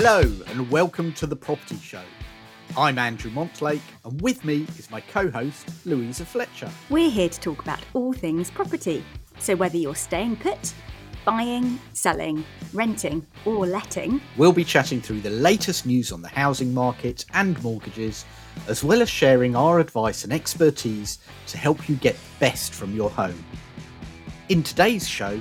Hello, 0.00 0.20
and 0.46 0.70
welcome 0.70 1.12
to 1.14 1.26
the 1.26 1.34
Property 1.34 1.74
Show. 1.74 2.04
I'm 2.76 2.98
Andrew 2.98 3.32
Montlake, 3.32 3.80
and 4.04 4.22
with 4.22 4.44
me 4.44 4.64
is 4.78 4.92
my 4.92 5.00
co 5.00 5.28
host, 5.28 5.68
Louisa 5.84 6.24
Fletcher. 6.24 6.70
We're 6.88 7.10
here 7.10 7.28
to 7.28 7.40
talk 7.40 7.62
about 7.62 7.80
all 7.94 8.12
things 8.12 8.48
property. 8.48 9.04
So, 9.40 9.56
whether 9.56 9.76
you're 9.76 9.96
staying 9.96 10.36
put, 10.36 10.72
buying, 11.24 11.80
selling, 11.94 12.44
renting, 12.72 13.26
or 13.44 13.66
letting, 13.66 14.20
We'll 14.36 14.52
be 14.52 14.62
chatting 14.62 15.00
through 15.00 15.22
the 15.22 15.30
latest 15.30 15.84
news 15.84 16.12
on 16.12 16.22
the 16.22 16.28
housing 16.28 16.72
market 16.72 17.24
and 17.34 17.60
mortgages, 17.60 18.24
as 18.68 18.84
well 18.84 19.02
as 19.02 19.10
sharing 19.10 19.56
our 19.56 19.80
advice 19.80 20.22
and 20.22 20.32
expertise 20.32 21.18
to 21.48 21.58
help 21.58 21.88
you 21.88 21.96
get 21.96 22.14
the 22.14 22.38
best 22.38 22.72
from 22.72 22.94
your 22.94 23.10
home. 23.10 23.44
In 24.48 24.62
today's 24.62 25.08
show, 25.08 25.40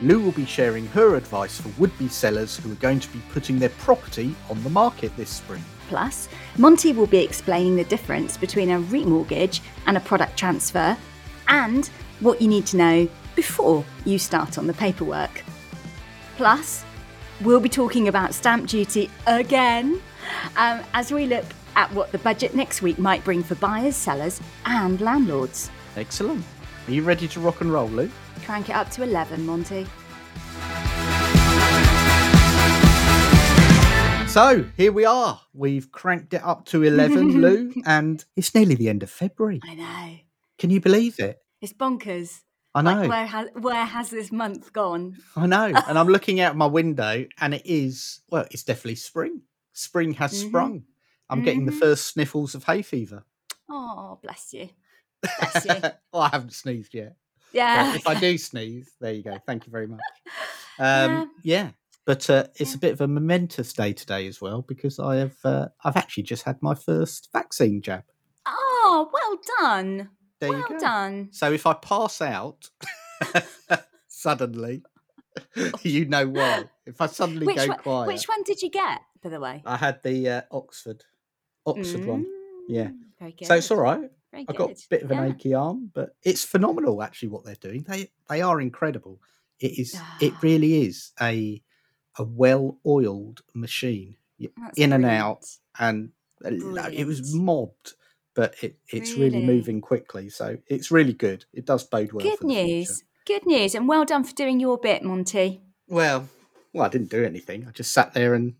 Lou 0.00 0.20
will 0.20 0.32
be 0.32 0.46
sharing 0.46 0.86
her 0.88 1.16
advice 1.16 1.60
for 1.60 1.68
would 1.80 1.96
be 1.98 2.08
sellers 2.08 2.56
who 2.56 2.70
are 2.70 2.76
going 2.76 3.00
to 3.00 3.08
be 3.08 3.20
putting 3.32 3.58
their 3.58 3.68
property 3.70 4.34
on 4.48 4.62
the 4.62 4.70
market 4.70 5.16
this 5.16 5.30
spring. 5.30 5.64
plus, 5.88 6.28
Monty 6.56 6.92
will 6.92 7.06
be 7.06 7.18
explaining 7.18 7.74
the 7.74 7.84
difference 7.84 8.36
between 8.36 8.70
a 8.70 8.78
remortgage 8.78 9.60
and 9.86 9.96
a 9.96 10.00
product 10.00 10.36
transfer, 10.36 10.96
and 11.48 11.86
what 12.20 12.40
you 12.40 12.46
need 12.48 12.66
to 12.66 12.76
know 12.76 13.08
before 13.34 13.84
you 14.04 14.18
start 14.18 14.58
on 14.58 14.66
the 14.66 14.74
paperwork. 14.74 15.42
Plus, 16.36 16.84
we'll 17.40 17.60
be 17.60 17.68
talking 17.68 18.08
about 18.08 18.34
stamp 18.34 18.68
duty 18.68 19.10
again 19.26 20.00
um, 20.56 20.80
as 20.92 21.10
we 21.10 21.26
look 21.26 21.46
at 21.74 21.92
what 21.92 22.12
the 22.12 22.18
budget 22.18 22.54
next 22.54 22.82
week 22.82 22.98
might 22.98 23.24
bring 23.24 23.42
for 23.42 23.54
buyers, 23.56 23.96
sellers, 23.96 24.40
and 24.66 25.00
landlords. 25.00 25.70
Excellent. 25.96 26.44
Are 26.86 26.92
you 26.92 27.02
ready 27.02 27.28
to 27.28 27.40
rock 27.40 27.60
and 27.60 27.72
roll, 27.72 27.88
Lou? 27.88 28.10
Crank 28.44 28.68
it 28.70 28.74
up 28.74 28.90
to 28.90 29.02
11, 29.02 29.44
Monty. 29.46 29.86
So 34.28 34.64
here 34.76 34.92
we 34.92 35.04
are. 35.04 35.40
We've 35.52 35.90
cranked 35.90 36.32
it 36.34 36.42
up 36.44 36.64
to 36.66 36.82
11, 36.84 37.40
Lou, 37.40 37.72
and 37.86 38.24
it's 38.36 38.54
nearly 38.54 38.74
the 38.74 38.88
end 38.88 39.02
of 39.02 39.10
February. 39.10 39.60
I 39.64 39.74
know. 39.74 40.16
Can 40.58 40.70
you 40.70 40.80
believe 40.80 41.18
it? 41.18 41.38
It's 41.60 41.72
bonkers. 41.72 42.42
I 42.74 42.82
know. 42.82 42.92
Like, 43.00 43.08
where, 43.08 43.26
has, 43.26 43.48
where 43.54 43.84
has 43.84 44.10
this 44.10 44.30
month 44.30 44.72
gone? 44.72 45.16
I 45.34 45.46
know. 45.46 45.72
And 45.88 45.98
I'm 45.98 46.08
looking 46.08 46.40
out 46.40 46.56
my 46.56 46.66
window 46.66 47.24
and 47.40 47.54
it 47.54 47.62
is, 47.64 48.20
well, 48.30 48.46
it's 48.50 48.62
definitely 48.62 48.96
spring. 48.96 49.40
Spring 49.72 50.12
has 50.14 50.32
Mhm. 50.32 50.48
sprung. 50.48 50.82
I'm 51.30 51.42
getting 51.42 51.64
the 51.66 51.72
Mhm. 51.72 51.78
first 51.80 52.06
sniffles 52.06 52.54
of 52.54 52.64
hay 52.64 52.82
fever. 52.82 53.24
Oh, 53.68 54.18
bless 54.22 54.52
you. 54.52 54.68
Bless 55.22 55.64
you. 55.64 55.74
well, 56.12 56.22
I 56.22 56.28
haven't 56.28 56.52
sneezed 56.52 56.94
yet. 56.94 57.16
Yeah. 57.52 57.90
But 57.92 57.96
if 58.00 58.06
I 58.06 58.20
do 58.20 58.36
sneeze, 58.38 58.92
there 59.00 59.12
you 59.14 59.22
go. 59.22 59.38
Thank 59.46 59.66
you 59.66 59.72
very 59.72 59.86
much. 59.88 60.00
Um, 60.78 61.32
yeah. 61.42 61.70
But 62.08 62.30
uh, 62.30 62.44
it's 62.56 62.74
a 62.74 62.78
bit 62.78 62.92
of 62.94 63.02
a 63.02 63.06
momentous 63.06 63.74
day 63.74 63.92
today 63.92 64.26
as 64.26 64.40
well 64.40 64.62
because 64.62 64.98
I 64.98 65.16
have 65.16 65.36
uh, 65.44 65.66
I've 65.84 65.94
actually 65.98 66.22
just 66.22 66.44
had 66.44 66.56
my 66.62 66.74
first 66.74 67.28
vaccine 67.34 67.82
jab. 67.82 68.04
Oh, 68.46 69.10
well 69.12 69.38
done. 69.60 70.08
There 70.40 70.48
well 70.48 70.58
you 70.60 70.68
go. 70.70 70.78
done. 70.78 71.28
So 71.32 71.52
if 71.52 71.66
I 71.66 71.74
pass 71.74 72.22
out 72.22 72.70
suddenly, 74.08 74.82
you 75.82 76.06
know 76.06 76.26
why. 76.28 76.64
If 76.86 77.00
I 77.00 77.06
suddenly 77.06 77.46
Which 77.46 77.56
go 77.56 77.66
one, 77.66 77.78
quiet, 77.78 78.06
which 78.08 78.24
one 78.28 78.42
did 78.44 78.62
you 78.62 78.70
get, 78.70 79.00
by 79.22 79.28
the 79.28 79.40
way? 79.40 79.62
I 79.66 79.76
had 79.76 80.02
the 80.02 80.28
uh, 80.30 80.40
Oxford, 80.50 81.04
Oxford 81.66 82.06
one. 82.06 82.26
yeah. 82.68 82.84
Mm, 82.86 82.98
Very 83.18 83.32
good. 83.32 83.48
So 83.48 83.54
it's 83.56 83.70
all 83.70 83.80
right. 83.80 84.10
Very 84.30 84.46
I 84.48 84.52
got 84.54 84.70
a 84.70 84.76
bit 84.88 85.02
of 85.02 85.10
an 85.10 85.18
Yeah. 85.18 85.34
achy 85.34 85.52
arm, 85.54 85.90
but 85.94 86.16
it's 86.22 86.44
phenomenal 86.44 87.02
actually 87.02 87.28
what 87.28 87.44
they're 87.44 87.54
doing. 87.56 87.84
They 87.86 88.10
they 88.30 88.40
are 88.40 88.60
incredible. 88.60 89.20
It 89.60 89.78
is. 89.78 89.94
It 90.22 90.32
Ah. 90.36 90.38
really 90.42 90.86
is 90.86 91.12
a 91.20 91.62
a 92.18 92.24
well 92.24 92.78
oiled 92.86 93.42
machine, 93.54 94.16
That's 94.40 94.78
in 94.78 94.92
and 94.92 95.04
out, 95.04 95.46
and 95.78 96.10
uh, 96.44 96.50
lo- 96.52 96.88
it 96.92 97.04
was 97.06 97.34
mobbed, 97.34 97.94
but 98.34 98.54
it, 98.62 98.76
it's 98.88 99.12
really 99.14 99.40
Really? 99.40 99.46
moving 99.46 99.80
quickly. 99.80 100.28
So 100.30 100.58
it's 100.68 100.90
really 100.90 101.12
good. 101.12 101.44
It 101.52 101.64
does 101.66 101.84
bode 101.84 102.12
well. 102.12 102.22
Good 102.22 102.38
for 102.38 102.46
the 102.46 102.54
future. 102.54 102.66
news. 102.66 103.04
Good 103.26 103.46
news. 103.46 103.74
And 103.74 103.88
well 103.88 104.04
done 104.04 104.24
for 104.24 104.34
doing 104.34 104.58
your 104.60 104.78
bit, 104.78 105.02
Monty. 105.02 105.60
Well, 105.86 106.28
well, 106.72 106.84
I 106.84 106.88
didn't 106.88 107.10
do 107.10 107.24
anything. 107.24 107.66
I 107.68 107.72
just 107.72 107.92
sat 107.92 108.14
there 108.14 108.34
and 108.34 108.54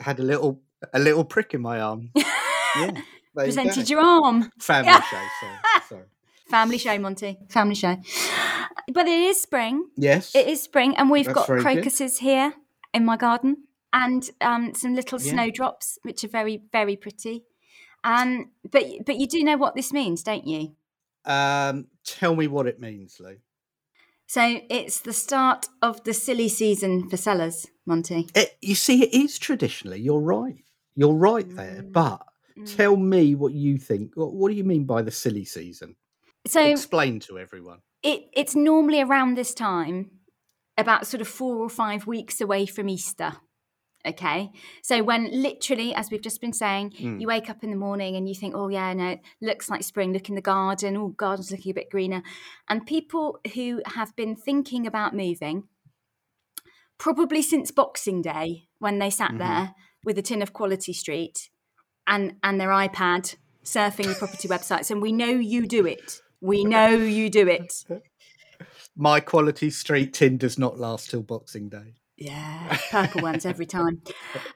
had 0.00 0.18
a 0.18 0.22
little 0.22 0.60
a 0.92 0.98
little 0.98 1.24
prick 1.24 1.54
in 1.54 1.60
my 1.62 1.80
arm. 1.80 2.10
Yeah, 2.76 2.90
there 3.34 3.46
you. 3.46 3.54
Presented 3.54 3.88
your 3.88 4.00
arm. 4.00 4.50
family 4.60 4.90
Yeah. 4.90 5.00
show. 5.00 5.16
Sorry, 5.40 5.56
sorry. 5.88 6.02
Family 6.50 6.76
show, 6.76 6.98
Monty. 6.98 7.38
Family 7.48 7.74
show. 7.74 7.96
But 8.92 9.06
it 9.08 9.18
is 9.18 9.40
spring. 9.40 9.88
Yes, 9.96 10.34
It 10.34 10.46
is 10.46 10.62
spring, 10.62 10.94
and 10.96 11.08
we've 11.10 11.24
That's 11.24 11.34
got 11.34 11.46
very 11.46 11.60
good. 11.62 11.72
crocuses 11.76 12.18
here 12.18 12.52
in 12.96 13.04
my 13.04 13.16
garden, 13.16 13.64
and 13.92 14.28
um, 14.40 14.74
some 14.74 14.94
little 14.94 15.18
Yeah. 15.18 15.30
snowdrops, 15.32 15.98
which 16.02 16.24
are 16.24 16.28
very, 16.28 16.62
very 16.72 16.96
pretty. 16.96 17.44
Um, 18.04 18.50
but 18.70 18.84
but 19.04 19.16
you 19.16 19.26
do 19.26 19.42
know 19.44 19.56
what 19.56 19.74
this 19.74 19.92
means, 19.92 20.22
don't 20.22 20.46
you? 20.46 20.74
Um, 21.24 21.88
tell 22.04 22.34
me 22.34 22.46
what 22.46 22.66
it 22.66 22.80
means, 22.80 23.20
Lou. 23.20 23.36
So 24.28 24.60
it's 24.70 25.00
the 25.00 25.12
start 25.12 25.66
of 25.82 26.02
the 26.04 26.12
silly 26.12 26.48
season 26.48 27.08
for 27.08 27.16
sellers, 27.16 27.66
Monty. 27.84 28.28
It, 28.34 28.56
you 28.60 28.74
see, 28.74 29.02
it 29.04 29.14
is 29.14 29.38
traditionally. 29.38 30.00
You're 30.00 30.20
right. 30.20 30.64
You're 30.96 31.14
right 31.14 31.48
there. 31.56 31.82
Mm, 31.82 31.92
But 31.92 32.22
Mm. 32.58 32.76
tell 32.76 32.96
me 32.96 33.34
what 33.34 33.52
you 33.52 33.76
think. 33.76 34.16
What, 34.16 34.32
what 34.32 34.48
do 34.50 34.54
you 34.56 34.64
mean 34.64 34.84
by 34.86 35.02
the 35.02 35.10
silly 35.10 35.44
season? 35.44 35.94
So 36.46 36.64
Explain 36.64 37.20
to 37.20 37.38
everyone. 37.38 37.82
it, 38.02 38.30
it's 38.32 38.56
normally 38.56 39.02
around 39.02 39.36
this 39.36 39.52
time, 39.52 40.10
about 40.78 41.06
sort 41.06 41.20
of 41.20 41.28
four 41.28 41.56
or 41.56 41.68
five 41.68 42.06
weeks 42.06 42.40
away 42.40 42.66
from 42.66 42.88
Easter. 42.88 43.34
Okay. 44.06 44.52
So 44.82 45.02
when 45.02 45.30
literally, 45.32 45.92
as 45.92 46.10
we've 46.12 46.22
just 46.22 46.40
been 46.40 46.52
saying, 46.52 46.90
Mm. 46.90 47.20
you 47.20 47.26
wake 47.26 47.50
up 47.50 47.64
in 47.64 47.70
the 47.70 47.76
morning 47.76 48.14
and 48.14 48.28
you 48.28 48.36
think, 48.36 48.54
oh, 48.54 48.68
yeah, 48.68 48.92
no, 48.92 49.08
it 49.10 49.20
looks 49.40 49.68
like 49.68 49.82
spring. 49.82 50.12
Look 50.12 50.28
in 50.28 50.36
the 50.36 50.40
garden. 50.40 50.96
Oh, 50.96 51.08
garden's 51.08 51.50
looking 51.50 51.70
a 51.72 51.74
bit 51.74 51.90
greener. 51.90 52.22
And 52.68 52.86
people 52.86 53.40
who 53.54 53.82
have 53.86 54.14
been 54.14 54.36
thinking 54.36 54.86
about 54.86 55.12
moving, 55.16 55.64
probably 56.98 57.42
since 57.42 57.70
Boxing 57.72 58.22
Day, 58.22 58.68
when 58.78 58.98
they 59.00 59.10
sat 59.10 59.32
Mhm. 59.32 59.38
there 59.38 59.74
with 60.04 60.18
a 60.18 60.22
tin 60.22 60.40
of 60.42 60.52
Quality 60.52 60.92
Street 60.92 61.50
and, 62.06 62.36
and 62.44 62.60
their 62.60 62.68
iPad 62.68 63.34
surfing 63.64 64.06
the 64.06 64.14
property 64.14 64.46
websites. 64.54 64.90
And 64.90 65.02
we 65.02 65.10
know 65.10 65.30
you 65.30 65.66
do 65.66 65.84
it. 65.84 66.20
We 66.40 66.64
know 66.64 66.90
you 66.90 67.28
do 67.28 67.48
it. 67.48 67.84
My 68.96 69.20
quality 69.20 69.70
street 69.70 70.14
tin 70.14 70.38
does 70.38 70.58
not 70.58 70.78
last 70.78 71.10
till 71.10 71.22
Boxing 71.22 71.68
Day. 71.68 71.94
Yeah, 72.16 72.78
purple 72.90 73.20
ones 73.20 73.44
every 73.44 73.66
time. 73.66 74.00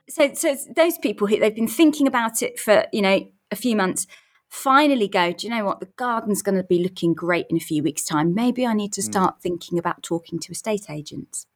So, 0.09 0.33
so 0.33 0.57
those 0.75 0.97
people 0.97 1.27
who 1.27 1.39
they've 1.39 1.55
been 1.55 1.69
thinking 1.69 2.07
about 2.07 2.43
it 2.43 2.59
for 2.59 2.87
you 2.91 3.03
know 3.03 3.29
a 3.51 3.57
few 3.57 3.77
months, 3.77 4.07
finally 4.49 5.09
go. 5.09 5.33
Do 5.33 5.47
you 5.47 5.53
know 5.55 5.67
what? 5.67 5.81
The 5.81 5.91
garden's 5.97 6.41
going 6.41 6.57
to 6.57 6.65
be 6.65 6.83
looking 6.83 7.13
great 7.13 7.47
in 7.51 7.59
a 7.59 7.61
few 7.61 7.83
weeks' 7.83 8.05
time. 8.05 8.35
Maybe 8.35 8.67
I 8.67 8.73
need 8.73 8.95
to 8.95 9.03
Mm. 9.03 9.05
start 9.05 9.43
thinking 9.43 9.79
about 9.79 10.03
talking 10.03 10.39
to 10.39 10.53
estate 10.53 10.89
agents, 10.89 11.47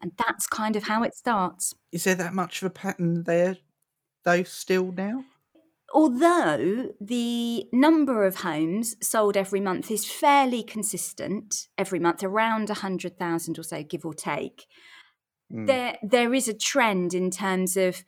and 0.00 0.12
that's 0.16 0.46
kind 0.46 0.76
of 0.76 0.84
how 0.84 1.02
it 1.02 1.16
starts. 1.16 1.74
Is 1.90 2.04
there 2.04 2.14
that 2.14 2.32
much 2.32 2.62
of 2.62 2.66
a 2.66 2.70
pattern 2.70 3.24
there, 3.24 3.56
though, 4.22 4.44
still 4.44 4.92
now? 4.92 5.24
Although 5.94 6.90
the 7.00 7.66
number 7.72 8.26
of 8.26 8.36
homes 8.36 8.94
sold 9.00 9.36
every 9.36 9.60
month 9.60 9.90
is 9.90 10.04
fairly 10.04 10.62
consistent 10.62 11.68
every 11.78 11.98
month, 11.98 12.22
around 12.22 12.68
hundred 12.68 13.18
thousand 13.18 13.58
or 13.58 13.62
so, 13.62 13.82
give 13.82 14.04
or 14.04 14.14
take. 14.14 14.66
Mm. 15.52 15.66
there 15.66 15.96
there 16.02 16.34
is 16.34 16.46
a 16.46 16.52
trend 16.52 17.14
in 17.14 17.30
terms 17.30 17.76
of 17.76 18.04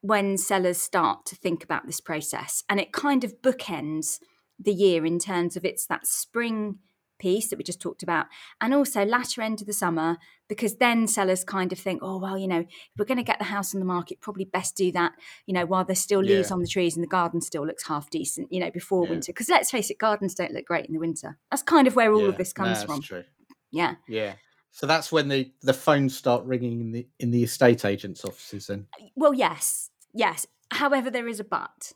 when 0.00 0.38
sellers 0.38 0.78
start 0.80 1.26
to 1.26 1.36
think 1.36 1.62
about 1.62 1.84
this 1.84 2.00
process 2.00 2.62
and 2.68 2.80
it 2.80 2.92
kind 2.92 3.24
of 3.24 3.42
bookends 3.42 4.18
the 4.58 4.72
year 4.72 5.04
in 5.04 5.18
terms 5.18 5.56
of 5.56 5.64
it's 5.64 5.86
that 5.86 6.06
spring 6.06 6.78
piece 7.18 7.48
that 7.48 7.56
we 7.56 7.64
just 7.64 7.80
talked 7.80 8.02
about 8.02 8.26
and 8.60 8.72
also 8.72 9.04
latter 9.04 9.42
end 9.42 9.60
of 9.60 9.66
the 9.66 9.72
summer 9.72 10.16
because 10.48 10.76
then 10.76 11.06
sellers 11.06 11.44
kind 11.44 11.72
of 11.72 11.78
think 11.78 12.00
oh 12.02 12.18
well 12.18 12.36
you 12.38 12.46
know 12.48 12.60
if 12.60 12.68
we're 12.98 13.04
going 13.04 13.16
to 13.18 13.22
get 13.24 13.38
the 13.38 13.44
house 13.44 13.74
on 13.74 13.80
the 13.80 13.86
market 13.86 14.20
probably 14.20 14.44
best 14.44 14.76
do 14.76 14.90
that 14.92 15.12
you 15.46 15.54
know 15.54 15.64
while 15.66 15.84
there's 15.84 15.98
still 15.98 16.20
leaves 16.20 16.50
Yeah. 16.50 16.54
on 16.54 16.60
the 16.60 16.66
trees 16.68 16.96
and 16.96 17.02
the 17.02 17.08
garden 17.08 17.40
still 17.40 17.66
looks 17.66 17.86
half 17.86 18.10
decent 18.10 18.52
you 18.52 18.60
know 18.60 18.70
before 18.70 19.04
Yeah. 19.04 19.10
winter 19.10 19.32
because 19.32 19.48
let's 19.48 19.70
face 19.70 19.90
it 19.90 19.98
gardens 19.98 20.34
don't 20.34 20.52
look 20.52 20.64
great 20.66 20.86
in 20.86 20.92
the 20.94 21.00
winter 21.00 21.38
that's 21.50 21.62
kind 21.62 21.86
of 21.86 21.96
where 21.96 22.12
all 22.12 22.24
of 22.26 22.32
Yeah, 22.32 22.38
this 22.38 22.52
no, 22.56 22.64
comes 22.64 22.78
that's 22.78 22.92
from 22.92 23.02
True. 23.02 23.24
yeah 23.70 23.94
Yeah. 24.08 24.34
So 24.70 24.86
that's 24.86 25.10
when 25.10 25.28
the, 25.28 25.50
the 25.62 25.72
phones 25.72 26.14
start 26.14 26.44
ringing 26.44 26.80
in 26.82 26.92
the 26.92 27.08
in 27.18 27.30
the 27.30 27.42
estate 27.44 27.86
agents' 27.86 28.24
offices. 28.26 28.68
And 28.68 28.86
well 29.14 29.32
yes 29.32 29.90
yes 30.12 30.46
however 30.70 31.10
there 31.10 31.28
is 31.28 31.40
a 31.40 31.44
but 31.44 31.92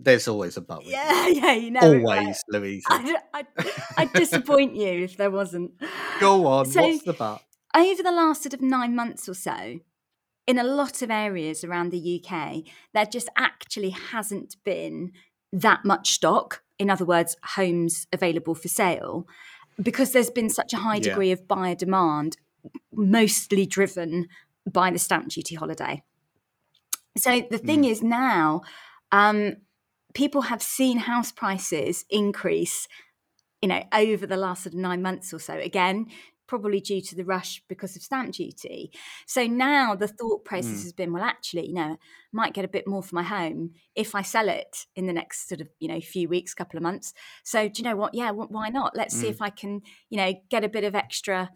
there's 0.00 0.28
always 0.28 0.56
a 0.56 0.60
but. 0.60 0.78
with 0.78 0.88
you. 0.88 0.92
Yeah, 0.92 1.26
yeah, 1.28 1.52
you 1.52 1.70
know. 1.70 1.94
right? 1.94 2.18
Always, 2.18 2.42
Louisa. 2.48 2.86
I'd, 2.90 3.16
I'd, 3.34 3.46
I'd 3.96 4.12
disappoint 4.12 4.76
you 4.76 5.04
if 5.04 5.16
there 5.16 5.30
wasn't. 5.30 5.72
Go 6.20 6.46
on. 6.46 6.66
So- 6.66 6.82
What's 6.82 7.04
the 7.04 7.12
but? 7.12 7.42
Over 7.76 8.02
the 8.02 8.12
last 8.12 8.42
sort 8.42 8.54
of 8.54 8.62
nine 8.62 8.96
months 8.96 9.28
or 9.28 9.34
so, 9.34 9.78
in 10.46 10.58
a 10.58 10.64
lot 10.64 11.02
of 11.02 11.10
areas 11.10 11.62
around 11.62 11.90
the 11.90 12.24
UK, 12.24 12.62
there 12.94 13.04
just 13.04 13.28
actually 13.36 13.90
hasn't 13.90 14.56
been 14.64 15.12
that 15.52 15.84
much 15.84 16.12
stock. 16.12 16.62
In 16.78 16.88
other 16.88 17.04
words, 17.04 17.36
homes 17.44 18.06
available 18.10 18.54
for 18.54 18.68
sale, 18.68 19.26
because 19.80 20.12
there's 20.12 20.30
been 20.30 20.48
such 20.48 20.72
a 20.72 20.78
high 20.78 20.96
Yeah. 20.96 21.10
degree 21.10 21.30
of 21.32 21.46
buyer 21.46 21.74
demand, 21.74 22.38
mostly 22.92 23.66
driven 23.66 24.28
by 24.66 24.90
the 24.90 24.98
stamp 24.98 25.28
duty 25.28 25.54
holiday. 25.54 26.02
So 27.16 27.42
the 27.50 27.58
thing 27.58 27.82
mm. 27.82 27.90
is 27.90 28.02
now, 28.02 28.62
um, 29.12 29.56
people 30.14 30.42
have 30.42 30.62
seen 30.62 30.98
house 30.98 31.32
prices 31.32 32.04
increase, 32.10 32.88
you 33.62 33.68
know, 33.68 33.82
over 33.92 34.26
the 34.26 34.36
last 34.36 34.64
sort 34.64 34.74
of 34.74 34.80
nine 34.80 35.02
months 35.02 35.32
or 35.32 35.38
so. 35.38 35.54
Again, 35.54 36.06
probably 36.48 36.80
due 36.80 37.00
to 37.02 37.14
the 37.14 37.24
rush 37.24 37.62
because 37.68 37.94
of 37.94 38.02
stamp 38.02 38.32
duty. 38.32 38.90
So 39.26 39.46
now 39.46 39.94
the 39.94 40.08
thought 40.08 40.44
process 40.44 40.80
mm. 40.80 40.82
has 40.84 40.92
been, 40.92 41.12
well, 41.12 41.22
actually, 41.22 41.68
you 41.68 41.74
know, 41.74 41.82
I 41.92 41.96
might 42.32 42.54
get 42.54 42.64
a 42.64 42.68
bit 42.68 42.88
more 42.88 43.02
for 43.02 43.14
my 43.14 43.22
home 43.22 43.74
if 43.94 44.14
I 44.14 44.22
sell 44.22 44.48
it 44.48 44.86
in 44.96 45.06
the 45.06 45.12
next 45.12 45.48
sort 45.48 45.60
of, 45.60 45.68
you 45.78 45.88
know, 45.88 46.00
few 46.00 46.28
weeks, 46.28 46.54
couple 46.54 46.78
of 46.78 46.82
months. 46.82 47.12
So 47.44 47.68
do 47.68 47.82
you 47.82 47.88
know 47.88 47.96
what? 47.96 48.14
Yeah, 48.14 48.30
why 48.30 48.70
not? 48.70 48.96
Let's 48.96 49.14
mm. 49.14 49.20
see 49.20 49.28
if 49.28 49.42
I 49.42 49.50
can, 49.50 49.82
you 50.08 50.16
know, 50.16 50.32
get 50.48 50.64
a 50.64 50.68
bit 50.68 50.84
of 50.84 50.94
extra 50.94 51.50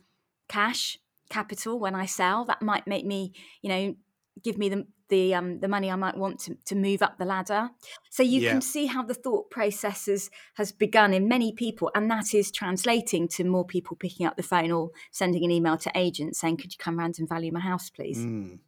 cash 0.48 0.98
capital 1.30 1.80
when 1.80 1.94
I 1.94 2.06
sell. 2.06 2.44
That 2.44 2.62
might 2.62 2.86
make 2.86 3.06
me, 3.06 3.32
you 3.62 3.70
know, 3.70 3.96
give 4.44 4.58
me 4.58 4.68
the 4.68 4.86
the 5.12 5.34
um, 5.34 5.60
the 5.60 5.68
money 5.68 5.90
I 5.90 5.96
might 5.96 6.16
want 6.16 6.40
to, 6.40 6.56
to 6.64 6.74
move 6.74 7.02
up 7.02 7.18
the 7.18 7.26
ladder. 7.26 7.70
So 8.10 8.22
you 8.22 8.40
yeah. 8.40 8.50
can 8.50 8.62
see 8.62 8.86
how 8.86 9.02
the 9.02 9.14
thought 9.14 9.50
process 9.50 10.06
has, 10.06 10.30
has 10.54 10.72
begun 10.72 11.12
in 11.12 11.28
many 11.28 11.52
people, 11.52 11.90
and 11.94 12.10
that 12.10 12.32
is 12.32 12.50
translating 12.50 13.28
to 13.28 13.44
more 13.44 13.64
people 13.64 13.94
picking 13.94 14.26
up 14.26 14.36
the 14.36 14.42
phone 14.42 14.72
or 14.72 14.90
sending 15.10 15.44
an 15.44 15.50
email 15.50 15.76
to 15.76 15.92
agents 15.94 16.40
saying, 16.40 16.56
"Could 16.56 16.72
you 16.72 16.78
come 16.78 16.98
round 16.98 17.18
and 17.18 17.28
value 17.28 17.52
my 17.52 17.60
house, 17.60 17.90
please?" 17.90 18.18
Mm. 18.18 18.60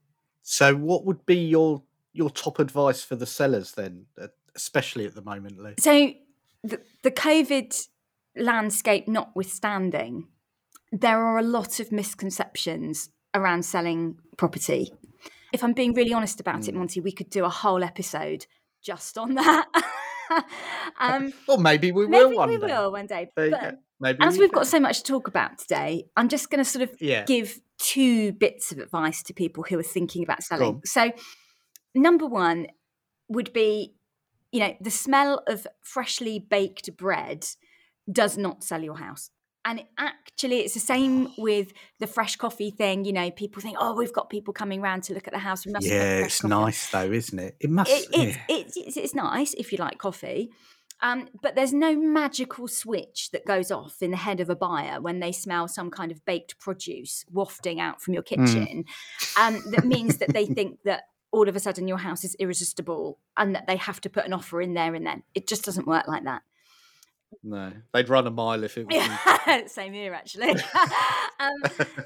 So, 0.42 0.76
what 0.76 1.06
would 1.06 1.24
be 1.24 1.38
your 1.38 1.82
your 2.12 2.28
top 2.28 2.58
advice 2.58 3.02
for 3.02 3.16
the 3.16 3.26
sellers 3.26 3.72
then, 3.72 4.04
especially 4.54 5.06
at 5.06 5.14
the 5.14 5.22
moment, 5.22 5.58
Lou? 5.58 5.74
So, 5.78 6.12
the, 6.62 6.80
the 7.02 7.10
COVID 7.10 7.88
landscape 8.36 9.08
notwithstanding, 9.08 10.28
there 10.92 11.24
are 11.24 11.38
a 11.38 11.42
lot 11.42 11.80
of 11.80 11.90
misconceptions 11.90 13.08
around 13.34 13.64
selling 13.64 14.18
property 14.36 14.92
if 15.54 15.62
I'm 15.62 15.72
being 15.72 15.94
really 15.94 16.12
honest 16.12 16.40
about 16.40 16.62
mm. 16.62 16.68
it, 16.68 16.74
Monty, 16.74 17.00
we 17.00 17.12
could 17.12 17.30
do 17.30 17.44
a 17.44 17.48
whole 17.48 17.84
episode 17.84 18.46
just 18.82 19.16
on 19.16 19.34
that. 19.36 19.66
um, 21.00 21.32
or 21.48 21.58
maybe 21.58 21.92
we 21.92 22.06
will 22.06 22.28
maybe 22.28 22.36
one 22.36 22.48
we 22.48 22.58
day. 22.58 22.66
will 22.66 22.92
one 22.92 23.06
day. 23.06 23.30
But 23.36 23.78
maybe 24.00 24.18
as 24.20 24.36
we 24.36 24.42
have 24.42 24.52
got 24.52 24.66
so 24.66 24.80
much 24.80 24.98
to 24.98 25.04
talk 25.04 25.28
about 25.28 25.58
today, 25.58 26.06
I'm 26.16 26.28
just 26.28 26.50
going 26.50 26.62
to 26.62 26.68
sort 26.68 26.82
of 26.82 27.00
yeah. 27.00 27.24
give 27.24 27.60
two 27.78 28.32
bits 28.32 28.72
of 28.72 28.78
advice 28.78 29.22
to 29.22 29.32
people 29.32 29.64
who 29.68 29.78
are 29.78 29.84
thinking 29.84 30.24
about 30.24 30.42
selling. 30.42 30.82
So, 30.84 31.12
number 31.94 32.26
one 32.26 32.66
would 33.28 33.52
be, 33.52 33.94
you 34.50 34.58
know, 34.58 34.74
the 34.80 34.90
smell 34.90 35.44
of 35.46 35.68
freshly 35.82 36.40
baked 36.40 36.96
bread 36.96 37.46
does 38.10 38.36
not 38.36 38.64
sell 38.64 38.82
your 38.82 38.98
house 38.98 39.30
and 39.64 39.80
it 39.80 39.86
actually 39.98 40.60
it's 40.60 40.74
the 40.74 40.80
same 40.80 41.28
with 41.38 41.72
the 41.98 42.06
fresh 42.06 42.36
coffee 42.36 42.70
thing 42.70 43.04
you 43.04 43.12
know 43.12 43.30
people 43.30 43.62
think 43.62 43.76
oh 43.80 43.94
we've 43.94 44.12
got 44.12 44.28
people 44.28 44.52
coming 44.52 44.80
around 44.80 45.02
to 45.02 45.14
look 45.14 45.26
at 45.26 45.32
the 45.32 45.38
house 45.38 45.64
we 45.64 45.72
must 45.72 45.86
yeah 45.86 46.18
it's 46.18 46.40
coffee. 46.40 46.50
nice 46.50 46.90
though 46.90 47.10
isn't 47.10 47.38
it 47.38 47.56
it 47.60 47.70
must 47.70 47.90
it, 47.90 48.06
yeah. 48.12 48.36
it's, 48.48 48.76
it's, 48.76 48.96
it's 48.96 49.14
nice 49.14 49.54
if 49.54 49.72
you 49.72 49.78
like 49.78 49.98
coffee 49.98 50.50
um, 51.02 51.28
but 51.42 51.54
there's 51.54 51.72
no 51.72 51.96
magical 51.96 52.68
switch 52.68 53.30
that 53.32 53.44
goes 53.44 53.70
off 53.70 54.00
in 54.00 54.12
the 54.12 54.16
head 54.16 54.40
of 54.40 54.48
a 54.48 54.54
buyer 54.54 55.00
when 55.00 55.18
they 55.18 55.32
smell 55.32 55.66
some 55.66 55.90
kind 55.90 56.12
of 56.12 56.24
baked 56.24 56.58
produce 56.58 57.24
wafting 57.30 57.80
out 57.80 58.00
from 58.00 58.14
your 58.14 58.22
hmm. 58.26 58.44
kitchen 58.44 58.84
mm. 59.20 59.38
um, 59.38 59.62
that 59.72 59.84
means 59.84 60.18
that 60.18 60.32
they 60.32 60.46
think 60.46 60.78
that 60.84 61.02
all 61.32 61.48
of 61.48 61.56
a 61.56 61.60
sudden 61.60 61.88
your 61.88 61.98
house 61.98 62.22
is 62.22 62.36
irresistible 62.36 63.18
and 63.36 63.56
that 63.56 63.66
they 63.66 63.76
have 63.76 64.00
to 64.00 64.08
put 64.08 64.24
an 64.24 64.32
offer 64.32 64.62
in 64.62 64.74
there 64.74 64.94
and 64.94 65.04
then 65.04 65.24
it 65.34 65.48
just 65.48 65.64
doesn't 65.64 65.86
work 65.86 66.06
like 66.06 66.24
that 66.24 66.42
no, 67.42 67.72
they'd 67.92 68.08
run 68.08 68.26
a 68.26 68.30
mile 68.30 68.62
if 68.64 68.78
it 68.78 68.86
was. 68.90 69.72
Same 69.72 69.92
here, 69.92 70.14
actually. 70.14 70.50
um, 71.40 71.54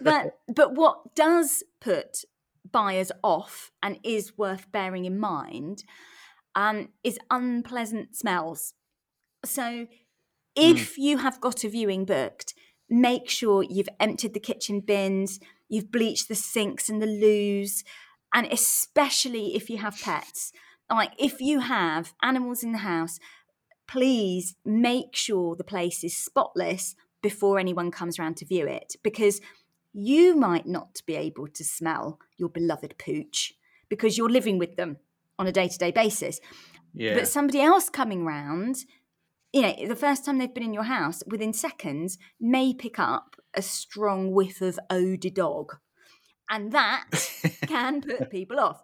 but 0.01 0.39
but 0.55 0.75
what 0.75 1.15
does 1.15 1.63
put 1.81 2.25
buyers 2.71 3.11
off 3.23 3.71
and 3.83 3.99
is 4.03 4.37
worth 4.37 4.71
bearing 4.73 5.05
in 5.05 5.19
mind 5.19 5.85
um, 6.55 6.89
is 7.05 7.19
unpleasant 7.31 8.17
smells. 8.17 8.75
So 9.45 9.87
if 10.55 10.95
mm. 10.95 10.99
you 10.99 11.19
have 11.19 11.41
got 11.41 11.65
a 11.65 11.69
viewing 11.69 12.05
booked, 12.05 12.55
make 12.91 13.29
sure 13.29 13.63
you've 13.63 13.89
emptied 14.01 14.35
the 14.35 14.41
kitchen 14.41 14.81
bins, 14.81 15.39
you've 15.69 15.93
bleached 15.93 16.29
the 16.29 16.35
sinks 16.35 16.89
and 16.89 17.01
the 17.01 17.07
loos, 17.07 17.85
and 18.35 18.47
especially 18.47 19.55
if 19.55 19.71
you 19.71 19.79
have 19.79 20.01
pets. 20.01 20.53
Like 20.91 21.13
if 21.19 21.41
you 21.41 21.61
have 21.61 22.15
animals 22.23 22.63
in 22.63 22.73
the 22.73 22.79
house, 22.79 23.19
please 23.89 24.55
make 24.65 25.17
sure 25.17 25.57
the 25.57 25.65
place 25.65 26.05
is 26.05 26.17
spotless 26.17 26.95
before 27.23 27.59
anyone 27.59 27.91
comes 27.91 28.19
around 28.19 28.37
to 28.37 28.45
view 28.45 28.67
it 28.67 28.95
because 29.03 29.41
you 29.93 30.37
might 30.37 30.67
not 30.67 31.01
be 31.07 31.17
able 31.17 31.49
to 31.49 31.65
smell 31.65 32.21
your 32.37 32.49
beloved 32.49 32.95
pooch 32.99 33.55
because 33.89 34.17
you're 34.17 34.29
living 34.29 34.59
with 34.59 34.77
them 34.77 34.99
on 35.39 35.47
a 35.47 35.53
day-to-day 35.53 35.91
basis 35.91 36.41
yeah. 36.95 37.15
but 37.15 37.27
somebody 37.27 37.61
else 37.61 37.89
coming 37.89 38.25
round 38.25 38.85
you 39.53 39.63
know 39.63 39.75
the 39.89 39.97
first 39.97 40.25
time 40.25 40.39
they've 40.39 40.55
been 40.55 40.63
in 40.63 40.75
your 40.75 40.85
house 40.85 41.23
within 41.27 41.53
seconds 41.53 42.19
may 42.39 42.75
pick 42.75 42.99
up 42.99 43.37
a 43.55 43.63
strong 43.63 44.33
whiff 44.33 44.61
of 44.61 44.79
eau 44.91 45.17
de 45.17 45.31
dog 45.31 45.79
and 46.51 46.73
that 46.73 47.09
can 47.67 48.01
put 48.01 48.31
people 48.31 48.61
off 48.61 48.83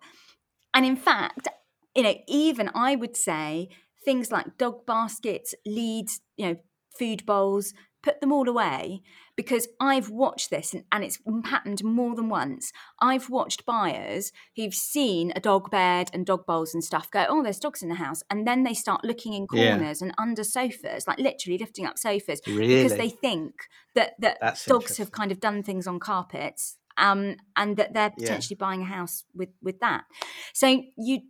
and 0.73 0.87
in 0.87 0.97
fact 0.97 1.47
you 1.95 2.03
know 2.03 2.15
even 2.27 2.71
i 2.75 2.97
would 2.97 3.17
say 3.17 3.69
things 4.05 4.31
like 4.31 4.59
dog 4.59 4.87
baskets, 4.87 5.55
leads, 5.67 6.21
you 6.37 6.47
know, 6.47 6.57
food 6.99 7.27
bowls, 7.27 7.75
put 8.05 8.21
them 8.21 8.33
all 8.33 8.49
away 8.49 9.01
because 9.35 9.67
I've 9.81 10.11
watched 10.11 10.51
this 10.51 10.75
and, 10.75 10.85
and, 10.93 11.03
it's 11.03 11.19
happened 11.47 11.83
more 11.83 12.15
than 12.15 12.29
once. 12.29 12.71
I've 13.01 13.31
watched 13.31 13.65
buyers 13.65 14.31
who've 14.57 14.75
seen 14.75 15.33
a 15.35 15.41
dog 15.41 15.71
bed 15.71 16.11
and 16.13 16.27
dog 16.27 16.47
bowls 16.47 16.75
and 16.75 16.85
stuff 16.85 17.11
go, 17.11 17.25
oh, 17.29 17.43
there's 17.43 17.59
dogs 17.59 17.83
in 17.83 17.89
the 17.89 17.95
house. 17.97 18.23
And 18.31 18.47
then 18.47 18.63
they 18.63 18.75
start 18.75 19.05
looking 19.05 19.33
in 19.33 19.47
corners 19.47 20.01
yeah. 20.01 20.07
and 20.07 20.15
under 20.19 20.45
sofas, 20.45 21.09
like 21.09 21.19
literally 21.19 21.59
lifting 21.59 21.87
up 21.87 21.99
sofas 21.99 22.41
really? 22.47 22.83
because 22.83 22.99
they 22.99 23.09
think 23.09 23.55
that, 23.95 24.13
that 24.21 24.63
dogs 24.67 24.99
have 24.99 25.11
kind 25.11 25.33
of 25.33 25.41
done 25.41 25.63
things 25.63 25.87
on 25.87 25.99
carpets 25.99 26.77
um, 26.99 27.37
and 27.57 27.77
that 27.79 27.95
they're 27.95 28.11
potentially 28.11 28.57
yeah. 28.61 28.67
buying 28.67 28.83
a 28.83 28.87
house 28.87 29.25
with, 29.35 29.51
with 29.63 29.81
that. 29.81 30.05
So 30.53 30.83
you. 30.97 31.21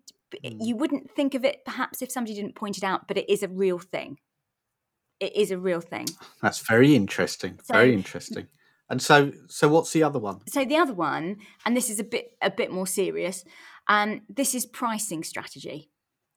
You 0.42 0.76
wouldn't 0.76 1.10
think 1.10 1.34
of 1.34 1.44
it 1.44 1.64
perhaps 1.64 2.02
if 2.02 2.10
somebody 2.10 2.34
didn't 2.34 2.54
point 2.54 2.78
it 2.78 2.84
out, 2.84 3.08
but 3.08 3.16
it 3.16 3.30
is 3.30 3.42
a 3.42 3.48
real 3.48 3.78
thing. 3.78 4.18
It 5.20 5.34
is 5.36 5.50
a 5.50 5.58
real 5.58 5.80
thing. 5.80 6.06
That's 6.42 6.58
very 6.58 6.94
interesting. 6.94 7.58
So, 7.62 7.74
very 7.74 7.94
interesting. 7.94 8.48
And 8.90 9.00
so, 9.00 9.32
so 9.48 9.68
what's 9.68 9.92
the 9.92 10.02
other 10.02 10.18
one? 10.18 10.40
So 10.48 10.64
the 10.64 10.76
other 10.76 10.92
one, 10.92 11.36
and 11.64 11.76
this 11.76 11.88
is 11.88 11.98
a 11.98 12.04
bit 12.04 12.32
a 12.42 12.50
bit 12.50 12.70
more 12.70 12.86
serious. 12.86 13.44
Um, 13.88 14.22
this 14.28 14.54
is 14.54 14.66
pricing 14.66 15.24
strategy. 15.24 15.90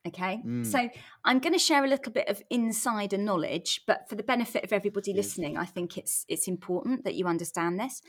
Okay, 0.08 0.42
mm. 0.46 0.66
so 0.66 0.89
I'm 1.25 1.39
going 1.39 1.51
to 1.51 1.60
share 1.60 1.84
a 1.84 1.88
little 1.88 2.13
bit 2.13 2.30
of 2.30 2.42
insider 2.50 3.18
knowledge, 3.18 3.82
but 3.86 4.08
for 4.08 4.16
the 4.16 4.24
benefit 4.24 4.63
of 4.63 4.72
everybody 4.72 5.13
listening, 5.13 5.58
I 5.58 5.66
think 5.66 5.98
it's 5.98 6.25
it's 6.30 6.48
important 6.48 7.04
that 7.04 7.16
you 7.16 7.27
understand 7.27 7.80
this. 7.80 8.01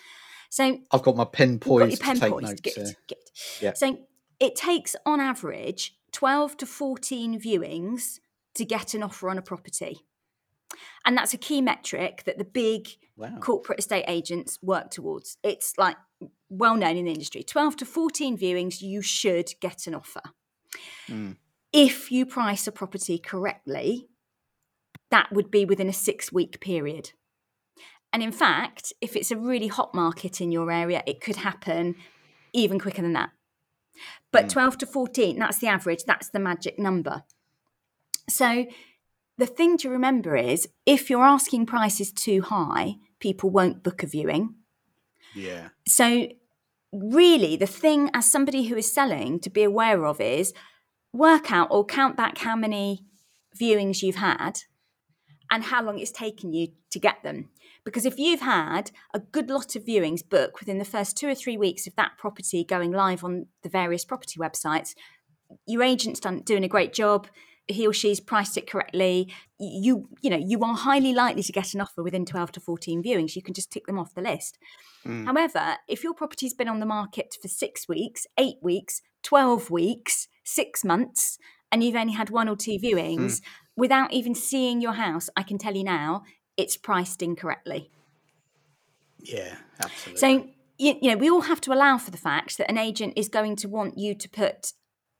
So 0.51 0.79
I've 0.93 1.03
got 1.03 1.17
my 1.17 1.25
pen 1.25 1.59
poised. 1.59 2.01
Got 2.01 2.15
your 2.15 2.21
pen 2.21 2.31
poised. 2.31 2.63
Good, 2.63 2.97
good. 3.09 3.19
Yeah. 3.61 3.73
So 3.75 3.99
it 4.41 4.57
takes, 4.57 4.95
on 5.05 5.21
average, 5.21 5.97
12 6.13 6.57
to 6.59 6.67
14 6.67 7.41
viewings 7.41 8.21
to 8.55 8.65
get 8.65 8.95
an 8.95 9.03
offer 9.03 9.31
on 9.31 9.39
a 9.39 9.43
property. 9.43 10.01
And 11.05 11.17
that's 11.17 11.35
a 11.35 11.39
key 11.39 11.61
metric 11.61 12.25
that 12.25 12.39
the 12.39 12.45
big 12.45 12.89
wow. 13.17 13.39
corporate 13.41 13.79
estate 13.79 14.05
agents 14.07 14.59
work 14.63 14.91
towards. 14.91 15.39
It's 15.43 15.75
like 15.79 15.97
well 16.49 16.77
known 16.77 16.97
in 16.97 17.05
the 17.05 17.13
industry 17.13 17.43
12 17.43 17.77
to 17.77 17.85
14 17.85 18.37
viewings, 18.37 18.81
you 18.81 19.03
should 19.03 19.53
get 19.61 19.87
an 19.87 19.95
offer. 19.95 20.23
Mm. 21.09 21.37
If 21.73 22.11
you 22.11 22.27
price 22.27 22.67
a 22.67 22.73
property 22.73 23.19
correctly, 23.19 24.09
that 25.11 25.33
would 25.33 25.51
be 25.51 25.65
within 25.65 25.89
a 25.89 25.93
six 25.93 26.33
week 26.33 26.61
period. 26.61 27.13
And 28.13 28.23
in 28.23 28.33
fact, 28.33 28.93
if 29.01 29.17
it's 29.17 29.31
a 29.31 29.37
really 29.37 29.69
hot 29.69 29.95
market 29.95 30.41
in 30.41 30.51
your 30.51 30.71
area, 30.71 31.03
it 31.07 31.21
could 31.21 31.37
happen 31.37 31.97
even 32.53 32.81
quicker 32.81 33.03
than 33.03 33.13
that. 33.13 33.31
But 34.33 34.47
mm. 34.47 34.51
12 34.51 34.79
to 34.79 34.87
14, 34.87 35.39
that's 35.39 35.59
the 35.59 35.69
average, 35.69 36.05
that's 36.05 36.29
the 36.31 36.39
magic 36.39 36.79
number. 36.79 37.25
So 38.29 38.67
the 39.39 39.47
thing 39.47 39.79
to 39.79 39.89
remember 39.89 40.37
is 40.37 40.69
if 40.85 41.09
your 41.09 41.25
asking 41.25 41.67
price 41.67 42.01
is 42.01 42.13
too 42.13 42.43
high, 42.43 42.97
people 43.21 43.51
won't 43.51 43.83
book 43.83 44.03
a 44.03 44.07
viewing. 44.07 44.55
Yeah. 45.35 45.69
So 45.87 46.29
really 46.93 47.57
the 47.57 47.67
thing 47.67 48.11
as 48.15 48.31
somebody 48.31 48.65
who 48.65 48.77
is 48.77 48.93
selling 48.93 49.41
to 49.41 49.51
be 49.51 49.63
aware 49.63 50.07
of 50.07 50.21
is 50.21 50.53
work 51.13 51.53
out 51.53 51.69
or 51.71 51.85
count 51.85 52.17
back 52.17 52.39
how 52.39 52.57
many 52.57 53.05
viewings 53.59 54.03
you've 54.03 54.17
had 54.17 54.61
and 55.51 55.65
how 55.65 55.83
long 55.83 55.99
it's 55.99 56.11
taken 56.11 56.53
you 56.53 56.69
to 56.91 56.99
get 56.99 57.23
them. 57.23 57.49
Because 57.89 58.05
if 58.05 58.19
you've 58.19 58.41
had 58.43 58.91
a 59.15 59.19
good 59.19 59.49
lot 59.49 59.75
of 59.75 59.85
viewings 59.85 60.27
book 60.29 60.61
within 60.61 60.79
the 60.79 60.85
first 60.85 61.17
two 61.17 61.27
or 61.27 61.35
three 61.35 61.57
weeks 61.57 61.87
of 61.87 61.97
that 61.97 62.13
property 62.19 62.63
going 62.63 62.93
live 62.93 63.25
on 63.25 63.47
the 63.63 63.71
various 63.71 64.05
property 64.05 64.39
websites, 64.39 64.95
your 65.67 65.83
agent's 65.83 66.21
done 66.21 66.43
doing 66.43 66.65
a 66.65 66.69
great 66.69 66.93
job. 66.93 67.29
he 67.67 67.87
or 67.87 67.93
she's 67.95 68.21
priced 68.21 68.59
it 68.59 68.71
correctly, 68.71 69.33
you 69.59 70.09
you 70.23 70.29
know 70.31 70.37
you 70.39 70.61
are 70.61 70.75
highly 70.75 71.15
likely 71.15 71.43
to 71.43 71.53
get 71.53 71.73
an 71.73 71.81
offer 71.81 72.03
within 72.03 72.27
12 72.27 72.53
to 72.53 72.61
14 72.61 73.03
viewings. 73.03 73.37
You 73.37 73.43
can 73.43 73.55
just 73.55 73.71
tick 73.71 73.87
them 73.87 73.99
off 73.99 74.15
the 74.15 74.23
list. 74.23 74.59
Mm. 75.07 75.25
However, 75.25 75.77
if 75.89 76.05
your 76.05 76.15
property's 76.15 76.55
been 76.55 76.69
on 76.69 76.81
the 76.81 76.87
market 76.87 77.37
for 77.41 77.49
six 77.49 77.89
weeks, 77.89 78.27
eight 78.39 78.57
weeks, 78.63 79.01
12 79.23 79.71
weeks, 79.71 80.29
six 80.45 80.85
months, 80.85 81.39
and 81.73 81.83
you've 81.83 81.97
only 81.97 82.15
had 82.15 82.31
one 82.31 82.49
or 82.49 82.57
two 82.57 82.79
viewings, 82.79 83.17
mm. 83.17 83.41
without 83.77 84.13
even 84.13 84.35
seeing 84.35 84.81
your 84.81 84.95
house, 84.95 85.31
I 85.37 85.43
can 85.43 85.59
tell 85.59 85.75
you 85.75 85.85
now 85.85 86.23
it's 86.59 86.77
priced 86.77 87.23
incorrectly. 87.23 87.91
Yeah, 89.21 89.57
absolutely. 89.81 90.19
So 90.19 90.49
you, 90.79 90.95
you 91.01 91.11
know, 91.11 91.17
we 91.17 91.31
all 91.31 91.43
have 91.43 91.61
to 91.63 91.73
allow 91.73 91.97
for 91.99 92.11
the 92.11 92.19
fact 92.19 92.59
that 92.59 92.71
an 92.71 92.77
agent 92.79 93.15
is 93.17 93.29
going 93.29 93.57
to 93.57 93.69
want 93.69 93.97
you 93.97 94.15
to 94.15 94.29
put 94.29 94.73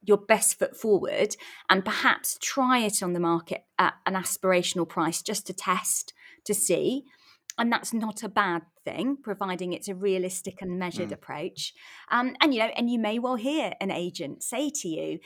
your 0.03 0.19
best 0.19 0.59
foot 0.59 0.77
forward 0.77 1.37
and 1.69 1.85
perhaps 1.85 2.39
try 2.41 2.79
it 2.79 3.03
on 3.03 3.13
the 3.13 3.21
market 3.21 3.65
at 3.79 3.95
an 4.07 4.15
aspirational 4.15 4.89
price 4.89 5.23
just 5.23 5.47
to 5.47 5.53
test 5.53 6.13
to 6.45 6.55
see 6.55 7.05
and 7.59 7.73
that's 7.73 7.93
not 7.93 8.23
a 8.23 8.29
bad 8.29 8.63
thing 8.85 9.17
providing 9.21 9.73
it's 9.73 9.89
a 9.89 9.95
realistic 9.95 10.63
and 10.63 10.79
measured 10.79 11.09
mm. 11.09 11.15
approach 11.15 11.75
um, 12.13 12.37
and 12.41 12.55
you 12.55 12.61
know 12.61 12.71
and 12.77 12.89
you 12.89 12.99
may 12.99 13.19
well 13.19 13.35
hear 13.35 13.73
an 13.81 13.91
agent 13.91 14.43
say 14.43 14.71
to 14.71 14.87
you 14.87 15.19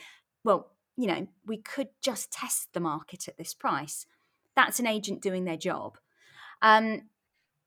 well 0.43 0.71
you 0.97 1.05
know 1.05 1.27
we 1.45 1.57
could 1.57 1.89
just 2.01 2.31
test 2.31 2.69
the 2.73 2.79
market 2.79 3.27
at 3.27 3.37
this 3.37 3.53
price 3.53 4.07
that's 4.55 4.79
an 4.79 4.87
agent 4.87 5.21
doing 5.21 5.45
their 5.45 5.55
job 5.55 5.97
um, 6.63 7.01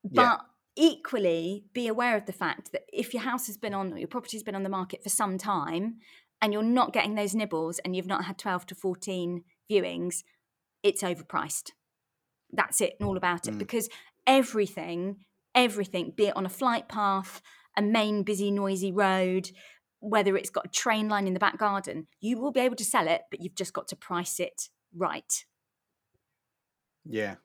but 0.05 0.23
yeah 0.23 0.37
equally 0.77 1.65
be 1.73 1.89
aware 1.89 2.17
of 2.17 2.27
the 2.27 2.33
fact 2.33 2.71
that 2.71 2.83
if 2.93 3.15
your 3.15 3.23
house 3.23 3.47
has 3.47 3.57
been 3.57 3.73
on 3.73 3.93
or 3.93 3.99
your 3.99 4.07
property's 4.07 4.43
been 4.43 4.55
on 4.55 4.63
the 4.63 4.69
market 4.69 5.03
for 5.03 5.09
some 5.09 5.39
time 5.39 5.97
and 6.43 6.53
you're 6.53 6.63
not 6.63 6.93
getting 6.93 7.15
those 7.15 7.35
nibbles 7.35 7.79
and 7.81 7.97
you've 7.97 8.07
not 8.07 8.27
had 8.27 8.37
12 8.37 8.67
to 8.67 8.75
14 8.75 9.43
viewings 9.71 10.23
it's 10.83 11.03
overpriced. 11.03 11.73
That's 12.53 12.81
it 12.81 12.95
and 13.01 13.09
all 13.09 13.17
about 13.17 13.49
it. 13.49 13.55
Mm. 13.55 13.59
because 13.59 13.89
everything 14.27 15.17
everything 15.55 16.13
be 16.15 16.27
it 16.27 16.37
on 16.37 16.45
a 16.45 16.51
flight 16.51 16.89
path 16.89 17.41
a 17.77 17.83
main 17.83 18.23
busy 18.23 18.51
noisy 18.51 18.93
road 18.93 19.51
whether 20.01 20.37
it's 20.37 20.51
got 20.51 20.67
a 20.67 20.69
train 20.69 21.09
line 21.09 21.27
in 21.27 21.33
the 21.33 21.41
back 21.41 21.57
garden 21.57 22.07
you 22.21 22.39
will 22.39 22.53
be 22.53 22.61
able 22.61 22.77
to 22.77 22.85
sell 22.85 23.09
it 23.09 23.23
but 23.31 23.41
you've 23.41 23.55
just 23.55 23.73
got 23.73 23.89
to 23.89 23.97
price 23.97 24.39
it 24.39 24.69
right. 24.95 25.45
Yeah 27.05 27.37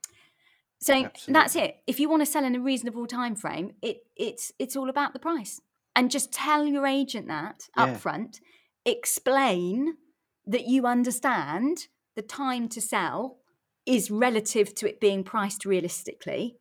so 0.82 0.96
Absolutely. 0.96 1.34
that's 1.34 1.56
it. 1.56 1.78
If 1.86 2.00
you 2.00 2.10
want 2.10 2.24
to 2.24 2.26
sell 2.26 2.44
in 2.44 2.56
a 2.56 2.60
reasonable 2.60 3.06
time 3.06 3.36
frame, 3.36 3.74
it 3.82 3.98
it's 4.16 4.52
it's 4.58 4.76
all 4.76 4.90
about 4.90 5.14
the 5.14 5.20
price. 5.20 5.62
And 5.96 6.10
just 6.10 6.32
tell 6.32 6.66
your 6.66 6.88
agent 6.88 7.28
that 7.28 7.68
yeah. 7.78 7.84
up 7.84 7.98
front. 7.98 8.40
Explain 8.86 9.98
that 10.48 10.68
you 10.68 10.88
understand 10.88 11.88
the 12.16 12.22
time 12.24 12.68
to 12.70 12.82
sell 12.82 13.38
is 13.86 14.10
relative 14.10 14.74
to 14.76 14.90
it 14.90 15.00
being 15.00 15.24
priced 15.24 15.66
realistically 15.66 16.58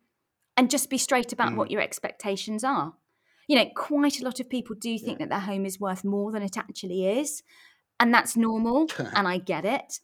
and 0.55 0.69
just 0.69 0.89
be 0.89 0.97
straight 0.97 1.33
about 1.33 1.53
mm. 1.53 1.55
what 1.55 1.71
your 1.71 1.81
expectations 1.81 2.63
are. 2.63 2.93
You 3.47 3.55
know, 3.57 3.69
quite 3.75 4.19
a 4.19 4.23
lot 4.23 4.39
of 4.39 4.49
people 4.49 4.75
do 4.79 4.99
think 4.99 5.19
yeah. 5.19 5.25
that 5.25 5.29
their 5.29 5.39
home 5.39 5.65
is 5.65 5.79
worth 5.79 6.03
more 6.03 6.31
than 6.31 6.43
it 6.43 6.57
actually 6.57 7.07
is. 7.07 7.41
And 7.99 8.13
that's 8.13 8.37
normal. 8.37 8.87
and 9.15 9.27
I 9.27 9.39
get 9.39 9.65
it. 9.65 9.99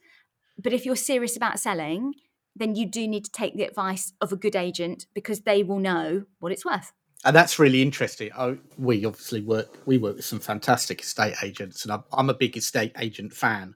But 0.57 0.73
if 0.73 0.85
you're 0.85 0.95
serious 0.95 1.37
about 1.37 1.59
selling, 1.59 2.13
then 2.59 2.75
you 2.75 2.85
do 2.85 3.07
need 3.07 3.25
to 3.25 3.31
take 3.31 3.55
the 3.55 3.63
advice 3.63 4.13
of 4.21 4.31
a 4.31 4.35
good 4.35 4.55
agent 4.55 5.05
because 5.13 5.41
they 5.41 5.63
will 5.63 5.79
know 5.79 6.23
what 6.39 6.51
it's 6.51 6.65
worth. 6.65 6.91
And 7.25 7.35
that's 7.35 7.59
really 7.59 7.81
interesting. 7.81 8.29
I, 8.37 8.57
we 8.77 9.03
obviously 9.05 9.41
work 9.41 9.75
we 9.85 9.97
work 9.97 10.17
with 10.17 10.25
some 10.25 10.39
fantastic 10.39 11.01
estate 11.01 11.35
agents, 11.43 11.83
and 11.83 11.91
I'm, 11.91 12.03
I'm 12.13 12.29
a 12.29 12.35
big 12.35 12.55
estate 12.55 12.93
agent 12.99 13.33
fan, 13.33 13.75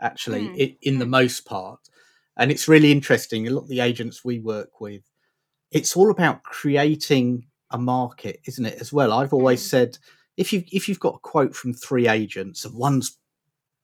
actually, 0.00 0.48
mm. 0.48 0.56
in, 0.56 0.76
in 0.82 0.94
mm. 0.96 0.98
the 1.00 1.06
most 1.06 1.44
part. 1.46 1.80
And 2.36 2.50
it's 2.50 2.68
really 2.68 2.92
interesting. 2.92 3.46
A 3.46 3.50
lot 3.50 3.62
of 3.62 3.68
the 3.68 3.80
agents 3.80 4.24
we 4.24 4.38
work 4.38 4.80
with, 4.80 5.02
it's 5.70 5.96
all 5.96 6.10
about 6.10 6.42
creating 6.42 7.46
a 7.70 7.78
market, 7.78 8.40
isn't 8.46 8.66
it? 8.66 8.80
As 8.80 8.92
well, 8.92 9.12
I've 9.12 9.32
always 9.32 9.62
mm. 9.62 9.68
said 9.68 9.98
if 10.36 10.52
you 10.52 10.64
if 10.70 10.88
you've 10.88 11.00
got 11.00 11.16
a 11.16 11.20
quote 11.20 11.56
from 11.56 11.72
three 11.72 12.08
agents 12.08 12.64
and 12.64 12.74
one's 12.74 13.18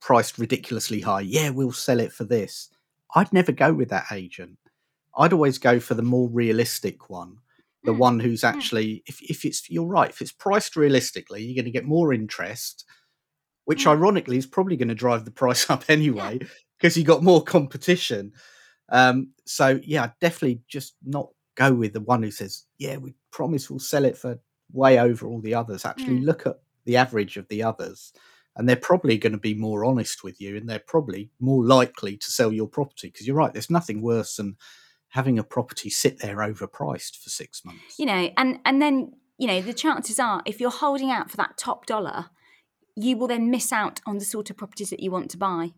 priced 0.01 0.39
ridiculously 0.39 1.01
high, 1.01 1.23
yeah, 1.23 1.49
we'll 1.49 1.73
sell 1.73 1.99
it 1.99 2.13
for 2.13 2.25
this 2.25 2.69
I'd 3.15 3.33
never 3.33 3.53
go 3.53 3.73
with 3.73 3.89
that 3.91 4.07
agent. 4.13 4.59
I'd 5.17 5.33
always 5.33 5.59
go 5.59 5.81
for 5.81 5.95
the 5.95 6.03
more 6.03 6.29
realistic 6.29 7.11
one, 7.11 7.39
the 7.85 7.93
mm. 7.93 7.99
one 7.99 8.21
who's 8.21 8.43
hmm. 8.43 8.49
actually, 8.49 9.03
if, 9.07 9.21
if 9.23 9.45
it's, 9.45 9.69
you're 9.71 9.85
right, 9.85 10.11
if 10.11 10.21
it's 10.21 10.33
priced 10.33 10.77
realistically, 10.77 11.43
you're 11.43 11.57
going 11.57 11.65
to 11.65 11.71
get 11.71 11.85
more 11.85 12.13
interest, 12.13 12.85
which 13.65 13.85
mm. 13.85 13.91
ironically 13.91 14.37
is 14.37 14.47
probably 14.47 14.77
going 14.77 14.89
to 14.89 14.95
drive 14.95 15.25
the 15.25 15.31
price 15.43 15.69
up 15.71 15.85
anyway 15.89 16.39
because 16.79 16.97
you 16.97 17.05
got 17.05 17.23
more 17.23 17.43
competition. 17.43 18.33
Um, 18.91 19.33
so 19.45 19.81
yeah, 19.83 20.11
definitely 20.21 20.61
just 20.69 20.95
not 21.05 21.29
go 21.57 21.75
with 21.75 21.93
the 21.93 22.01
one 22.01 22.23
who 22.23 22.31
says, 22.31 22.65
yeah, 22.79 22.97
we 22.97 23.15
promise 23.33 23.69
we'll 23.69 23.81
sell 23.81 24.05
it 24.05 24.17
for 24.17 24.39
way 24.73 24.99
over 24.99 25.27
all 25.27 25.41
the 25.41 25.55
others. 25.55 25.85
Actually, 25.85 26.21
mm. 26.21 26.25
look 26.25 26.47
at 26.47 26.61
the 26.85 26.97
average 26.97 27.37
of 27.37 27.49
the 27.49 27.63
others 27.63 28.13
and 28.59 28.69
they're 28.69 28.77
probably 28.77 29.17
going 29.17 29.33
to 29.33 29.39
be 29.39 29.55
more 29.55 29.85
honest 29.85 30.25
with 30.25 30.41
you 30.41 30.57
and 30.57 30.69
they're 30.69 30.81
probably 30.81 31.31
more 31.41 31.65
likely 31.65 32.17
to 32.17 32.31
sell 32.31 32.53
your 32.53 32.67
property 32.67 33.09
because 33.09 33.27
you're 33.27 33.37
right 33.37 33.53
there's 33.53 33.71
nothing 33.71 34.03
worse 34.03 34.37
than 34.37 34.57
having 35.11 35.39
a 35.39 35.45
property 35.45 35.89
sit 35.89 36.19
there 36.19 36.37
overpriced 36.37 37.17
for 37.17 37.31
6 37.31 37.65
months 37.65 37.99
you 37.99 38.05
know 38.05 38.31
and 38.37 38.59
and 38.67 38.83
then 38.83 39.13
you 39.39 39.47
know 39.47 39.63
the 39.63 39.73
chances 39.73 40.19
are 40.19 40.43
if 40.45 40.61
you're 40.61 40.71
holding 40.71 41.11
out 41.11 41.31
for 41.31 41.37
that 41.37 41.57
top 41.57 41.87
dollar 41.87 42.27
you 42.97 43.17
will 43.17 43.29
then 43.29 43.51
miss 43.51 43.73
out 43.73 44.01
on 44.05 44.19
the 44.19 44.25
sort 44.25 44.51
of 44.51 44.57
properties 44.57 44.91
that 44.91 45.01
you 45.01 45.11
want 45.11 45.31
to 45.31 45.39
buy 45.39 45.71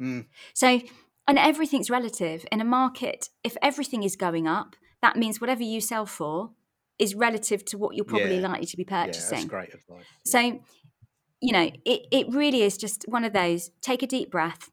mm. 0.00 0.24
so 0.54 0.80
and 1.28 1.38
everything's 1.38 1.90
relative 1.90 2.44
in 2.50 2.60
a 2.60 2.64
market 2.64 3.28
if 3.44 3.56
everything 3.62 4.02
is 4.02 4.16
going 4.16 4.48
up 4.48 4.74
that 5.02 5.16
means 5.16 5.40
whatever 5.40 5.62
you 5.62 5.80
sell 5.80 6.06
for 6.06 6.50
is 6.98 7.14
relative 7.14 7.64
to 7.66 7.78
what 7.78 7.94
you're 7.94 8.04
probably 8.04 8.40
yeah. 8.40 8.48
likely 8.48 8.66
to 8.66 8.76
be 8.76 8.84
purchasing. 8.84 9.38
Yeah, 9.38 9.42
that's 9.42 9.50
great 9.50 9.74
advice. 9.74 10.04
So 10.24 10.60
you 11.40 11.52
know, 11.52 11.70
it, 11.84 12.06
it 12.10 12.26
really 12.30 12.62
is 12.62 12.76
just 12.76 13.04
one 13.08 13.24
of 13.24 13.32
those. 13.32 13.70
Take 13.80 14.02
a 14.02 14.06
deep 14.06 14.30
breath. 14.30 14.70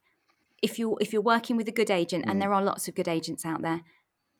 If 0.61 0.77
you 0.77 0.97
if 1.01 1.11
you're 1.11 1.21
working 1.21 1.57
with 1.57 1.67
a 1.67 1.71
good 1.71 1.89
agent, 1.89 2.25
mm. 2.25 2.31
and 2.31 2.41
there 2.41 2.53
are 2.53 2.63
lots 2.63 2.87
of 2.87 2.95
good 2.95 3.07
agents 3.07 3.45
out 3.45 3.61
there, 3.61 3.81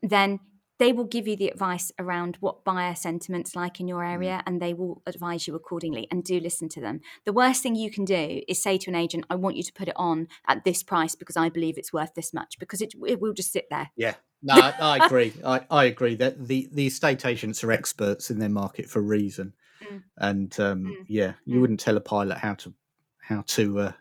then 0.01 0.39
they 0.77 0.91
will 0.91 1.05
give 1.05 1.27
you 1.27 1.35
the 1.35 1.47
advice 1.47 1.91
around 1.99 2.37
what 2.39 2.63
buyer 2.63 2.95
sentiments 2.95 3.55
like 3.55 3.79
in 3.79 3.87
your 3.87 4.01
mm. 4.01 4.11
area, 4.11 4.37
mm. 4.37 4.43
and 4.45 4.61
they 4.61 4.73
will 4.73 5.01
advise 5.05 5.47
you 5.47 5.55
accordingly. 5.55 6.07
And 6.11 6.23
do 6.23 6.39
listen 6.39 6.69
to 6.69 6.81
them. 6.81 7.01
The 7.25 7.33
worst 7.33 7.63
thing 7.63 7.75
you 7.75 7.91
can 7.91 8.05
do 8.05 8.41
is 8.47 8.61
say 8.61 8.77
to 8.77 8.89
an 8.91 8.95
agent, 8.95 9.25
"I 9.29 9.35
want 9.35 9.57
you 9.57 9.63
to 9.63 9.73
put 9.73 9.87
it 9.87 9.95
on 9.95 10.27
at 10.47 10.63
this 10.63 10.83
price 10.83 11.15
because 11.15 11.37
I 11.37 11.49
believe 11.49 11.77
it's 11.77 11.93
worth 11.93 12.13
this 12.13 12.33
much," 12.33 12.59
because 12.59 12.81
it, 12.81 12.93
it 13.07 13.19
will 13.19 13.33
just 13.33 13.51
sit 13.51 13.65
there. 13.69 13.89
Yeah, 13.95 14.15
no, 14.43 14.53
I, 14.55 14.73
I 14.79 15.05
agree. 15.05 15.33
I, 15.43 15.61
I 15.69 15.85
agree 15.85 16.15
that 16.15 16.47
the 16.47 16.69
the 16.71 16.87
estate 16.87 17.25
agents 17.25 17.63
are 17.63 17.71
experts 17.71 18.29
in 18.29 18.39
their 18.39 18.49
market 18.49 18.89
for 18.89 18.99
a 18.99 19.03
reason. 19.03 19.53
Mm. 19.91 20.03
And 20.17 20.59
um, 20.59 20.83
mm. 20.83 21.05
yeah, 21.07 21.33
you 21.45 21.57
mm. 21.57 21.61
wouldn't 21.61 21.79
tell 21.79 21.97
a 21.97 22.01
pilot 22.01 22.37
how 22.37 22.55
to 22.55 22.73
how 23.21 23.43
to 23.47 23.79
uh, 23.79 23.91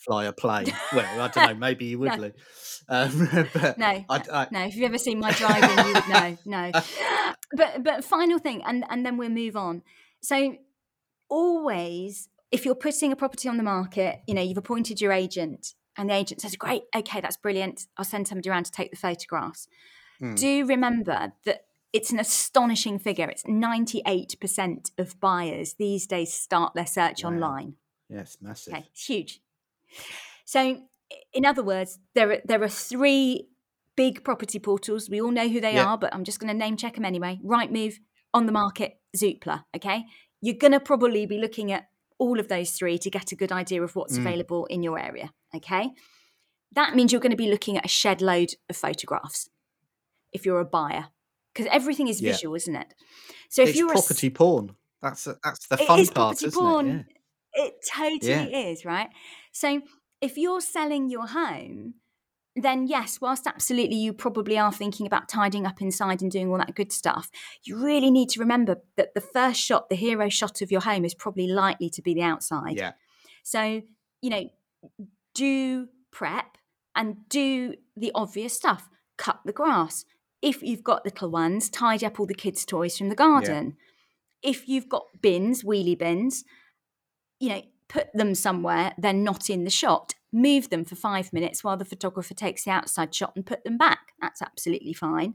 fly 0.00 0.24
a 0.24 0.32
plane. 0.32 0.72
well, 0.92 1.20
I 1.20 1.28
don't 1.28 1.46
know. 1.46 1.54
Maybe 1.58 1.86
you 1.86 1.98
would, 1.98 2.18
no. 2.18 2.32
Um, 2.92 3.28
no, 3.78 3.86
I, 3.86 4.04
I, 4.08 4.48
no. 4.50 4.64
If 4.64 4.74
you've 4.74 4.86
ever 4.86 4.98
seen 4.98 5.20
my 5.20 5.30
driving, 5.30 5.86
you 5.86 5.92
would 5.92 6.08
know. 6.08 6.38
No, 6.44 6.72
but 7.52 7.84
but 7.84 8.04
final 8.04 8.40
thing, 8.40 8.62
and 8.66 8.84
and 8.90 9.06
then 9.06 9.16
we'll 9.16 9.28
move 9.28 9.54
on. 9.54 9.82
So 10.22 10.56
always, 11.28 12.28
if 12.50 12.64
you're 12.64 12.74
putting 12.74 13.12
a 13.12 13.16
property 13.16 13.48
on 13.48 13.58
the 13.58 13.62
market, 13.62 14.22
you 14.26 14.34
know 14.34 14.42
you've 14.42 14.58
appointed 14.58 15.00
your 15.00 15.12
agent, 15.12 15.74
and 15.96 16.10
the 16.10 16.14
agent 16.14 16.40
says, 16.40 16.56
"Great, 16.56 16.82
okay, 16.96 17.20
that's 17.20 17.36
brilliant. 17.36 17.86
I'll 17.96 18.04
send 18.04 18.26
somebody 18.26 18.50
around 18.50 18.64
to 18.64 18.72
take 18.72 18.90
the 18.90 18.96
photographs." 18.96 19.68
Hmm. 20.18 20.34
Do 20.34 20.66
remember 20.66 21.32
that 21.44 21.66
it's 21.92 22.12
an 22.12 22.20
astonishing 22.20 22.98
figure. 22.98 23.28
It's 23.28 23.42
98% 23.44 24.90
of 24.98 25.20
buyers 25.20 25.74
these 25.74 26.06
days 26.06 26.32
start 26.32 26.74
their 26.74 26.86
search 26.86 27.24
wow. 27.24 27.30
online. 27.30 27.74
Yes, 28.08 28.36
massive. 28.40 28.74
Okay, 28.74 28.86
it's 28.90 29.06
huge. 29.06 29.40
So, 30.44 30.82
in 31.32 31.44
other 31.44 31.62
words, 31.62 31.98
there 32.14 32.32
are, 32.32 32.38
there 32.44 32.62
are 32.62 32.68
three 32.68 33.48
big 33.96 34.24
property 34.24 34.58
portals. 34.58 35.10
We 35.10 35.20
all 35.20 35.30
know 35.30 35.48
who 35.48 35.60
they 35.60 35.78
are, 35.78 35.98
but 35.98 36.14
I'm 36.14 36.24
just 36.24 36.40
going 36.40 36.52
to 36.52 36.58
name 36.58 36.76
check 36.76 36.94
them 36.94 37.04
anyway. 37.04 37.40
Rightmove, 37.44 37.94
On 38.34 38.46
the 38.46 38.52
Market, 38.52 39.00
Zoopla. 39.16 39.64
Okay, 39.74 40.04
you're 40.40 40.56
going 40.56 40.72
to 40.72 40.80
probably 40.80 41.26
be 41.26 41.38
looking 41.38 41.72
at 41.72 41.88
all 42.18 42.38
of 42.38 42.48
those 42.48 42.70
three 42.72 42.98
to 42.98 43.10
get 43.10 43.32
a 43.32 43.36
good 43.36 43.52
idea 43.52 43.82
of 43.82 43.96
what's 43.96 44.16
mm. 44.16 44.20
available 44.20 44.66
in 44.66 44.82
your 44.82 44.98
area. 44.98 45.32
Okay, 45.54 45.90
that 46.72 46.94
means 46.94 47.10
you're 47.10 47.20
going 47.20 47.30
to 47.30 47.36
be 47.36 47.50
looking 47.50 47.76
at 47.76 47.84
a 47.84 47.88
shed 47.88 48.22
load 48.22 48.50
of 48.68 48.76
photographs 48.76 49.48
if 50.32 50.46
you're 50.46 50.60
a 50.60 50.64
buyer 50.64 51.08
because 51.52 51.68
everything 51.72 52.08
is 52.08 52.20
visual, 52.20 52.54
isn't 52.54 52.76
it? 52.76 52.94
So 53.48 53.62
if 53.62 53.70
it's 53.70 53.78
you're 53.78 53.90
property 53.90 54.28
a, 54.28 54.30
porn, 54.30 54.76
that's 55.02 55.26
a, 55.26 55.36
that's 55.42 55.66
the 55.66 55.76
fun 55.76 56.06
part, 56.06 56.42
isn't 56.42 56.52
porn. 56.52 56.88
it? 56.88 57.06
Yeah. 57.54 57.64
It 57.64 57.74
totally 57.92 58.50
yeah. 58.52 58.68
is, 58.68 58.84
right? 58.84 59.08
So 59.52 59.82
if 60.20 60.38
you're 60.38 60.60
selling 60.60 61.10
your 61.10 61.26
home, 61.26 61.94
then 62.54 62.86
yes, 62.86 63.20
whilst 63.20 63.46
absolutely 63.46 63.96
you 63.96 64.12
probably 64.12 64.58
are 64.58 64.72
thinking 64.72 65.06
about 65.06 65.28
tidying 65.28 65.66
up 65.66 65.80
inside 65.80 66.22
and 66.22 66.30
doing 66.30 66.50
all 66.50 66.58
that 66.58 66.74
good 66.74 66.92
stuff, 66.92 67.30
you 67.64 67.82
really 67.82 68.10
need 68.10 68.28
to 68.30 68.40
remember 68.40 68.76
that 68.96 69.14
the 69.14 69.20
first 69.20 69.60
shot, 69.60 69.88
the 69.88 69.96
hero 69.96 70.28
shot 70.28 70.62
of 70.62 70.70
your 70.70 70.80
home, 70.80 71.04
is 71.04 71.14
probably 71.14 71.48
likely 71.48 71.90
to 71.90 72.02
be 72.02 72.14
the 72.14 72.22
outside. 72.22 72.76
Yeah. 72.76 72.92
So 73.42 73.82
you 74.22 74.30
know, 74.30 74.50
do 75.34 75.88
prep 76.10 76.58
and 76.94 77.28
do 77.28 77.74
the 77.96 78.12
obvious 78.14 78.54
stuff 78.54 78.88
cut 79.16 79.40
the 79.44 79.52
grass. 79.52 80.04
If 80.42 80.62
you've 80.62 80.84
got 80.84 81.04
little 81.04 81.30
ones, 81.30 81.68
tidy 81.68 82.06
up 82.06 82.18
all 82.18 82.26
the 82.26 82.34
kids' 82.34 82.64
toys 82.64 82.96
from 82.96 83.08
the 83.08 83.14
garden. 83.14 83.76
If 84.42 84.68
you've 84.68 84.88
got 84.88 85.06
bins, 85.20 85.62
wheelie 85.62 85.98
bins, 85.98 86.44
you 87.38 87.50
know, 87.50 87.62
put 87.88 88.12
them 88.14 88.34
somewhere 88.34 88.92
they're 88.96 89.12
not 89.12 89.50
in 89.50 89.64
the 89.64 89.70
shot. 89.70 90.14
Move 90.32 90.70
them 90.70 90.84
for 90.84 90.94
five 90.94 91.32
minutes 91.32 91.64
while 91.64 91.76
the 91.76 91.84
photographer 91.84 92.34
takes 92.34 92.64
the 92.64 92.70
outside 92.70 93.14
shot 93.14 93.32
and 93.34 93.44
put 93.44 93.64
them 93.64 93.76
back. 93.76 94.12
That's 94.20 94.40
absolutely 94.40 94.92
fine. 94.92 95.34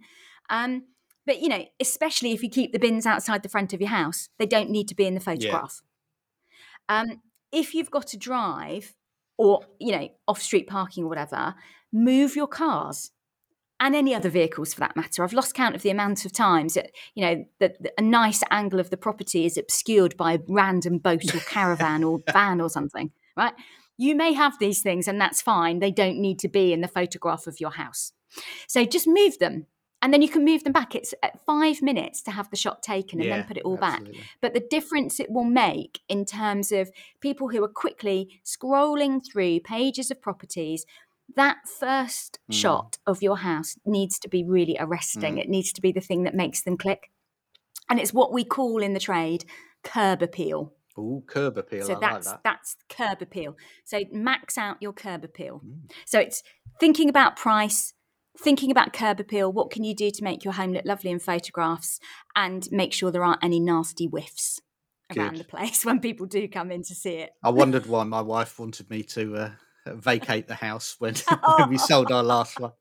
Um, 0.50 0.83
but 1.25 1.41
you 1.41 1.50
know, 1.50 1.65
especially 1.79 2.31
if 2.31 2.41
you 2.41 2.50
keep 2.50 2.71
the 2.71 2.79
bins 2.79 3.05
outside 3.05 3.43
the 3.43 3.50
front 3.50 3.74
of 3.74 3.81
your 3.81 3.89
house, 3.89 4.29
they 4.39 4.45
don't 4.45 4.69
need 4.69 4.88
to 4.88 4.95
be 4.95 5.05
in 5.05 5.15
the 5.15 5.19
photograph. 5.19 5.81
Um, 6.88 7.21
if 7.51 7.74
you've 7.74 7.91
got 7.91 8.07
to 8.07 8.17
drive 8.17 8.93
or 9.38 9.65
you 9.79 9.91
know 9.91 10.09
off 10.27 10.41
street 10.41 10.67
parking 10.67 11.03
or 11.03 11.07
whatever, 11.07 11.55
move 11.91 12.35
your 12.35 12.47
cars 12.47 13.12
and 13.79 13.96
any 13.96 14.15
other 14.15 14.29
vehicles 14.29 14.74
for 14.74 14.79
that 14.79 14.96
matter. 14.96 15.24
I've 15.24 15.34
lost 15.34 15.53
count 15.53 15.75
of 15.75 15.82
the 15.82 15.89
amount 15.89 16.25
of 16.25 16.32
times 16.32 16.75
that 16.75 16.91
you 17.13 17.25
know 17.25 17.46
that 17.60 17.77
a 17.98 18.01
nice 18.01 18.41
angle 18.51 18.79
of 18.79 18.89
the 18.89 18.98
property 18.98 19.46
is 19.46 19.58
obscured 19.58 20.15
by 20.17 20.34
a 20.34 20.39
random 20.48 20.98
boat 20.98 21.34
or 21.36 21.39
caravan 21.39 22.03
or 22.03 22.20
van 22.34 22.62
or 22.62 22.70
something. 22.70 23.12
Right? 23.36 23.53
You 23.98 24.15
may 24.15 24.34
have 24.34 24.60
these 24.60 24.82
things, 24.82 25.08
and 25.08 25.20
that's 25.20 25.41
fine. 25.41 25.79
They 25.79 25.91
don't 25.91 26.20
need 26.20 26.39
to 26.39 26.50
be 26.50 26.74
in 26.74 26.82
the 26.82 26.88
photograph 26.88 27.48
of 27.48 27.60
your 27.60 27.72
house. 27.72 28.12
So 28.67 28.86
just 28.86 29.08
move 29.08 29.39
them. 29.39 29.67
And 30.01 30.13
then 30.13 30.22
you 30.22 30.29
can 30.29 30.46
move 30.46 30.63
them 30.63 30.74
back. 30.74 30.94
It's 30.94 31.15
at 31.24 31.44
five 31.46 31.82
minutes 31.82 32.22
to 32.24 32.32
have 32.32 32.50
the 32.51 32.55
shot 32.55 32.84
taken 32.84 33.20
and 33.20 33.27
Yeah, 33.27 33.38
then 33.38 33.48
put 33.48 33.58
it 33.58 33.63
all 33.63 33.77
back. 33.77 34.03
But 34.39 34.53
the 34.53 34.60
difference 34.60 35.20
it 35.20 35.32
will 35.32 35.46
make 35.46 36.01
in 36.08 36.25
terms 36.25 36.72
of 36.72 36.91
people 37.22 37.50
who 37.50 37.63
are 37.63 37.70
quickly 37.70 38.39
scrolling 38.46 39.22
through 39.25 39.62
pages 39.62 40.12
of 40.12 40.22
properties, 40.22 40.86
that 41.36 41.67
first 41.67 42.39
Mm. 42.50 42.53
shot 42.53 42.98
of 43.08 43.22
your 43.24 43.38
house 43.38 43.77
needs 43.86 44.20
to 44.20 44.29
be 44.29 44.44
really 44.44 44.77
arresting. 44.79 45.36
Mm. 45.36 45.41
It 45.41 45.50
needs 45.50 45.72
to 45.74 45.82
be 45.82 45.91
the 45.91 46.01
thing 46.01 46.24
that 46.24 46.36
makes 46.36 46.62
them 46.62 46.77
click. 46.77 47.12
And 47.89 48.00
it's 48.00 48.13
what 48.13 48.32
we 48.34 48.44
call 48.44 48.82
in 48.82 48.94
the 48.94 49.00
trade 49.00 49.46
curb 49.84 50.22
appeal. 50.22 50.74
Ooh, 50.98 51.24
curb 51.27 51.58
appeal. 51.58 51.86
So 51.86 51.94
I 51.94 51.98
like 51.98 52.01
that's 52.01 52.27
that. 52.27 52.41
that's 52.44 52.75
curb 52.89 53.22
appeal. 53.22 53.58
So 53.84 54.03
max 54.12 54.58
out 54.58 54.77
your 54.82 54.94
curb 54.94 55.24
appeal. 55.24 55.62
Mm. 55.65 55.91
So 56.05 56.20
it's 56.20 56.41
thinking 56.79 57.10
about 57.10 57.36
price, 57.36 57.94
thinking 58.39 58.72
about 58.72 58.94
curb 58.94 59.20
appeal. 59.20 59.51
What 59.51 59.72
can 59.72 59.84
you 59.84 59.94
do 59.94 60.10
to 60.12 60.24
make 60.24 60.44
your 60.46 60.53
home 60.53 60.72
look 60.72 60.86
lovely 60.86 61.12
in 61.12 61.20
photographs, 61.20 62.00
and 62.36 62.67
make 62.72 62.94
sure 62.94 63.12
there 63.12 63.24
aren't 63.25 63.44
any 63.44 63.60
nasty 63.60 64.05
whiffs 64.08 64.62
around 65.15 65.32
Good. 65.34 65.39
the 65.41 65.44
place 65.50 65.84
when 65.86 66.00
people 66.00 66.25
do 66.25 66.48
come 66.48 66.72
in 66.72 66.82
to 66.84 66.96
see 66.96 67.15
it. 67.15 67.32
I 67.44 67.50
wondered 67.50 67.86
why 67.88 68.03
my 68.05 68.22
wife 68.22 68.58
wanted 68.58 68.89
me 68.89 69.03
to 69.03 69.36
uh, 69.36 69.51
vacate 69.88 70.48
the 70.48 70.56
house 70.56 70.96
when, 71.00 71.15
when 71.58 71.70
we 71.70 71.77
sold 71.77 72.12
our 72.12 72.24
last 72.36 72.60
one. 72.60 72.72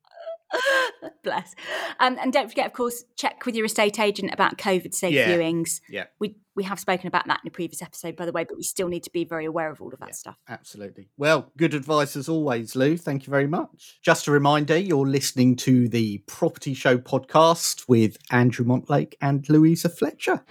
Bless. 1.24 1.54
Um, 1.98 2.16
and 2.20 2.32
don't 2.32 2.48
forget, 2.48 2.66
of 2.66 2.72
course, 2.74 3.02
check 3.16 3.44
with 3.44 3.56
your 3.56 3.64
estate 3.66 3.98
agent 3.98 4.32
about 4.32 4.56
COVID 4.56 4.94
safe 4.94 5.12
Yeah. 5.14 5.28
viewings. 5.28 5.80
Yeah. 5.88 6.04
We 6.20 6.36
we 6.54 6.62
have 6.64 6.78
spoken 6.78 7.08
about 7.08 7.26
that 7.26 7.40
in 7.42 7.48
a 7.48 7.50
previous 7.50 7.82
episode, 7.82 8.14
by 8.14 8.26
the 8.26 8.30
way, 8.30 8.44
but 8.44 8.56
we 8.56 8.62
still 8.62 8.86
need 8.86 9.02
to 9.02 9.10
be 9.10 9.24
very 9.24 9.44
aware 9.44 9.72
of 9.72 9.80
all 9.80 9.92
of 9.92 9.98
that 9.98 10.10
Yeah. 10.10 10.14
stuff. 10.14 10.36
Absolutely. 10.48 11.08
Well, 11.16 11.50
good 11.56 11.74
advice 11.74 12.14
as 12.14 12.28
always, 12.28 12.76
Lou. 12.76 12.96
Thank 12.96 13.26
you 13.26 13.30
very 13.32 13.48
much. 13.48 13.98
Just 14.04 14.28
a 14.28 14.30
reminder 14.30 14.78
you're 14.78 15.08
listening 15.08 15.56
to 15.56 15.88
the 15.88 16.18
Property 16.28 16.72
Show 16.74 16.98
podcast 16.98 17.88
with 17.88 18.16
Andrew 18.30 18.64
Montlake 18.64 19.14
and 19.20 19.48
Louisa 19.48 19.88
Fletcher. 19.88 20.44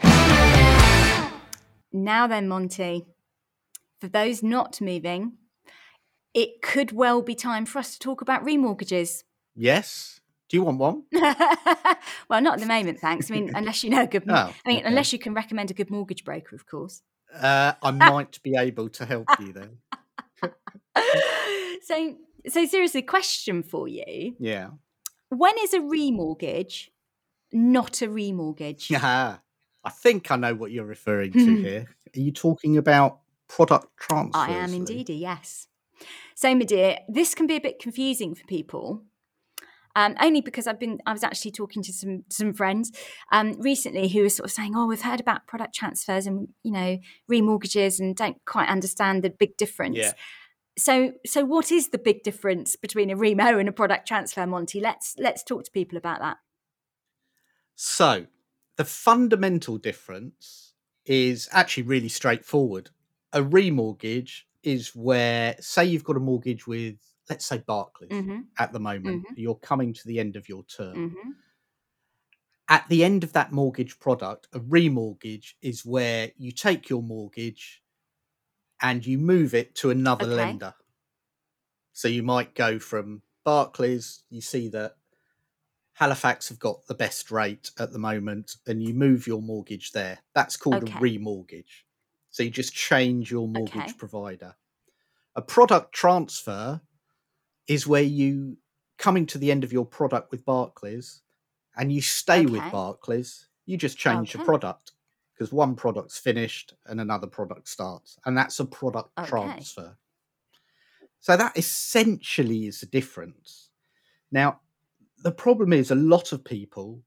Now 1.93 2.27
then, 2.27 2.47
Monty, 2.49 3.05
for 4.01 4.07
those 4.09 4.43
not 4.43 4.81
moving, 4.81 5.33
it 6.33 6.61
could 6.61 6.91
well 6.91 7.21
be 7.21 7.35
time 7.35 7.65
for 7.65 7.79
us 7.79 7.93
to 7.93 7.99
talk 7.99 8.21
about 8.21 8.43
remortgages. 8.43 9.23
Yes. 9.55 10.19
Do 10.49 10.57
you 10.57 10.63
want 10.63 10.77
one? 10.77 11.03
well, 11.11 12.41
not 12.41 12.55
at 12.55 12.59
the 12.59 12.65
moment, 12.65 12.99
thanks. 12.99 13.31
I 13.31 13.33
mean, 13.35 13.51
unless 13.55 13.83
you 13.83 13.89
know 13.89 14.03
a 14.03 14.07
good, 14.07 14.25
mor- 14.27 14.35
Oh, 14.37 14.53
I 14.65 14.69
mean, 14.69 14.79
okay. 14.79 14.87
unless 14.87 15.13
you 15.13 15.19
can 15.19 15.33
recommend 15.33 15.71
a 15.71 15.73
good 15.73 15.89
mortgage 15.89 16.23
broker, 16.23 16.55
of 16.55 16.65
course. 16.65 17.01
Uh, 17.33 17.73
I 17.81 17.91
might 17.91 18.41
be 18.43 18.55
able 18.57 18.89
to 18.89 19.05
help 19.05 19.27
you 19.39 19.53
then. 19.53 19.77
so, 21.81 22.15
so 22.47 22.65
seriously, 22.65 23.01
question 23.01 23.63
for 23.63 23.87
you: 23.87 24.35
Yeah. 24.39 24.69
When 25.29 25.55
is 25.59 25.73
a 25.73 25.79
remortgage 25.79 26.89
not 27.53 28.01
a 28.01 28.07
remortgage? 28.07 28.89
Yeah. 28.89 29.37
I 29.83 29.89
think 29.89 30.31
I 30.31 30.35
know 30.37 30.55
what 30.55 30.71
you're 30.71 30.85
referring 30.85 31.33
to 31.33 31.55
here. 31.61 31.85
Are 32.15 32.19
you 32.19 32.31
talking 32.31 32.77
about 32.77 33.19
product 33.47 33.95
transfers? 33.97 34.31
I 34.35 34.51
am 34.51 34.73
indeed, 34.73 35.09
yes. 35.09 35.67
So, 36.35 36.53
my 36.55 36.65
dear, 36.65 36.97
this 37.07 37.35
can 37.35 37.47
be 37.47 37.55
a 37.55 37.61
bit 37.61 37.79
confusing 37.79 38.35
for 38.35 38.43
people. 38.45 39.03
Um, 39.95 40.15
only 40.19 40.41
because 40.41 40.65
I've 40.65 40.79
been, 40.79 40.99
I 41.05 41.13
was 41.13 41.23
actually 41.23 41.51
talking 41.51 41.83
to 41.83 41.93
some 41.93 42.23
some 42.29 42.53
friends 42.53 42.91
um, 43.31 43.53
recently 43.59 44.07
who 44.07 44.23
were 44.23 44.29
sort 44.29 44.49
of 44.49 44.51
saying, 44.51 44.73
"Oh, 44.75 44.87
we've 44.87 45.01
heard 45.01 45.19
about 45.19 45.45
product 45.45 45.75
transfers 45.75 46.25
and 46.25 46.47
you 46.63 46.71
know 46.71 46.97
remortgages 47.31 47.99
and 47.99 48.15
don't 48.15 48.37
quite 48.45 48.69
understand 48.69 49.23
the 49.23 49.29
big 49.29 49.55
difference." 49.57 49.97
Yeah. 49.97 50.13
So, 50.75 51.13
so 51.25 51.45
what 51.45 51.71
is 51.71 51.89
the 51.89 51.99
big 51.99 52.23
difference 52.23 52.75
between 52.75 53.11
a 53.11 53.15
remo 53.15 53.59
and 53.59 53.69
a 53.69 53.71
product 53.71 54.07
transfer, 54.07 54.47
Monty? 54.47 54.79
Let's 54.79 55.15
let's 55.19 55.43
talk 55.43 55.63
to 55.65 55.71
people 55.71 55.97
about 55.97 56.19
that. 56.21 56.37
So, 57.75 58.25
the 58.77 58.85
fundamental 58.85 59.77
difference 59.77 60.73
is 61.05 61.47
actually 61.51 61.83
really 61.83 62.09
straightforward. 62.09 62.89
A 63.31 63.41
remortgage 63.41 64.43
is 64.63 64.95
where, 64.95 65.55
say, 65.59 65.85
you've 65.85 66.03
got 66.03 66.17
a 66.17 66.21
mortgage 66.21 66.67
with, 66.67 66.95
let's 67.29 67.45
say, 67.45 67.59
Barclays 67.65 68.11
hmm 68.11 68.41
at 68.59 68.71
the 68.71 68.79
moment, 68.79 69.25
you're 69.35 69.55
coming 69.55 69.93
to 69.93 70.07
the 70.07 70.19
end 70.19 70.35
of 70.35 70.47
your 70.47 70.63
term. 70.65 70.95
hmm 70.95 71.31
At 72.69 72.87
the 72.87 73.03
end 73.03 73.23
of 73.23 73.33
that 73.33 73.51
mortgage 73.51 73.99
product, 73.99 74.47
a 74.53 74.59
remortgage 74.59 75.53
is 75.61 75.85
where 75.85 76.31
you 76.37 76.51
take 76.51 76.89
your 76.89 77.01
mortgage 77.01 77.83
and 78.81 79.05
you 79.05 79.17
move 79.17 79.53
it 79.53 79.75
to 79.75 79.89
another 79.89 80.25
Okay. 80.25 80.35
lender. 80.35 80.73
So 81.93 82.07
you 82.07 82.23
might 82.23 82.55
go 82.55 82.79
from 82.79 83.21
Barclays, 83.43 84.23
you 84.29 84.41
see 84.41 84.67
that 84.69 84.97
Halifax 85.93 86.49
have 86.49 86.59
got 86.59 86.87
the 86.87 86.95
best 86.95 87.29
rate 87.31 87.71
at 87.77 87.91
the 87.91 87.99
moment, 87.99 88.55
and 88.65 88.81
you 88.81 88.93
move 88.93 89.27
your 89.27 89.41
mortgage 89.41 89.91
there. 89.91 90.19
That's 90.33 90.57
called 90.57 90.77
Okay. 90.77 90.97
a 90.97 91.01
remortgage. 91.01 91.82
So 92.33 92.41
you 92.41 92.49
just 92.49 92.73
change 92.73 93.29
your 93.29 93.47
mortgage 93.47 93.89
Okay. 93.89 93.93
provider. 93.95 94.55
A 95.35 95.41
product 95.41 95.93
transfer 95.93 96.81
is 97.67 97.85
where 97.85 98.01
you 98.01 98.57
coming 98.97 99.27
to 99.27 99.37
the 99.37 99.51
end 99.51 99.63
of 99.63 99.71
your 99.71 99.85
product 99.85 100.31
with 100.31 100.43
Barclays 100.43 101.21
and 101.77 101.93
you 101.93 102.01
stay 102.01 102.47
with 102.47 102.71
Barclays, 102.71 103.49
you 103.67 103.77
just 103.77 103.99
change 103.99 104.29
Okay. 104.29 104.39
your 104.39 104.43
product 104.43 104.93
because 105.33 105.53
one 105.53 105.75
product's 105.75 106.17
finished 106.17 106.73
and 106.87 106.99
another 106.99 107.27
product 107.27 107.67
starts, 107.67 108.17
and 108.25 108.35
that's 108.35 108.59
a 108.59 108.65
product 108.65 109.11
Okay. 109.19 109.27
transfer. 109.27 109.95
So 111.19 111.37
that 111.37 111.55
essentially 111.55 112.65
is 112.65 112.79
the 112.79 112.87
difference. 112.87 113.69
Now, 114.31 114.61
the 115.23 115.31
problem 115.31 115.71
is 115.71 115.91
a 115.91 115.95
lot 115.95 116.31
of 116.31 116.43
people 116.43 117.03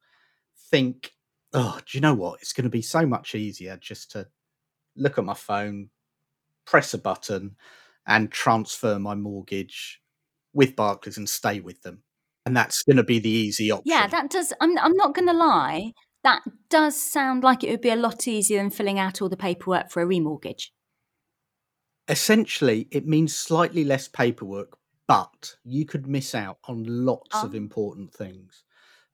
think, 0.71 1.15
oh, 1.53 1.81
do 1.85 1.99
you 1.99 2.01
know 2.01 2.15
what? 2.15 2.41
It's 2.41 2.53
going 2.53 2.65
to 2.65 2.71
be 2.71 2.83
so 2.83 3.05
much 3.07 3.35
easier 3.35 3.77
just 3.77 4.13
to 4.13 4.29
look 4.97 5.19
at 5.19 5.25
my 5.25 5.35
phone, 5.35 5.91
press 6.67 6.95
a 6.95 6.99
button, 6.99 7.57
and 8.07 8.31
transfer 8.31 8.99
my 8.99 9.15
mortgage 9.15 10.01
with 10.53 10.77
Barclays 10.77 11.19
and 11.19 11.29
stay 11.29 11.61
with 11.61 11.83
them. 11.83 12.03
And 12.45 12.57
that's 12.57 12.83
going 12.83 12.97
to 12.97 13.03
be 13.03 13.19
the 13.19 13.31
easy 13.31 13.73
option. 13.73 13.91
Yeah, 13.91 14.07
that 14.07 14.31
does. 14.31 14.53
I'm, 14.61 14.79
I'm 14.79 14.97
not 14.97 15.15
going 15.15 15.27
to 15.27 15.35
lie. 15.35 15.93
That 16.23 16.43
does 16.71 17.01
sound 17.01 17.43
like 17.43 17.65
it 17.65 17.71
would 17.71 17.81
be 17.81 17.91
a 17.91 17.97
lot 17.97 18.27
easier 18.29 18.59
than 18.59 18.71
filling 18.71 18.99
out 18.99 19.21
all 19.21 19.29
the 19.29 19.37
paperwork 19.37 19.91
for 19.91 20.03
a 20.03 20.07
remortgage. 20.07 20.69
Essentially, 22.09 22.87
it 22.91 23.07
means 23.07 23.35
slightly 23.35 23.85
less 23.85 24.07
paperwork, 24.07 24.77
but 25.09 25.57
you 25.65 25.85
could 25.85 26.07
miss 26.07 26.35
out 26.35 26.59
on 26.65 26.85
lots 26.87 27.31
oh. 27.35 27.47
of 27.47 27.55
Oh. 27.55 27.57
important 27.57 28.13
things. 28.13 28.65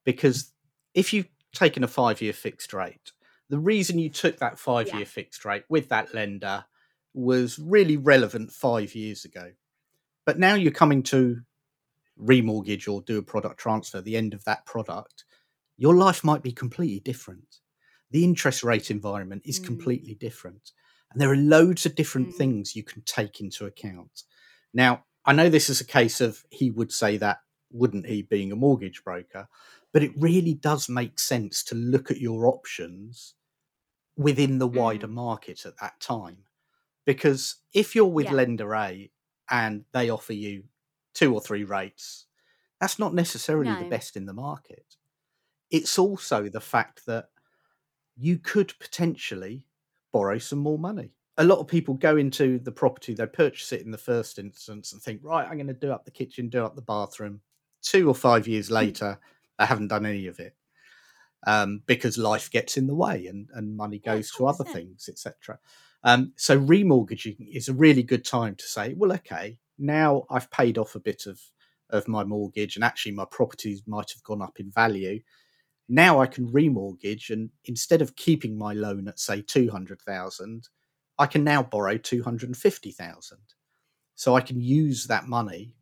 Because 0.04 0.52
if 0.94 1.12
you've 1.12 1.28
taken 1.54 1.84
a 1.84 1.88
five 1.88 2.20
year 2.20 2.32
fixed 2.32 2.72
rate, 2.72 3.12
the 3.52 3.58
reason 3.58 3.98
you 3.98 4.08
took 4.08 4.38
that 4.38 4.58
five 4.58 4.86
year 4.88 5.00
Yeah. 5.00 5.04
fixed 5.04 5.44
rate 5.44 5.64
with 5.68 5.90
that 5.90 6.14
lender 6.14 6.64
was 7.12 7.58
really 7.58 7.98
relevant 7.98 8.50
five 8.50 8.94
years 8.94 9.26
ago. 9.26 9.52
But 10.24 10.38
now 10.38 10.54
you're 10.54 10.72
coming 10.72 11.02
to 11.14 11.42
remortgage 12.18 12.90
or 12.90 13.02
do 13.02 13.18
a 13.18 13.22
product 13.22 13.60
transfer, 13.60 14.00
the 14.00 14.16
end 14.16 14.32
of 14.32 14.42
that 14.44 14.64
product, 14.64 15.26
your 15.76 15.94
life 15.94 16.24
might 16.24 16.42
be 16.42 16.52
completely 16.52 17.00
different. 17.00 17.60
The 18.10 18.24
interest 18.24 18.62
rate 18.64 18.90
environment 18.90 19.42
is 19.44 19.60
Mm. 19.60 19.66
completely 19.66 20.14
different. 20.14 20.72
And 21.10 21.20
there 21.20 21.30
are 21.30 21.36
loads 21.36 21.84
of 21.84 21.94
different 21.94 22.28
Mm. 22.28 22.36
things 22.38 22.74
you 22.74 22.82
can 22.82 23.02
take 23.02 23.38
into 23.38 23.66
account. 23.66 24.22
Now, 24.72 25.04
I 25.26 25.34
know 25.34 25.50
this 25.50 25.68
is 25.68 25.78
a 25.78 25.84
case 25.84 26.22
of 26.22 26.46
he 26.48 26.70
would 26.70 26.90
say 26.90 27.18
that, 27.18 27.40
wouldn't 27.70 28.06
he, 28.06 28.22
being 28.22 28.50
a 28.50 28.56
mortgage 28.56 29.04
broker? 29.04 29.46
But 29.92 30.02
it 30.02 30.16
really 30.16 30.54
does 30.54 30.88
make 30.88 31.18
sense 31.18 31.62
to 31.64 31.74
look 31.74 32.10
at 32.10 32.18
your 32.18 32.46
options 32.46 33.34
within 34.16 34.58
the 34.58 34.66
wider 34.66 35.08
mm. 35.08 35.12
market 35.12 35.64
at 35.64 35.78
that 35.80 36.00
time. 36.00 36.44
Because 37.04 37.56
if 37.72 37.94
you're 37.94 38.06
with 38.06 38.26
Yeah. 38.26 38.32
lender 38.32 38.74
A 38.74 39.10
and 39.50 39.84
they 39.92 40.10
offer 40.10 40.32
you 40.32 40.64
two 41.14 41.34
or 41.34 41.40
three 41.40 41.64
rates, 41.64 42.26
that's 42.80 42.98
not 42.98 43.14
necessarily 43.14 43.72
the 43.74 43.88
best 43.88 44.16
in 44.16 44.26
the 44.26 44.32
market. 44.32 44.96
It's 45.70 45.98
also 45.98 46.48
the 46.48 46.60
fact 46.60 47.06
that 47.06 47.30
you 48.16 48.38
could 48.38 48.78
potentially 48.78 49.66
borrow 50.12 50.38
some 50.38 50.58
more 50.58 50.78
money. 50.78 51.14
A 51.38 51.44
lot 51.44 51.58
of 51.58 51.66
people 51.66 51.94
go 51.94 52.16
into 52.16 52.58
the 52.58 52.72
property, 52.72 53.14
they 53.14 53.26
purchase 53.26 53.72
it 53.72 53.82
in 53.82 53.90
the 53.90 53.98
first 53.98 54.38
instance 54.38 54.92
and 54.92 55.00
think, 55.00 55.20
right, 55.22 55.46
I'm 55.46 55.56
going 55.56 55.66
to 55.68 55.72
do 55.72 55.90
up 55.90 56.04
the 56.04 56.10
kitchen, 56.10 56.48
do 56.48 56.64
up 56.64 56.76
the 56.76 56.82
bathroom. 56.82 57.40
Two 57.80 58.08
or 58.08 58.14
five 58.14 58.46
years 58.46 58.68
mm. 58.68 58.72
later, 58.72 59.18
they 59.58 59.66
haven't 59.66 59.88
done 59.88 60.04
any 60.04 60.26
of 60.26 60.38
it 60.38 60.54
um, 61.46 61.82
because 61.86 62.18
life 62.18 62.50
gets 62.50 62.76
in 62.76 62.86
the 62.86 62.94
way 62.94 63.26
and, 63.26 63.48
and 63.54 63.76
money 63.76 63.98
Yeah, 64.04 64.16
goes 64.16 64.30
to 64.32 64.46
other 64.46 64.64
things, 64.64 65.08
etc. 65.08 65.58
Um, 66.04 66.32
so 66.36 66.58
remortgaging 66.58 67.36
is 67.52 67.68
a 67.68 67.74
really 67.74 68.02
good 68.02 68.24
time 68.24 68.54
to 68.56 68.64
say, 68.64 68.94
well, 68.94 69.12
okay, 69.14 69.58
now 69.78 70.24
I've 70.30 70.50
paid 70.50 70.78
off 70.78 70.94
a 70.94 71.00
bit 71.00 71.26
of 71.26 71.40
of 71.90 72.08
my 72.08 72.24
mortgage, 72.24 72.76
and 72.76 72.84
actually 72.84 73.12
my 73.12 73.26
properties 73.30 73.82
might 73.86 74.10
have 74.12 74.22
gone 74.22 74.40
up 74.42 74.58
in 74.58 74.70
value. 74.70 75.20
Now 75.88 76.20
I 76.20 76.26
can 76.26 76.50
remortgage, 76.50 77.30
and 77.30 77.50
instead 77.64 78.02
of 78.02 78.16
keeping 78.16 78.56
my 78.56 78.72
loan 78.72 79.08
at 79.08 79.18
say 79.20 79.42
two 79.42 79.70
hundred 79.70 80.00
thousand, 80.02 80.68
I 81.18 81.26
can 81.26 81.44
now 81.44 81.62
borrow 81.62 81.98
two 81.98 82.22
hundred 82.22 82.48
and 82.48 82.56
fifty 82.56 82.92
thousand. 82.92 83.40
So 84.14 84.34
I 84.36 84.40
can 84.40 84.60
use 84.60 85.06
that 85.08 85.26
money 85.28 85.76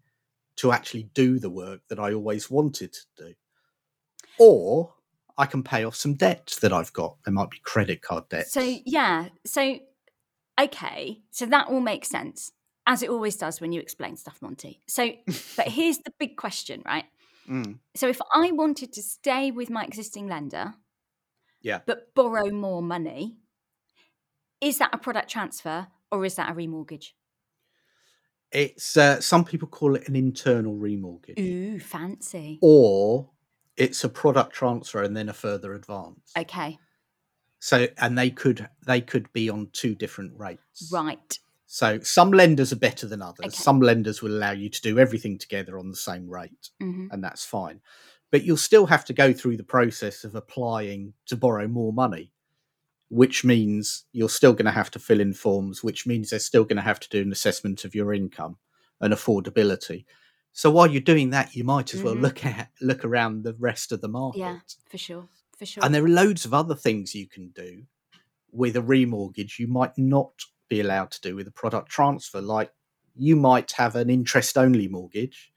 to 0.57 0.73
actually 0.73 1.05
do 1.15 1.39
the 1.39 1.51
work 1.51 1.81
that 1.89 1.99
I 2.01 2.13
always 2.15 2.51
wanted 2.51 2.93
to 2.93 3.01
do, 3.17 3.35
or 4.39 4.95
I 5.41 5.47
can 5.47 5.63
pay 5.63 5.85
off 5.85 5.95
some 5.97 6.15
debt 6.15 6.57
that 6.61 6.73
I've 6.73 6.93
got. 6.93 7.17
There 7.25 7.33
might 7.33 7.51
be 7.51 7.59
credit 7.63 8.03
card 8.03 8.29
debt. 8.29 8.49
So 8.49 8.61
yeah, 8.85 9.29
so 9.45 9.79
okay, 10.61 11.23
so 11.31 11.47
that 11.47 11.69
all 11.69 11.81
makes 11.81 12.09
sense 12.09 12.53
as 12.87 13.03
it 13.03 13.11
always 13.11 13.37
does 13.37 13.61
when 13.61 13.73
you 13.73 13.81
explain 13.81 14.17
stuff, 14.17 14.39
Monty. 14.43 14.81
So, 14.87 15.11
but 15.57 15.69
here's 15.69 15.99
the 15.99 16.13
big 16.19 16.37
question, 16.37 16.83
right? 16.85 17.05
Mm, 17.49 17.79
So 17.95 18.09
if 18.09 18.21
I 18.35 18.51
wanted 18.53 18.93
to 18.95 19.03
stay 19.03 19.51
with 19.51 19.71
my 19.71 19.85
existing 19.85 20.27
lender, 20.29 20.75
Yeah. 21.63 21.81
but 21.87 22.15
borrow 22.15 22.51
more 22.51 22.83
money, 22.83 23.39
is 24.61 24.79
that 24.79 24.91
a 24.93 24.99
product 24.99 25.31
transfer 25.31 25.87
or 26.13 26.25
is 26.25 26.35
that 26.37 26.51
a 26.51 26.55
remortgage? 26.55 27.13
it's 28.53 28.97
uh, 28.97 29.21
some 29.21 29.45
people 29.45 29.69
call 29.69 29.95
it 29.95 30.09
an 30.09 30.17
internal 30.17 30.75
remortgage. 30.75 31.39
Ooh, 31.39 31.79
fancy. 31.79 32.59
or 32.61 33.31
it's 33.81 34.05
a 34.05 34.09
product 34.09 34.53
transfer 34.53 35.03
and 35.03 35.17
then 35.17 35.29
a 35.29 35.33
further 35.33 35.75
advance. 35.75 36.33
Okay, 36.37 36.79
So 37.59 37.89
and 37.99 38.17
they 38.17 38.31
could 38.31 38.69
they 38.87 39.01
could 39.01 39.33
be 39.33 39.49
on 39.51 39.69
two 39.73 39.95
different 39.95 40.39
rates. 40.39 40.91
right. 40.93 41.39
So 41.67 42.01
some 42.01 42.33
lenders 42.33 42.73
are 42.73 42.77
better 42.77 43.07
than 43.07 43.23
others. 43.23 43.47
Okay. 43.47 43.51
Some 43.57 43.81
lenders 43.81 44.23
will 44.23 44.33
allow 44.33 44.51
you 44.51 44.69
to 44.69 44.83
do 44.83 44.99
everything 44.99 45.39
together 45.39 45.79
on 45.79 45.89
the 45.89 45.97
same 45.97 46.29
rate, 46.29 46.71
hmm 46.81 47.07
and 47.11 47.25
that's 47.25 47.45
fine. 47.45 47.81
But 48.31 48.45
you'll 48.45 48.57
still 48.57 48.87
have 48.87 49.05
to 49.07 49.13
go 49.13 49.33
through 49.33 49.57
the 49.57 49.65
process 49.65 50.25
of 50.25 50.35
applying 50.37 51.15
to 51.27 51.37
borrow 51.37 51.67
more 51.67 51.93
money, 51.93 52.33
which 53.09 53.45
means 53.45 54.05
you're 54.13 54.29
still 54.29 54.53
going 54.53 54.67
to 54.67 54.71
have 54.81 54.91
to 54.93 54.99
fill 54.99 55.21
in 55.21 55.33
forms, 55.33 55.83
which 55.83 56.07
means 56.07 56.31
they're 56.31 56.39
still 56.39 56.65
going 56.65 56.77
to 56.77 56.83
have 56.91 57.01
to 57.01 57.09
do 57.09 57.23
an 57.23 57.33
assessment 57.33 57.85
of 57.85 57.95
your 57.95 58.13
income 58.13 58.57
and 59.01 59.13
affordability. 59.15 60.05
So 60.53 60.71
while 60.71 60.91
you're 60.91 61.01
doing 61.01 61.31
that, 61.31 61.55
you 61.55 61.65
might 61.65 61.95
as 61.95 62.03
well 62.03 62.15
Mhm. 62.15 62.23
look 62.23 62.45
at 62.45 62.71
look 62.81 63.05
around 63.05 63.45
the 63.45 63.55
rest 63.55 63.93
of 63.93 64.01
the 64.01 64.09
market. 64.09 64.41
Yeah, 64.41 64.59
for 64.89 64.99
sure, 64.99 65.29
for 65.57 65.67
sure. 65.67 65.85
And 65.85 65.95
there 65.95 66.05
are 66.05 66.09
loads 66.09 66.45
of 66.45 66.53
other 66.55 66.75
things 66.75 67.15
you 67.15 67.27
can 67.29 67.49
do 67.51 67.87
with 68.53 68.77
a 68.77 68.81
remortgage 68.83 69.59
you 69.59 69.69
might 69.69 69.97
not 69.99 70.33
be 70.69 70.81
allowed 70.81 71.11
to 71.13 71.21
do 71.21 71.37
with 71.37 71.49
a 71.49 71.53
product 71.53 71.89
transfer. 71.91 72.41
Like 72.41 72.73
you 73.17 73.37
might 73.37 73.73
have 73.73 73.97
an 73.97 74.11
interest 74.11 74.59
only 74.59 74.89
mortgage 74.89 75.53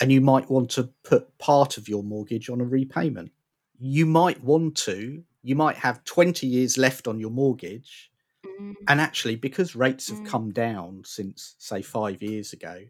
and 0.00 0.12
you 0.12 0.20
might 0.20 0.50
want 0.50 0.70
to 0.72 0.84
put 1.04 1.36
part 1.38 1.78
of 1.78 1.88
your 1.88 2.02
mortgage 2.02 2.50
on 2.50 2.60
a 2.60 2.64
repayment. 2.64 3.32
You 3.78 4.06
might 4.06 4.42
want 4.42 4.76
to, 4.78 5.24
you 5.42 5.56
might 5.56 5.76
have 5.76 6.04
20 6.04 6.46
years 6.46 6.78
left 6.78 7.08
on 7.08 7.20
your 7.20 7.30
mortgage. 7.30 8.10
Mm, 8.44 8.74
And 8.88 9.00
actually, 9.00 9.36
because 9.36 9.76
rates 9.76 10.08
have 10.10 10.18
Mm. 10.20 10.26
come 10.26 10.52
down 10.52 11.02
since, 11.04 11.54
say, 11.58 11.82
five 11.82 12.22
years 12.22 12.52
ago, 12.52 12.84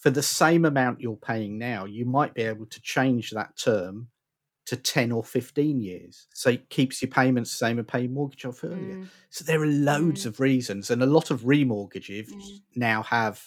for 0.00 0.10
the 0.10 0.22
same 0.24 0.66
amount 0.66 1.00
you're 1.02 1.16
paying 1.16 1.58
now, 1.58 1.86
you 1.86 2.06
might 2.06 2.34
be 2.34 2.42
able 2.42 2.66
to 2.66 2.82
change 2.82 3.30
that 3.32 3.56
term 3.56 4.08
to 4.66 4.76
10 4.76 5.12
or 5.12 5.24
15 5.24 5.80
years. 5.80 6.28
So 6.34 6.50
it 6.50 6.70
keeps 6.70 7.02
your 7.02 7.10
payments 7.10 7.52
the 7.52 7.58
same 7.66 7.78
and 7.78 7.88
pay 7.88 8.02
your 8.02 8.10
mortgage 8.12 8.46
off 8.46 8.64
earlier. 8.64 8.96
mm, 8.96 9.08
So 9.30 9.44
there 9.44 9.62
are 9.62 9.66
loads 9.66 10.22
Mm. 10.22 10.26
of 10.26 10.40
reasons. 10.40 10.90
And 10.90 11.02
a 11.02 11.06
lot 11.06 11.30
of 11.30 11.42
remortgages 11.42 12.28
Mm. 12.30 12.62
now 12.76 13.02
have 13.04 13.42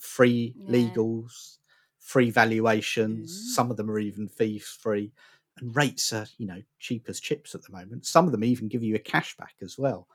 free 0.00 0.56
Yeah. 0.56 0.72
legals, 0.74 1.58
free 1.98 2.30
valuations. 2.30 3.32
Ooh. 3.32 3.54
Some 3.54 3.70
of 3.70 3.76
them 3.76 3.90
are 3.90 3.98
even 3.98 4.28
fees 4.28 4.66
free. 4.68 5.12
And 5.58 5.74
rates 5.74 6.12
are, 6.12 6.26
you 6.38 6.46
know, 6.46 6.62
cheap 6.78 7.08
as 7.08 7.20
chips 7.20 7.54
at 7.54 7.62
the 7.62 7.72
moment. 7.72 8.06
Some 8.06 8.26
of 8.26 8.32
them 8.32 8.44
even 8.44 8.68
give 8.68 8.82
you 8.84 8.94
a 8.94 8.98
cashback 8.98 9.62
as 9.62 9.78
well. 9.78 10.08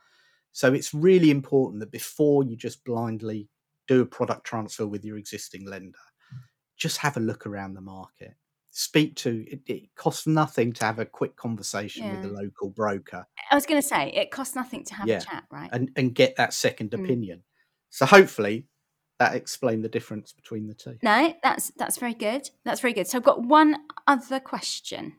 So 0.51 0.73
it's 0.73 0.93
really 0.93 1.31
important 1.31 1.79
that 1.81 1.91
before 1.91 2.43
you 2.43 2.55
just 2.55 2.83
blindly 2.85 3.49
do 3.91 4.01
a 4.01 4.05
product 4.05 4.45
transfer 4.45 4.87
with 4.87 5.03
your 5.03 5.17
existing 5.17 5.65
lender, 5.67 5.97
just 6.77 6.97
have 6.97 7.17
a 7.17 7.19
look 7.19 7.45
around 7.45 7.73
the 7.73 7.81
market. 7.81 8.33
Speak 8.71 9.15
to 9.17 9.45
it, 9.51 9.59
it 9.67 9.93
costs 9.95 10.25
nothing 10.25 10.71
to 10.73 10.85
have 10.85 10.99
a 10.99 11.05
quick 11.05 11.35
conversation 11.35 12.09
with 12.09 12.23
a 12.23 12.27
local 12.29 12.69
broker 12.69 13.25
I 13.51 13.55
was 13.55 13.65
going 13.65 13.81
to 13.81 13.87
say 13.87 14.11
it 14.15 14.31
costs 14.31 14.55
nothing 14.55 14.85
to 14.85 14.93
have 14.95 15.07
Yeah, 15.09 15.17
a 15.17 15.21
chat, 15.21 15.43
right? 15.51 15.69
and, 15.73 15.91
and 15.97 16.15
get 16.15 16.37
that 16.37 16.53
second 16.53 16.91
Mm. 16.91 17.03
opinion. 17.03 17.43
So 17.89 18.05
hopefully 18.05 18.67
that 19.19 19.35
explained 19.35 19.83
the 19.83 19.89
difference 19.89 20.31
between 20.31 20.67
the 20.67 20.73
two. 20.73 20.97
No, 21.03 21.33
that's 21.43 21.71
that's 21.77 21.97
very 21.97 22.13
good. 22.13 22.49
That's 22.63 22.79
very 22.79 22.93
good. 22.93 23.07
So 23.07 23.17
I've 23.17 23.23
got 23.25 23.43
one 23.43 23.75
other 24.07 24.39
question. 24.39 25.17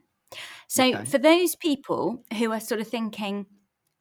So 0.67 0.83
Okay. 0.83 1.05
for 1.05 1.19
those 1.19 1.55
people 1.55 2.23
who 2.39 2.51
are 2.51 2.59
sort 2.59 2.81
of 2.81 2.87
thinking, 2.87 3.45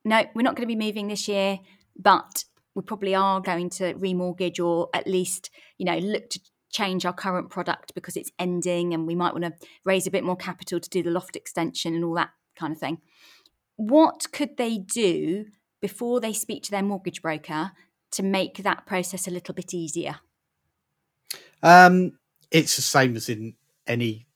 no, 0.04 0.24
we're 0.34 0.42
not 0.42 0.56
going 0.56 0.66
to 0.66 0.74
be 0.74 0.86
moving 0.86 1.08
this 1.08 1.28
year, 1.28 1.58
but 1.94 2.44
we 2.74 2.82
probably 2.82 3.14
are 3.14 3.40
going 3.40 3.70
to 3.70 3.94
remortgage 3.94 4.64
or 4.64 4.88
at 4.94 5.06
least, 5.06 5.50
you 5.78 5.84
know, 5.84 5.98
look 5.98 6.30
to 6.30 6.40
change 6.70 7.04
our 7.04 7.12
current 7.12 7.50
product 7.50 7.94
because 7.94 8.16
it's 8.16 8.32
ending 8.38 8.94
and 8.94 9.06
we 9.06 9.14
might 9.14 9.34
want 9.34 9.44
to 9.44 9.52
raise 9.84 10.06
a 10.06 10.10
bit 10.10 10.24
more 10.24 10.36
capital 10.36 10.80
to 10.80 10.88
do 10.88 11.02
the 11.02 11.10
loft 11.10 11.36
extension 11.36 11.94
and 11.94 12.04
all 12.04 12.14
that 12.14 12.30
kind 12.56 12.72
of 12.72 12.78
thing. 12.78 12.98
What 13.76 14.32
could 14.32 14.56
they 14.56 14.78
do 14.78 15.46
before 15.80 16.20
they 16.20 16.32
speak 16.32 16.62
to 16.64 16.70
their 16.70 16.82
mortgage 16.82 17.20
broker 17.20 17.72
to 18.12 18.22
make 18.22 18.58
that 18.58 18.86
process 18.86 19.26
a 19.26 19.30
little 19.30 19.54
bit 19.54 19.74
easier? 19.74 20.20
Um, 21.62 22.18
it's 22.50 22.76
the 22.76 22.82
same 22.82 23.16
as 23.16 23.28
in 23.28 23.54
any 23.86 24.26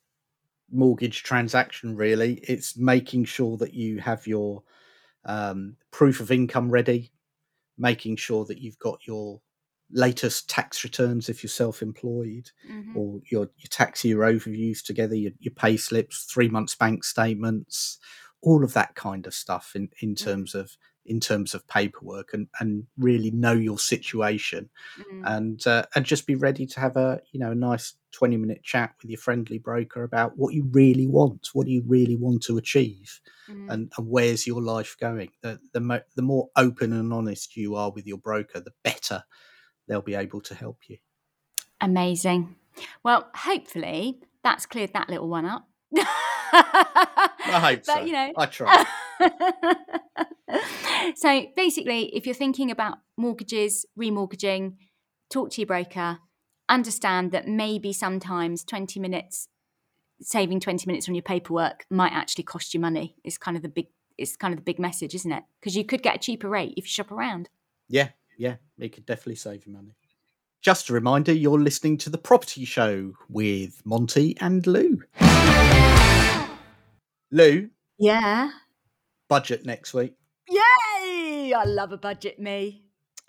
mortgage 0.70 1.22
transaction, 1.22 1.96
really. 1.96 2.40
It's 2.42 2.76
making 2.76 3.24
sure 3.24 3.56
that 3.58 3.74
you 3.74 4.00
have 4.00 4.26
your 4.26 4.62
um, 5.24 5.76
proof 5.90 6.20
of 6.20 6.30
income 6.30 6.70
ready, 6.70 7.10
making 7.78 8.16
sure 8.16 8.44
that 8.46 8.58
you've 8.58 8.78
got 8.78 9.06
your 9.06 9.40
latest 9.92 10.50
tax 10.50 10.82
returns 10.82 11.28
if 11.28 11.42
you're 11.42 11.48
self-employed 11.50 12.50
Mhm. 12.68 12.96
or 12.96 13.20
your, 13.30 13.42
your 13.56 13.68
tax 13.70 14.04
year 14.04 14.18
overviews 14.18 14.82
together 14.82 15.14
your, 15.14 15.32
your 15.38 15.54
pay 15.54 15.76
slips 15.76 16.24
three 16.24 16.48
months 16.48 16.74
bank 16.74 17.04
statements 17.04 17.98
all 18.42 18.64
of 18.64 18.72
that 18.72 18.94
kind 18.96 19.26
of 19.26 19.34
stuff 19.34 19.72
in, 19.76 19.88
in 20.00 20.14
terms 20.14 20.54
of 20.54 20.76
in 21.06 21.20
terms 21.20 21.54
of 21.54 21.66
paperwork 21.68 22.34
and, 22.34 22.48
and 22.60 22.86
really 22.98 23.30
know 23.30 23.52
your 23.52 23.78
situation 23.78 24.68
Mm. 24.98 25.22
and 25.36 25.66
uh, 25.66 25.84
and 25.94 26.04
just 26.04 26.26
be 26.26 26.34
ready 26.34 26.66
to 26.66 26.80
have 26.80 26.96
a 26.96 27.20
you 27.32 27.40
know 27.40 27.50
a 27.50 27.54
nice 27.54 27.94
20 28.12 28.36
minute 28.36 28.62
chat 28.62 28.94
with 29.02 29.10
your 29.10 29.18
friendly 29.18 29.58
broker 29.58 30.02
about 30.04 30.36
what 30.38 30.54
you 30.54 30.64
really 30.72 31.06
want 31.06 31.48
what 31.52 31.66
do 31.66 31.72
you 31.72 31.82
really 31.86 32.16
want 32.16 32.42
to 32.44 32.56
achieve 32.58 33.20
Mm. 33.48 33.72
and, 33.72 33.92
and 33.96 34.08
where's 34.08 34.46
your 34.46 34.60
life 34.62 34.96
going 35.00 35.30
the 35.42 35.60
the, 35.72 35.80
mo- 35.80 36.00
the 36.16 36.22
more 36.22 36.48
open 36.56 36.92
and 36.92 37.12
honest 37.12 37.56
you 37.56 37.76
are 37.76 37.90
with 37.92 38.06
your 38.06 38.18
broker 38.18 38.58
the 38.60 38.72
better 38.82 39.22
they'll 39.86 40.00
be 40.02 40.14
able 40.16 40.40
to 40.40 40.54
help 40.54 40.78
you 40.88 40.98
Amazing. 41.80 42.56
Well, 43.04 43.28
hopefully 43.34 44.20
that's 44.42 44.66
cleared 44.66 44.92
that 44.94 45.08
little 45.10 45.28
one 45.28 45.44
up. 45.44 45.68
i 45.96 47.30
hope 47.60 47.82
but, 47.86 47.98
so 47.98 48.04
You 48.04 48.12
know, 48.12 48.32
i 48.36 48.46
try 48.46 48.84
so 51.16 51.46
basically, 51.56 52.14
if 52.16 52.26
you're 52.26 52.34
thinking 52.34 52.70
about 52.70 52.98
mortgages, 53.16 53.86
remortgaging, 53.98 54.74
talk 55.30 55.50
to 55.50 55.60
your 55.60 55.66
broker. 55.66 56.18
Understand 56.68 57.30
that 57.32 57.46
maybe 57.46 57.92
sometimes 57.92 58.64
20 58.64 58.98
minutes, 59.00 59.48
saving 60.20 60.58
20 60.60 60.86
minutes 60.86 61.08
on 61.08 61.14
your 61.14 61.22
paperwork 61.22 61.86
might 61.90 62.12
actually 62.12 62.44
cost 62.44 62.74
you 62.74 62.80
money. 62.80 63.16
Is 63.24 63.38
kind 63.38 63.56
of 63.56 63.62
the 63.62 63.68
big, 63.68 63.86
it's 64.18 64.36
kind 64.36 64.52
of 64.52 64.58
the 64.58 64.64
big 64.64 64.78
message, 64.78 65.14
isn't 65.14 65.30
it? 65.30 65.44
Because 65.60 65.76
you 65.76 65.84
could 65.84 66.02
get 66.02 66.16
a 66.16 66.18
cheaper 66.18 66.48
rate 66.48 66.74
if 66.76 66.84
you 66.84 66.88
shop 66.90 67.12
around. 67.12 67.48
yeah 67.88 68.08
yeah 68.38 68.56
it 68.78 68.92
could 68.92 69.06
definitely 69.06 69.34
save 69.36 69.64
you 69.66 69.72
money 69.72 69.94
just 70.60 70.90
a 70.90 70.92
reminder 70.92 71.32
you're 71.32 71.58
listening 71.60 71.96
to 71.96 72.10
the 72.10 72.18
property 72.18 72.64
show 72.66 73.12
with 73.30 73.80
monty 73.86 74.36
and 74.40 74.66
lou 74.66 75.00
lou 77.30 77.70
Yeah. 77.98 78.50
Budget 79.28 79.64
next 79.66 79.92
week 79.94 80.14
Yay! 80.48 81.52
I 81.52 81.64
love 81.64 81.90
a 81.92 81.96
budget, 81.96 82.38
me. 82.38 82.84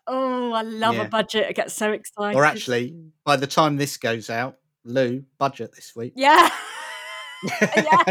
Oh, 0.05 0.51
I 0.53 0.61
love 0.61 0.95
Yeah. 0.95 1.05
a 1.05 1.09
budget. 1.09 1.47
I 1.49 1.51
get 1.51 1.71
so 1.71 1.91
excited. 1.91 2.37
Or 2.37 2.45
actually, 2.45 2.95
by 3.25 3.35
the 3.37 3.47
time 3.47 3.75
this 3.77 3.97
goes 3.97 4.29
out, 4.29 4.57
Lou, 4.85 5.23
budget 5.39 5.73
this 5.73 5.95
week. 5.95 6.13
yeah, 6.15 6.49
Yeah. 7.75 8.03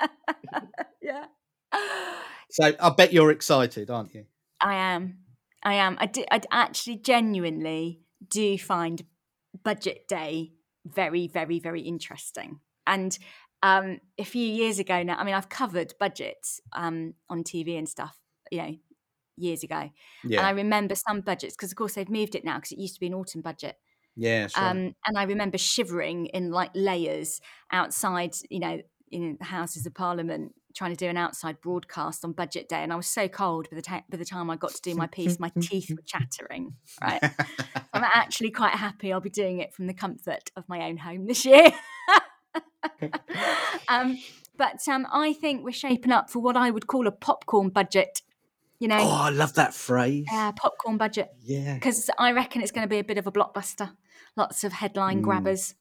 yeah. 1.02 1.24
so 2.50 2.72
I 2.78 2.90
bet 2.90 3.12
you're 3.12 3.30
excited, 3.30 3.90
aren't 3.90 4.14
you? 4.14 4.26
I 4.60 4.74
am. 4.74 5.18
I 5.62 5.74
am. 5.74 5.96
I 5.98 6.06
do. 6.06 6.24
I 6.30 6.40
actually 6.52 6.96
genuinely 6.98 8.00
do 8.28 8.58
find 8.58 9.02
budget 9.64 10.06
day 10.08 10.52
very, 10.84 11.26
very, 11.26 11.58
very 11.58 11.80
interesting. 11.80 12.60
And 12.86 13.16
um, 13.62 13.98
a 14.18 14.24
few 14.24 14.44
years 14.44 14.78
ago 14.78 15.02
now, 15.02 15.16
I 15.16 15.24
mean, 15.24 15.34
I've 15.34 15.48
covered 15.48 15.94
budgets 16.00 16.60
um, 16.72 17.14
on 17.28 17.44
TV 17.44 17.78
and 17.78 17.88
stuff, 17.88 18.18
you 18.50 18.58
know, 18.58 18.76
years 19.36 19.62
ago. 19.62 19.90
And 20.38 20.46
I 20.46 20.50
remember 20.50 20.94
some 20.94 21.20
budgets 21.20 21.54
because, 21.54 21.70
of 21.70 21.76
course, 21.76 21.94
they've 21.94 22.08
moved 22.08 22.34
it 22.34 22.44
now 22.44 22.56
because 22.56 22.72
it 22.72 22.78
used 22.78 22.94
to 22.94 23.00
be 23.00 23.06
an 23.06 23.14
autumn 23.14 23.40
budget. 23.40 23.76
Yeah, 24.16 24.48
sure. 24.48 24.62
Um, 24.62 24.94
and 25.06 25.16
I 25.16 25.24
remember 25.24 25.58
shivering 25.58 26.26
in 26.26 26.50
like 26.50 26.70
layers 26.74 27.40
outside, 27.70 28.34
you 28.50 28.60
know, 28.60 28.80
in 29.10 29.36
the 29.38 29.44
Houses 29.44 29.86
of 29.86 29.94
Parliament, 29.94 30.54
trying 30.74 30.90
to 30.90 30.96
do 30.96 31.06
an 31.06 31.16
outside 31.16 31.60
broadcast 31.60 32.24
on 32.24 32.32
budget 32.32 32.68
day. 32.68 32.82
And 32.82 32.92
I 32.92 32.96
was 32.96 33.06
so 33.06 33.28
cold 33.28 33.68
by 33.70 33.76
the, 33.76 33.82
ta- 33.82 34.04
by 34.10 34.16
the 34.16 34.24
time 34.24 34.50
I 34.50 34.56
got 34.56 34.72
to 34.72 34.82
do 34.82 34.94
my 34.94 35.06
piece, 35.06 35.38
my 35.38 35.52
teeth 35.60 35.90
were 35.90 36.02
chattering. 36.04 36.74
Right. 37.00 37.22
I'm 37.92 38.04
actually 38.14 38.50
quite 38.50 38.74
happy 38.74 39.12
I'll 39.12 39.20
be 39.20 39.30
doing 39.30 39.60
it 39.60 39.72
from 39.72 39.86
the 39.86 39.94
comfort 39.94 40.50
of 40.56 40.68
my 40.68 40.82
own 40.88 40.96
home 40.96 41.26
this 41.26 41.44
year. 41.44 41.70
um, 43.88 44.18
but 44.56 44.86
um, 44.88 45.06
I 45.12 45.32
think 45.32 45.64
we're 45.64 45.72
shaping 45.72 46.12
up 46.12 46.30
for 46.30 46.38
what 46.40 46.56
I 46.56 46.70
would 46.70 46.86
call 46.86 47.06
a 47.06 47.12
popcorn 47.12 47.68
budget. 47.70 48.22
You 48.78 48.88
know, 48.88 48.98
oh, 49.00 49.10
I 49.10 49.30
love 49.30 49.54
that 49.54 49.74
phrase. 49.74 50.26
yeah, 50.30 50.50
popcorn 50.52 50.96
budget 50.98 51.30
Yeah. 51.42 51.74
because 51.74 52.10
I 52.18 52.32
reckon 52.32 52.62
it's 52.62 52.72
going 52.72 52.82
to 52.84 52.88
be 52.90 52.98
a 52.98 53.04
bit 53.04 53.16
of 53.18 53.26
a 53.28 53.32
blockbuster. 53.32 53.92
Lots 54.36 54.64
of 54.64 54.72
headline 54.72 55.20
Mm. 55.20 55.22
grabbers. 55.22 55.74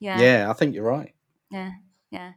Yeah, 0.00 0.20
Yeah, 0.20 0.50
I 0.50 0.52
think 0.52 0.74
you're 0.74 0.84
right. 0.84 1.14
yeah, 1.50 1.72
yeah. 2.10 2.32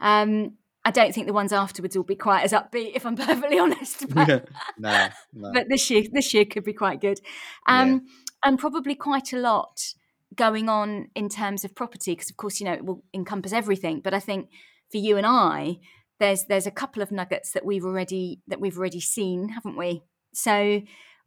Um, 0.00 0.54
I 0.84 0.90
don't 0.90 1.12
think 1.14 1.26
the 1.26 1.32
ones 1.32 1.52
afterwards 1.52 1.96
will 1.96 2.04
be 2.04 2.16
quite 2.16 2.42
as 2.44 2.52
upbeat, 2.52 2.92
if 2.94 3.06
I'm 3.06 3.16
perfectly 3.28 3.58
honest. 3.58 4.08
But, 4.14 4.48
no, 4.78 5.08
no. 5.32 5.52
but 5.52 5.68
this 5.68 5.90
year, 5.90 6.04
this 6.12 6.32
year 6.34 6.44
could 6.44 6.64
be 6.64 6.72
quite 6.72 7.00
good, 7.00 7.20
um, 7.66 8.06
and 8.44 8.58
probably 8.58 8.94
quite 8.96 9.32
a 9.32 9.38
lot 9.38 9.94
going 10.36 10.68
on 10.68 11.08
in 11.14 11.28
terms 11.28 11.64
of 11.64 11.74
property, 11.74 12.12
because 12.12 12.30
of 12.30 12.36
course, 12.36 12.60
you 12.60 12.66
know, 12.66 12.72
it 12.74 12.84
will 12.84 13.02
encompass 13.14 13.52
everything. 13.52 14.00
But 14.00 14.14
I 14.14 14.20
think 14.20 14.48
for 14.90 14.98
you 14.98 15.16
and 15.16 15.26
I, 15.26 15.78
there's 16.20 16.44
there's 16.44 16.66
a 16.66 16.70
couple 16.70 17.02
of 17.02 17.10
nuggets 17.10 17.52
that 17.52 17.64
we've 17.64 17.84
already 17.84 18.40
that 18.48 18.60
we've 18.60 18.78
already 18.78 19.00
seen, 19.00 19.50
haven't 19.50 19.76
we? 19.76 20.02
So, 20.34 20.82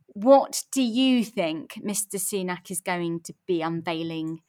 what 0.08 0.64
do 0.72 0.82
you 0.82 1.24
think 1.24 1.74
Mr. 1.84 2.16
Sunak 2.16 2.72
is 2.72 2.82
going 2.82 3.22
to 3.22 3.34
be 3.48 3.62
unveiling 3.62 4.42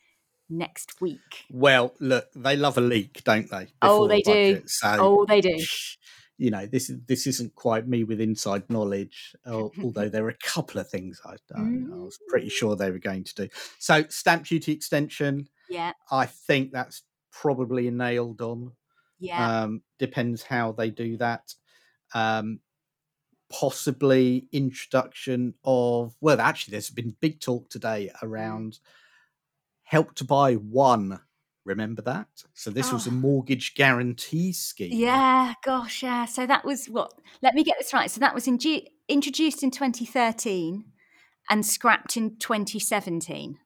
next 0.48 1.00
week? 1.00 1.46
Well, 1.50 1.94
look, 2.00 2.26
they 2.34 2.56
love 2.56 2.76
a 2.78 2.82
leak, 2.82 3.22
don't 3.24 3.50
they? 3.50 3.68
Oh, 3.82 4.08
they 4.08 4.22
the 4.24 4.32
do. 4.32 4.62
So, 4.66 4.96
Oh, 4.98 5.26
they 5.26 5.40
do. 5.40 5.56
You 6.40 6.50
know, 6.50 6.66
this 6.66 6.90
is 6.90 6.98
this 7.06 7.26
isn't 7.26 7.54
quite 7.54 7.86
me 7.86 8.04
with 8.04 8.20
inside 8.20 8.68
knowledge. 8.70 9.34
Although 9.46 10.08
there 10.08 10.24
are 10.24 10.30
a 10.30 10.34
couple 10.54 10.80
of 10.80 10.88
things 10.88 11.20
I, 11.24 11.34
I, 11.54 11.60
I 11.60 11.96
was 11.96 12.18
pretty 12.28 12.48
sure 12.48 12.74
they 12.76 12.90
were 12.90 12.98
going 12.98 13.24
to 13.24 13.34
do. 13.34 13.48
So, 13.78 14.04
stamp 14.08 14.46
duty 14.46 14.72
extension. 14.72 15.48
Yeah, 15.68 15.92
I 16.10 16.26
think 16.26 16.72
that's 16.72 17.02
probably 17.30 17.90
nailed 17.90 18.40
on. 18.40 18.72
yeah, 19.20 19.62
Um, 19.64 19.82
depends 19.98 20.42
how 20.42 20.72
they 20.72 20.90
do 20.90 21.16
that. 21.18 21.54
Um, 22.14 22.60
possibly 23.50 24.48
introduction 24.52 25.54
of 25.64 26.16
well, 26.20 26.40
actually, 26.40 26.72
there's 26.72 26.90
been 26.90 27.16
big 27.20 27.40
talk 27.40 27.68
today 27.70 28.10
Mm. 28.14 28.22
around 28.28 28.78
help 29.82 30.14
to 30.16 30.24
buy 30.24 30.54
one. 30.54 31.20
Remember 31.70 32.02
that? 32.02 32.26
So 32.54 32.70
this 32.70 32.92
was 32.92 33.06
a 33.06 33.10
Oh. 33.10 33.14
mortgage 33.14 33.74
guarantee 33.74 34.52
scheme. 34.52 34.92
yeah. 34.92 35.54
Gosh, 35.64 36.02
yeah. 36.02 36.24
So 36.26 36.46
that 36.46 36.64
was 36.64 36.86
what? 36.86 37.12
Let 37.42 37.54
me 37.54 37.64
get 37.64 37.76
this 37.78 37.92
right. 37.94 38.10
So 38.10 38.20
that 38.20 38.34
was 38.34 38.46
in, 38.46 38.58
introduced 39.08 39.62
in 39.62 39.70
2013 39.70 40.84
and 41.48 41.64
scrapped 41.64 42.16
in 42.16 42.36
2017. 42.38 43.58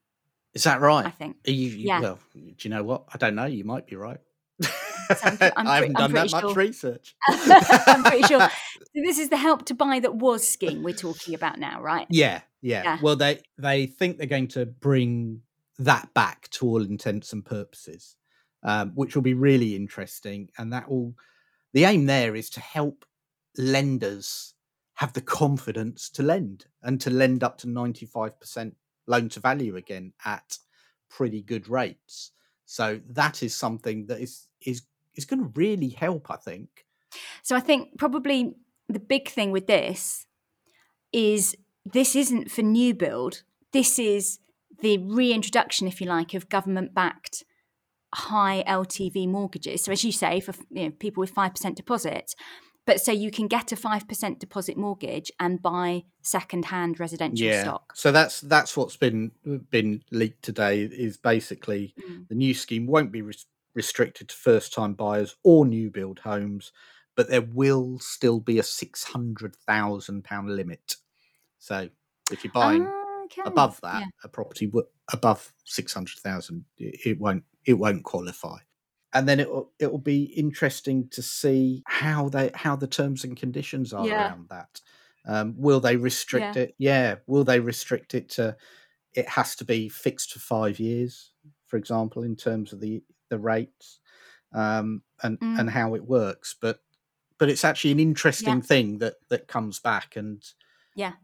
Is 0.54 0.64
that 0.64 0.80
right? 0.80 1.04
I 1.06 1.10
think. 1.10 1.36
Are 1.48 1.50
you, 1.50 1.68
you- 1.70 1.88
Yeah. 1.88 2.00
Well, 2.00 2.18
do 2.34 2.54
you 2.60 2.70
know 2.70 2.84
what? 2.84 3.04
I 3.12 3.18
don't 3.18 3.34
know. 3.34 3.46
You 3.46 3.64
might 3.64 3.86
be 3.86 3.96
right. 3.96 4.18
I'm 4.62 5.38
I'm 5.56 5.66
I 5.66 5.74
haven't 5.76 5.96
I'm 5.98 6.12
done 6.12 6.12
that 6.12 6.30
pretty 6.30 6.46
much 6.46 6.56
research. 6.56 7.16
I'm 7.28 8.02
pretty 8.04 8.22
sure. 8.22 8.48
So 8.96 9.00
this 9.04 9.18
is 9.18 9.28
the 9.28 9.36
help 9.36 9.64
to 9.66 9.74
buy 9.74 9.98
that 9.98 10.14
was 10.14 10.46
scheme 10.48 10.84
we're 10.84 10.94
talking 10.94 11.34
about 11.34 11.58
now, 11.58 11.82
right? 11.82 12.06
Yeah, 12.10 12.42
yeah, 12.62 12.82
Yeah. 12.84 12.98
Well, 13.02 13.16
they 13.16 13.40
they 13.58 13.86
think 13.86 14.18
they're 14.18 14.28
going 14.28 14.46
to 14.48 14.66
bring 14.66 15.40
that 15.78 16.12
back 16.14 16.48
to 16.50 16.66
all 16.66 16.82
intents 16.82 17.32
and 17.32 17.44
purposes, 17.44 18.16
um, 18.62 18.92
which 18.94 19.14
will 19.14 19.22
be 19.22 19.34
really 19.34 19.74
interesting. 19.74 20.48
And 20.58 20.72
that 20.72 20.88
will 20.88 21.14
the 21.72 21.84
aim 21.84 22.06
there 22.06 22.36
is 22.36 22.50
to 22.50 22.60
help 22.60 23.04
lenders 23.56 24.54
have 24.94 25.12
the 25.12 25.20
confidence 25.20 26.08
to 26.10 26.22
lend 26.22 26.66
and 26.82 27.00
to 27.00 27.10
lend 27.10 27.42
up 27.42 27.58
to 27.58 27.68
ninety 27.68 28.06
five 28.06 28.38
percent 28.38 28.76
loan 29.06 29.28
to 29.30 29.40
value 29.40 29.76
again 29.76 30.12
at 30.24 30.58
pretty 31.10 31.42
good 31.42 31.68
rates. 31.68 32.30
So 32.64 33.00
that 33.10 33.42
is 33.42 33.54
something 33.54 34.06
that 34.06 34.20
is 34.20 34.46
is 34.64 34.82
is 35.14 35.24
going 35.24 35.40
to 35.40 35.52
really 35.54 35.90
help. 35.90 36.30
I 36.30 36.36
think. 36.36 36.86
So 37.42 37.56
I 37.56 37.60
think 37.60 37.98
probably 37.98 38.54
the 38.88 39.00
big 39.00 39.28
thing 39.28 39.50
with 39.50 39.66
this 39.66 40.26
is 41.12 41.56
this 41.84 42.16
isn't 42.16 42.50
for 42.50 42.62
new 42.62 42.94
build. 42.94 43.42
This 43.72 43.98
is 43.98 44.38
the 44.80 44.98
reintroduction, 44.98 45.86
if 45.86 46.00
you 46.00 46.06
like, 46.06 46.34
of 46.34 46.48
government-backed 46.48 47.44
high 48.14 48.62
LTV 48.66 49.28
mortgages. 49.28 49.82
So 49.84 49.92
as 49.92 50.04
you 50.04 50.12
say, 50.12 50.40
for 50.40 50.54
you 50.70 50.84
know, 50.84 50.90
people 50.90 51.20
with 51.20 51.30
five 51.30 51.52
percent 51.52 51.76
deposit, 51.76 52.34
but 52.86 53.00
so 53.00 53.12
you 53.12 53.30
can 53.30 53.48
get 53.48 53.72
a 53.72 53.76
five 53.76 54.06
percent 54.06 54.38
deposit 54.38 54.76
mortgage 54.76 55.32
and 55.40 55.60
buy 55.60 56.04
second-hand 56.22 57.00
residential 57.00 57.52
stock. 57.52 57.92
So 57.94 58.12
that's 58.12 58.40
that's 58.40 58.76
what's 58.76 58.96
been 58.96 59.32
been 59.70 60.02
leaked 60.10 60.42
today. 60.42 60.82
Is 60.82 61.16
basically 61.16 61.94
Mm. 62.00 62.28
the 62.28 62.34
new 62.34 62.54
scheme 62.54 62.86
won't 62.86 63.10
be 63.12 63.22
res- 63.22 63.46
restricted 63.74 64.28
to 64.28 64.36
first 64.36 64.72
time 64.72 64.94
buyers 64.94 65.36
or 65.42 65.66
new 65.66 65.90
build 65.90 66.20
homes, 66.20 66.70
but 67.16 67.28
there 67.28 67.42
will 67.42 67.98
still 67.98 68.38
be 68.38 68.58
a 68.58 68.62
six 68.62 69.04
hundred 69.04 69.56
thousand 69.56 70.22
pound 70.24 70.54
limit. 70.54 70.96
So 71.58 71.88
if 72.30 72.44
you're 72.44 72.52
buying 72.52 72.88
Okay. 73.24 73.42
above 73.44 73.80
that, 73.82 74.00
yeah. 74.00 74.06
a 74.24 74.28
property 74.28 74.66
w- 74.66 74.86
above 75.12 75.52
six 75.64 75.92
hundred 75.94 76.18
thousand, 76.18 76.64
it 76.78 77.18
won't 77.20 77.44
it 77.64 77.74
won't 77.74 78.04
qualify. 78.04 78.58
And 79.12 79.28
then 79.28 79.38
it 79.40 79.48
will 79.50 79.72
it 79.78 79.90
will 79.90 79.98
be 79.98 80.24
interesting 80.24 81.08
to 81.10 81.22
see 81.22 81.82
how 81.86 82.28
they 82.28 82.50
how 82.54 82.76
the 82.76 82.86
terms 82.88 83.24
and 83.24 83.36
conditions 83.36 83.92
are 83.92 84.06
Yeah. 84.06 84.28
around 84.28 84.48
that. 84.50 84.80
Um, 85.26 85.54
will 85.56 85.80
they 85.80 85.96
restrict 85.96 86.56
it? 86.56 86.74
Yeah. 86.78 87.16
Will 87.26 87.44
they 87.44 87.60
restrict 87.60 88.14
it 88.14 88.28
to? 88.30 88.56
It 89.14 89.28
has 89.28 89.54
to 89.56 89.64
be 89.64 89.88
fixed 89.88 90.32
for 90.32 90.40
five 90.40 90.80
years, 90.80 91.30
for 91.66 91.76
example, 91.76 92.24
in 92.24 92.36
terms 92.36 92.72
of 92.72 92.80
the 92.80 93.02
the 93.30 93.38
rates 93.38 94.00
um, 94.52 95.02
and 95.22 95.38
Mm. 95.40 95.60
and 95.60 95.70
how 95.70 95.94
it 95.94 96.04
works. 96.04 96.54
But 96.60 96.80
but 97.38 97.48
it's 97.48 97.64
actually 97.64 97.92
an 97.92 98.00
interesting 98.00 98.60
thing 98.62 98.98
that 98.98 99.14
that 99.28 99.48
comes 99.48 99.80
back 99.80 100.16
and 100.16 100.42
Yeah. 100.96 101.14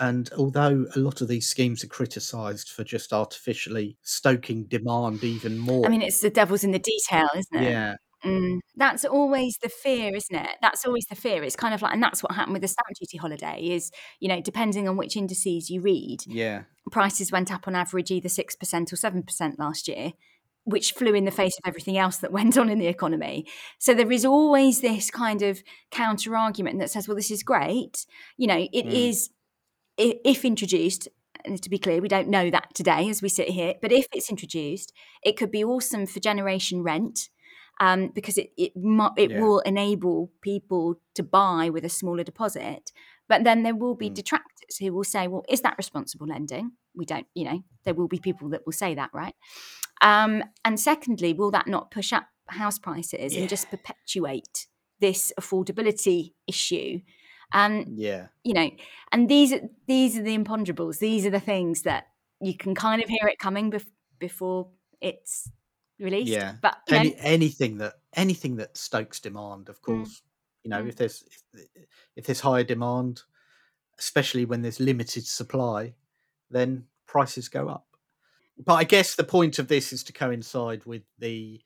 And 0.00 0.30
although 0.36 0.86
a 0.94 0.98
lot 0.98 1.20
of 1.20 1.28
these 1.28 1.46
schemes 1.46 1.84
are 1.84 1.88
criticised 1.88 2.68
for 2.70 2.84
just 2.84 3.12
artificially 3.12 3.96
stoking 4.02 4.64
demand 4.64 5.24
even 5.24 5.58
more, 5.58 5.86
I 5.86 5.88
mean, 5.88 6.02
it's 6.02 6.20
the 6.20 6.30
devil's 6.30 6.64
in 6.64 6.72
the 6.72 6.78
detail, 6.78 7.28
isn't 7.36 7.62
it? 7.62 7.70
yeah, 7.70 7.96
Mm, 8.24 8.60
that's 8.74 9.04
always 9.04 9.58
the 9.62 9.68
fear, 9.68 10.14
isn't 10.16 10.34
it? 10.34 10.48
That's 10.62 10.86
always 10.86 11.04
the 11.10 11.14
fear. 11.14 11.42
It's 11.44 11.56
kind 11.56 11.74
of 11.74 11.82
like, 11.82 11.92
and 11.92 12.02
that's 12.02 12.22
what 12.22 12.32
happened 12.32 12.54
with 12.54 12.62
the 12.62 12.68
stamp 12.68 12.88
duty 12.98 13.18
holiday. 13.18 13.60
Is 13.62 13.90
you 14.18 14.28
know, 14.28 14.40
depending 14.40 14.88
on 14.88 14.96
which 14.96 15.14
indices 15.16 15.68
you 15.68 15.82
read, 15.82 16.20
yeah, 16.26 16.62
prices 16.90 17.30
went 17.30 17.52
up 17.52 17.68
on 17.68 17.74
average 17.74 18.10
either 18.10 18.30
six 18.30 18.56
percent 18.56 18.92
or 18.92 18.96
seven 18.96 19.22
percent 19.24 19.58
last 19.58 19.88
year, 19.88 20.12
which 20.64 20.92
flew 20.92 21.12
in 21.12 21.26
the 21.26 21.30
face 21.30 21.58
of 21.62 21.68
everything 21.68 21.98
else 21.98 22.16
that 22.18 22.32
went 22.38 22.56
on 22.56 22.70
in 22.70 22.78
the 22.78 22.86
economy. 22.86 23.46
So 23.78 23.92
there 23.92 24.10
is 24.10 24.24
always 24.24 24.80
this 24.80 25.10
kind 25.10 25.42
of 25.42 25.62
counter 25.90 26.34
argument 26.34 26.78
that 26.78 26.90
says, 26.90 27.06
well, 27.06 27.16
this 27.16 27.30
is 27.30 27.42
great. 27.42 28.06
You 28.38 28.46
know, 28.46 28.66
it 28.72 28.86
Mm. 28.86 29.08
is 29.10 29.28
i- 29.98 30.20
if 30.24 30.44
introduced. 30.44 31.08
And 31.46 31.62
to 31.62 31.68
be 31.68 31.78
clear, 31.78 32.00
we 32.00 32.08
don't 32.08 32.28
know 32.28 32.48
that 32.50 32.74
today 32.74 33.08
as 33.10 33.20
we 33.20 33.28
sit 33.28 33.48
here. 33.50 33.74
But 33.82 33.92
if 33.92 34.06
it's 34.14 34.30
introduced, 34.30 34.92
it 35.22 35.36
could 35.36 35.50
be 35.50 35.62
awesome 35.62 36.06
for 36.06 36.18
generation 36.20 36.82
rent 36.82 37.28
um, 37.80 38.08
because 38.14 38.38
it 38.38 38.52
it, 38.56 38.72
it 39.16 39.30
Yeah. 39.30 39.40
will 39.40 39.58
enable 39.60 40.30
people 40.40 41.00
to 41.14 41.22
buy 41.22 41.68
with 41.70 41.84
a 41.84 41.88
smaller 41.88 42.22
deposit. 42.24 42.92
But 43.28 43.42
then 43.44 43.62
there 43.62 43.74
will 43.74 43.94
be 43.96 44.08
Mm. 44.10 44.14
detractors 44.14 44.76
who 44.78 44.92
will 44.94 45.04
say, 45.04 45.26
"Well, 45.28 45.44
is 45.48 45.60
that 45.62 45.76
responsible 45.76 46.26
lending?" 46.26 46.72
We 46.94 47.04
don't, 47.04 47.26
you 47.34 47.44
know, 47.44 47.64
there 47.84 47.94
will 47.94 48.08
be 48.08 48.18
people 48.20 48.48
that 48.50 48.64
will 48.64 48.72
say 48.72 48.94
that, 48.94 49.10
right? 49.12 49.34
Um, 50.00 50.44
and 50.64 50.78
secondly, 50.78 51.32
will 51.34 51.50
that 51.50 51.66
not 51.66 51.90
push 51.90 52.12
up 52.12 52.28
house 52.46 52.78
prices 52.78 53.34
and 53.34 53.48
just 53.48 53.70
perpetuate 53.70 54.66
this 55.00 55.32
affordability 55.38 56.32
issue? 56.46 57.00
Um, 57.54 57.84
Yeah. 57.96 58.26
you 58.42 58.52
know, 58.52 58.70
and 59.12 59.28
these 59.28 59.52
are 59.52 59.60
these 59.86 60.18
are 60.18 60.22
the 60.22 60.36
imponderables. 60.36 60.98
These 60.98 61.24
are 61.24 61.30
the 61.30 61.40
things 61.40 61.82
that 61.82 62.08
you 62.40 62.56
can 62.56 62.74
kind 62.74 63.02
of 63.02 63.08
hear 63.08 63.26
it 63.28 63.38
coming 63.38 63.70
bef- 63.70 63.90
before 64.18 64.68
it's 65.00 65.48
released. 65.98 66.32
Yeah. 66.32 66.56
But 66.60 66.78
you 66.88 67.04
know, 67.04 67.10
anything 67.18 67.78
that 67.78 67.94
anything 68.14 68.56
that 68.56 68.76
stokes 68.76 69.20
demand, 69.20 69.68
of 69.68 69.80
course. 69.80 70.22
You 70.64 70.70
know, 70.70 70.82
Mm. 70.82 70.88
if 70.88 70.96
there's 70.96 71.22
if, 71.54 71.68
if 72.16 72.26
there's 72.26 72.40
higher 72.40 72.64
demand, 72.64 73.22
especially 73.98 74.44
when 74.44 74.62
there's 74.62 74.80
limited 74.80 75.26
supply, 75.26 75.94
then 76.50 76.88
prices 77.06 77.48
go 77.48 77.68
up. 77.68 77.86
But 78.56 78.74
I 78.74 78.84
guess 78.84 79.14
the 79.14 79.24
point 79.24 79.58
of 79.58 79.68
this 79.68 79.92
is 79.92 80.02
to 80.04 80.12
coincide 80.12 80.84
with 80.86 81.02
the 81.18 81.62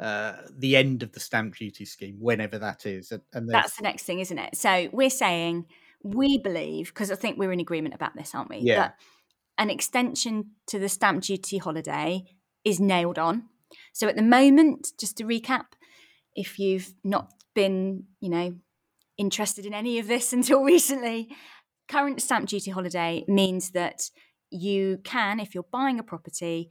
uh, 0.00 0.36
the 0.50 0.76
end 0.76 1.02
of 1.02 1.12
the 1.12 1.20
stamp 1.20 1.56
duty 1.56 1.84
scheme, 1.84 2.16
whenever 2.18 2.58
that 2.58 2.86
is. 2.86 3.12
And, 3.12 3.22
and 3.32 3.48
that's 3.48 3.76
the 3.76 3.82
next 3.82 4.04
thing, 4.04 4.20
isn't 4.20 4.38
it? 4.38 4.56
So 4.56 4.88
we're 4.92 5.10
saying 5.10 5.66
we 6.02 6.38
believe 6.38 6.88
because 6.88 7.10
I 7.10 7.16
think 7.16 7.38
we're 7.38 7.52
in 7.52 7.60
agreement 7.60 7.94
about 7.94 8.16
this, 8.16 8.34
aren't 8.34 8.48
we? 8.48 8.58
Yeah. 8.58 8.76
That 8.76 8.94
an 9.58 9.68
extension 9.68 10.52
to 10.68 10.78
the 10.78 10.88
stamp 10.88 11.22
duty 11.22 11.58
holiday 11.58 12.24
is 12.64 12.80
nailed 12.80 13.18
on. 13.18 13.44
So 13.92 14.08
at 14.08 14.16
the 14.16 14.22
moment, 14.22 14.88
just 14.98 15.18
to 15.18 15.24
recap, 15.24 15.66
if 16.34 16.58
you've 16.58 16.94
not 17.04 17.32
been, 17.54 18.04
you 18.20 18.30
know, 18.30 18.54
interested 19.18 19.66
in 19.66 19.74
any 19.74 19.98
of 19.98 20.08
this 20.08 20.32
until 20.32 20.64
recently, 20.64 21.28
current 21.88 22.22
stamp 22.22 22.48
duty 22.48 22.70
holiday 22.70 23.24
means 23.28 23.72
that 23.72 24.10
you 24.50 24.98
can, 25.04 25.38
if 25.40 25.54
you're 25.54 25.66
buying 25.70 25.98
a 25.98 26.02
property, 26.02 26.70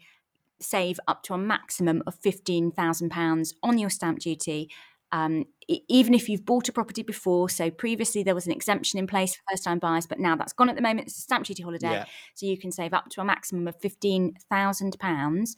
save 0.61 0.99
up 1.07 1.23
to 1.23 1.33
a 1.33 1.37
maximum 1.37 2.03
of 2.07 2.19
£15,000 2.21 3.53
on 3.63 3.77
your 3.77 3.89
stamp 3.89 4.19
duty. 4.19 4.69
Um, 5.11 5.45
even 5.67 6.13
if 6.13 6.29
you've 6.29 6.45
bought 6.45 6.69
a 6.69 6.71
property 6.71 7.01
before, 7.01 7.49
so 7.49 7.71
previously 7.71 8.21
there 8.21 8.35
was 8.35 8.45
an 8.45 8.51
exemption 8.51 8.99
in 8.99 9.07
place 9.07 9.35
for 9.35 9.41
first 9.49 9.63
time 9.63 9.79
buyers, 9.79 10.05
but 10.05 10.19
now 10.19 10.35
that's 10.35 10.53
gone 10.53 10.69
at 10.69 10.75
the 10.75 10.81
moment. 10.83 11.07
It's 11.07 11.17
a 11.17 11.21
stamp 11.21 11.45
duty 11.45 11.63
holiday. 11.63 11.91
yeah, 11.91 12.05
So 12.35 12.45
you 12.45 12.57
can 12.59 12.71
save 12.71 12.93
up 12.93 13.09
to 13.09 13.21
a 13.21 13.25
maximum 13.25 13.67
of 13.67 13.79
£15,000 13.79 15.55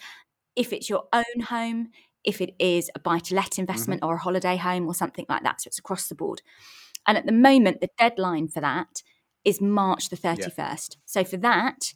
if 0.55 0.73
it's 0.73 0.89
your 0.89 1.03
own 1.13 1.41
home, 1.47 1.89
if 2.23 2.41
it 2.41 2.53
is 2.59 2.89
a 2.95 2.99
buy 2.99 3.19
to 3.19 3.35
let 3.35 3.57
investment 3.57 4.03
or 4.03 4.15
a 4.15 4.19
holiday 4.19 4.57
home 4.57 4.85
or 4.87 4.93
something 4.93 5.25
like 5.29 5.43
that. 5.43 5.61
So 5.61 5.67
it's 5.69 5.79
across 5.79 6.07
the 6.07 6.15
board. 6.15 6.41
And 7.07 7.17
at 7.17 7.25
the 7.25 7.31
moment, 7.31 7.81
the 7.81 7.89
deadline 7.97 8.47
for 8.47 8.59
that 8.61 9.01
is 9.43 9.59
March 9.61 10.09
the 10.09 10.17
31st. 10.17 10.97
So 11.05 11.23
for 11.23 11.37
that, 11.37 11.93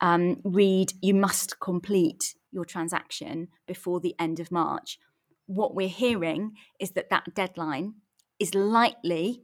um, 0.00 0.40
read 0.44 0.92
you 1.02 1.14
must 1.14 1.58
complete 1.60 2.34
your 2.54 2.64
transaction 2.64 3.48
before 3.66 4.00
the 4.00 4.14
end 4.18 4.40
of 4.40 4.50
March. 4.50 4.98
What 5.46 5.74
we're 5.74 5.88
hearing 5.88 6.52
is 6.80 6.92
that 6.92 7.10
that 7.10 7.34
deadline 7.34 7.94
is 8.38 8.54
likely 8.54 9.42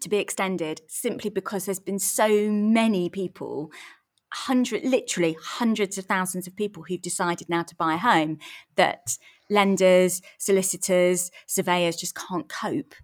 to 0.00 0.08
be 0.08 0.16
extended 0.16 0.82
simply 0.88 1.30
because 1.30 1.64
there's 1.64 1.78
been 1.78 1.98
so 1.98 2.50
many 2.50 3.08
people 3.08 3.70
hundred 4.32 4.84
literally 4.84 5.36
hundreds 5.40 5.96
of 5.96 6.04
thousands 6.04 6.46
of 6.46 6.56
people 6.56 6.82
who've 6.82 7.00
decided 7.00 7.48
now 7.48 7.62
to 7.62 7.76
buy 7.76 7.94
a 7.94 7.98
home 7.98 8.38
that 8.74 9.16
lenders 9.48 10.20
solicitors 10.36 11.30
surveyors 11.46 11.96
just 11.96 12.14
can't 12.14 12.48
cope 12.48 12.94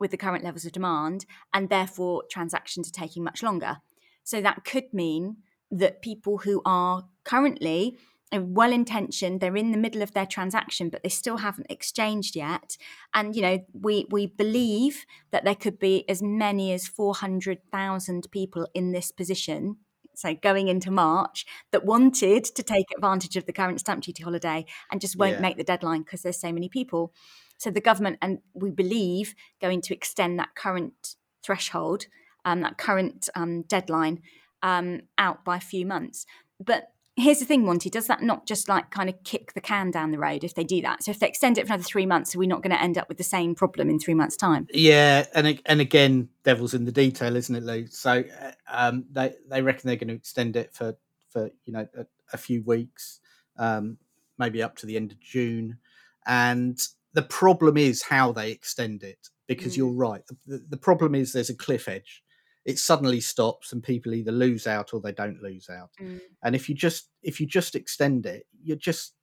with 0.00 0.10
the 0.10 0.16
current 0.16 0.44
levels 0.44 0.64
of 0.64 0.72
demand 0.72 1.24
and 1.54 1.68
therefore 1.68 2.24
transactions 2.30 2.88
are 2.88 3.00
taking 3.00 3.22
much 3.22 3.42
longer 3.42 3.78
so 4.24 4.40
that 4.40 4.64
could 4.64 4.92
mean 4.92 5.36
that 5.70 6.02
people 6.02 6.38
who 6.38 6.60
are 6.64 7.04
currently 7.24 7.96
well 8.32 8.72
intentioned 8.72 9.40
they're 9.40 9.56
in 9.56 9.72
the 9.72 9.78
middle 9.78 10.02
of 10.02 10.12
their 10.12 10.26
transaction 10.26 10.88
but 10.90 11.02
they 11.02 11.08
still 11.08 11.38
haven't 11.38 11.70
exchanged 11.70 12.36
yet. 12.36 12.76
And 13.14 13.34
you 13.34 13.42
know 13.42 13.58
we 13.72 14.06
we 14.10 14.26
believe 14.26 15.06
that 15.30 15.44
there 15.44 15.54
could 15.54 15.78
be 15.78 16.08
as 16.08 16.22
many 16.22 16.72
as 16.72 16.86
400,000 16.86 18.30
people 18.30 18.66
in 18.74 18.92
this 18.92 19.10
position 19.12 19.76
so 20.14 20.34
going 20.34 20.66
into 20.68 20.90
March 20.90 21.46
that 21.70 21.84
wanted 21.84 22.44
to 22.44 22.62
take 22.62 22.86
advantage 22.96 23.36
of 23.36 23.46
the 23.46 23.52
current 23.52 23.78
stamp 23.80 24.02
duty 24.02 24.22
holiday 24.24 24.66
and 24.90 25.00
just 25.00 25.16
won't 25.16 25.38
Yeah. 25.38 25.40
make 25.40 25.56
the 25.56 25.64
deadline 25.64 26.02
because 26.02 26.22
there's 26.22 26.40
so 26.40 26.52
many 26.52 26.68
people. 26.68 27.12
So 27.58 27.70
the 27.70 27.80
government 27.80 28.18
and 28.20 28.38
we 28.52 28.70
believe 28.70 29.34
going 29.60 29.80
to 29.82 29.94
extend 29.94 30.38
that 30.38 30.54
current 30.56 31.16
threshold 31.44 32.06
um, 32.44 32.60
that 32.62 32.78
current 32.78 33.28
um, 33.34 33.62
deadline 33.62 34.22
um, 34.62 35.02
out 35.18 35.44
by 35.44 35.56
a 35.56 35.60
few 35.60 35.86
months. 35.86 36.26
But 36.58 36.92
here's 37.18 37.38
the 37.40 37.44
thing 37.44 37.64
monty 37.64 37.90
does 37.90 38.06
that 38.06 38.22
not 38.22 38.46
just 38.46 38.68
like 38.68 38.90
kind 38.90 39.08
of 39.08 39.22
kick 39.24 39.52
the 39.54 39.60
can 39.60 39.90
down 39.90 40.10
the 40.12 40.18
road 40.18 40.44
if 40.44 40.54
they 40.54 40.64
do 40.64 40.80
that 40.80 41.02
so 41.02 41.10
if 41.10 41.18
they 41.18 41.28
extend 41.28 41.58
it 41.58 41.66
for 41.66 41.72
another 41.74 41.82
three 41.82 42.06
months 42.06 42.34
are 42.34 42.38
we 42.38 42.46
not 42.46 42.62
going 42.62 42.74
to 42.74 42.80
end 42.82 42.96
up 42.96 43.08
with 43.08 43.18
the 43.18 43.24
same 43.24 43.54
problem 43.54 43.90
in 43.90 43.98
three 43.98 44.14
months 44.14 44.36
time 44.36 44.66
Yeah, 44.72 45.26
and 45.34 45.60
and 45.66 45.80
again, 45.80 46.28
devil's 46.44 46.74
in 46.74 46.84
the 46.84 46.92
detail, 46.92 47.36
isn't 47.36 47.54
it, 47.54 47.62
Lou? 47.62 47.86
So 47.88 48.24
uh, 48.42 48.52
um, 48.70 49.04
they 49.10 49.34
they 49.50 49.62
reckon 49.62 49.88
they're 49.88 49.96
going 49.96 50.08
to 50.08 50.14
extend 50.14 50.56
it 50.56 50.72
for 50.72 50.96
for 51.30 51.50
you 51.64 51.72
know 51.72 51.86
a, 51.96 52.06
a 52.32 52.36
few 52.36 52.62
weeks, 52.62 53.20
um, 53.58 53.98
maybe 54.38 54.62
up 54.62 54.76
to 54.76 54.86
the 54.86 54.96
end 54.96 55.12
of 55.12 55.20
June, 55.20 55.78
and 56.26 56.78
the 57.14 57.22
problem 57.22 57.76
is 57.76 58.02
how 58.02 58.32
they 58.32 58.50
extend 58.50 59.02
it 59.02 59.28
because 59.46 59.74
Mm. 59.74 59.78
you're 59.78 59.92
right. 59.92 60.22
The, 60.46 60.64
the 60.68 60.76
problem 60.76 61.14
is 61.14 61.32
there's 61.32 61.50
a 61.50 61.54
cliff 61.54 61.88
edge. 61.88 62.22
It 62.68 62.78
suddenly 62.78 63.20
stops, 63.20 63.72
and 63.72 63.82
people 63.82 64.12
either 64.12 64.30
lose 64.30 64.66
out 64.66 64.92
or 64.92 65.00
they 65.00 65.12
don't 65.12 65.42
lose 65.42 65.70
out. 65.70 65.88
Mm. 65.98 66.20
And 66.42 66.54
if 66.54 66.68
you 66.68 66.74
just 66.74 67.08
if 67.22 67.40
you 67.40 67.46
just 67.46 67.74
extend 67.74 68.26
it, 68.26 68.46
you're 68.62 68.76
just 68.76 69.14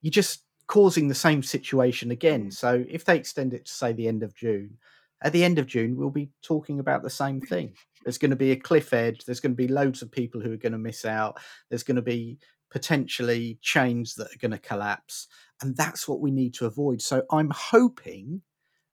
you're 0.00 0.12
just 0.12 0.44
causing 0.68 1.08
the 1.08 1.14
same 1.16 1.42
situation 1.42 2.12
again. 2.12 2.46
Mm. 2.46 2.52
So 2.52 2.84
if 2.88 3.04
they 3.04 3.16
extend 3.16 3.54
it 3.54 3.66
to 3.66 3.72
say 3.72 3.92
the 3.92 4.06
end 4.06 4.22
of 4.22 4.36
June, 4.36 4.78
at 5.20 5.32
the 5.32 5.42
end 5.42 5.58
of 5.58 5.66
June 5.66 5.96
we'll 5.96 6.10
be 6.10 6.30
talking 6.42 6.78
about 6.78 7.02
the 7.02 7.10
same 7.10 7.40
thing. 7.40 7.74
There's 8.04 8.18
going 8.18 8.30
to 8.30 8.36
be 8.36 8.52
a 8.52 8.56
cliff 8.56 8.92
edge. 8.92 9.24
There's 9.24 9.40
going 9.40 9.52
to 9.52 9.66
be 9.66 9.68
loads 9.68 10.00
of 10.00 10.12
people 10.12 10.40
who 10.40 10.52
are 10.52 10.56
going 10.64 10.72
to 10.72 10.78
miss 10.78 11.04
out. 11.04 11.38
There's 11.68 11.82
going 11.82 11.96
to 11.96 12.02
be 12.02 12.38
potentially 12.70 13.58
chains 13.62 14.14
that 14.14 14.28
are 14.28 14.38
going 14.40 14.52
to 14.52 14.58
collapse, 14.58 15.26
and 15.60 15.76
that's 15.76 16.06
what 16.06 16.20
we 16.20 16.30
need 16.30 16.54
to 16.54 16.66
avoid. 16.66 17.02
So 17.02 17.24
I'm 17.32 17.50
hoping, 17.50 18.42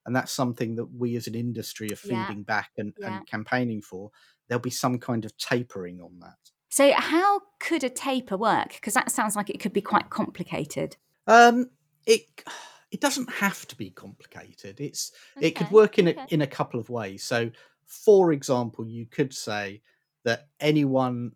and 0.08 0.16
that's 0.16 0.32
something 0.32 0.74
that 0.76 0.86
we 0.86 1.16
as 1.18 1.28
an 1.28 1.36
industry 1.36 1.88
are 1.92 2.00
Yeah. 2.08 2.26
feeding 2.26 2.44
back 2.44 2.72
and, 2.78 2.94
Yeah. 3.00 3.18
and 3.18 3.28
campaigning 3.28 3.82
for. 3.84 4.10
There'll 4.48 4.62
be 4.62 4.70
some 4.72 4.98
kind 4.98 5.24
of 5.26 5.38
tapering 5.38 6.02
on 6.02 6.18
that. 6.20 6.38
so 6.70 6.92
how 6.94 7.42
could 7.60 7.84
a 7.84 7.90
taper 7.90 8.36
work 8.38 8.74
because 8.74 8.94
that 8.94 9.10
sounds 9.12 9.36
like 9.38 9.50
it 9.50 9.60
could 9.60 9.72
be 9.74 9.82
quite 9.82 10.10
complicated 10.10 10.98
Um, 11.28 11.70
it 12.06 12.24
it 12.92 13.02
doesn't 13.02 13.30
have 13.30 13.68
to 13.68 13.76
be 13.76 13.90
complicated. 13.92 14.80
It's 14.80 15.12
it 15.42 15.52
could 15.58 15.70
work 15.72 16.00
in 16.00 16.08
a 16.10 16.26
in 16.30 16.42
a 16.42 16.48
couple 16.48 16.80
of 16.80 16.90
ways. 16.90 17.24
So, 17.24 17.52
for 17.86 18.32
example, 18.32 18.88
you 18.88 19.06
could 19.06 19.34
say 19.34 19.82
that 20.24 20.48
anyone 20.62 21.34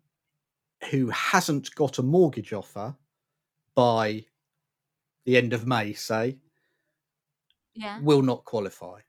who 0.90 1.08
hasn't 1.10 1.74
got 1.74 1.98
a 1.98 2.02
mortgage 2.02 2.52
offer 2.54 2.96
by 3.74 4.24
the 5.26 5.36
end 5.36 5.52
of 5.52 5.66
May, 5.66 5.92
say, 5.92 6.38
yeah 7.74 8.02
will 8.02 8.22
not 8.22 8.44
qualify. 8.44 9.00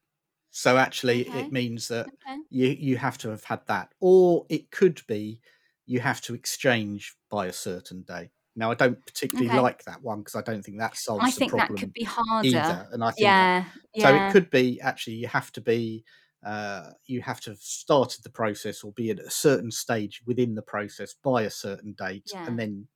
So 0.51 0.77
actually, 0.77 1.21
Okay. 1.21 1.35
it 1.35 1.51
means 1.51 1.87
that 1.89 2.11
okay 2.11 2.37
you 2.49 2.67
you 2.69 2.97
have 2.97 3.17
to 3.19 3.29
have 3.29 3.43
had 3.43 3.65
that, 3.67 3.93
or 3.99 4.45
it 4.49 4.71
could 4.71 5.01
be 5.07 5.41
you 5.85 5.99
have 5.99 6.21
to 6.21 6.35
exchange 6.35 7.15
by 7.29 7.47
a 7.47 7.53
certain 7.53 8.03
day. 8.03 8.31
Now, 8.55 8.71
I 8.71 8.75
don't 8.75 9.05
particularly 9.05 9.49
Okay. 9.49 9.63
like 9.63 9.83
that 9.85 10.01
one 10.03 10.19
because 10.19 10.35
I 10.35 10.41
don't 10.41 10.63
think 10.63 10.79
that 10.79 10.97
solves 10.97 11.27
i 11.27 11.31
the 11.33 11.41
think 11.41 11.55
that 11.55 11.75
could 11.75 11.91
be 11.93 12.03
harder 12.03 12.77
either. 12.77 12.87
And 12.91 13.03
I 13.03 13.11
think 13.11 13.37
that, 13.39 13.49
yeah 13.49 13.69
so 13.97 14.13
yeah 14.13 14.15
it 14.15 14.27
could 14.29 14.49
be 14.49 14.79
actually 14.81 15.15
you 15.15 15.27
have 15.27 15.51
to 15.53 15.61
be 15.61 16.03
uh, 16.45 16.91
you 17.05 17.21
have 17.21 17.39
to 17.41 17.51
have 17.51 17.59
started 17.59 18.23
the 18.23 18.29
process 18.29 18.83
or 18.83 18.91
be 18.93 19.09
at 19.11 19.19
a 19.19 19.29
certain 19.29 19.71
stage 19.71 20.21
within 20.25 20.55
the 20.55 20.61
process 20.61 21.13
by 21.13 21.43
a 21.43 21.49
certain 21.49 21.93
date, 21.93 22.33
Yeah. 22.33 22.47
and 22.47 22.59
then 22.59 22.87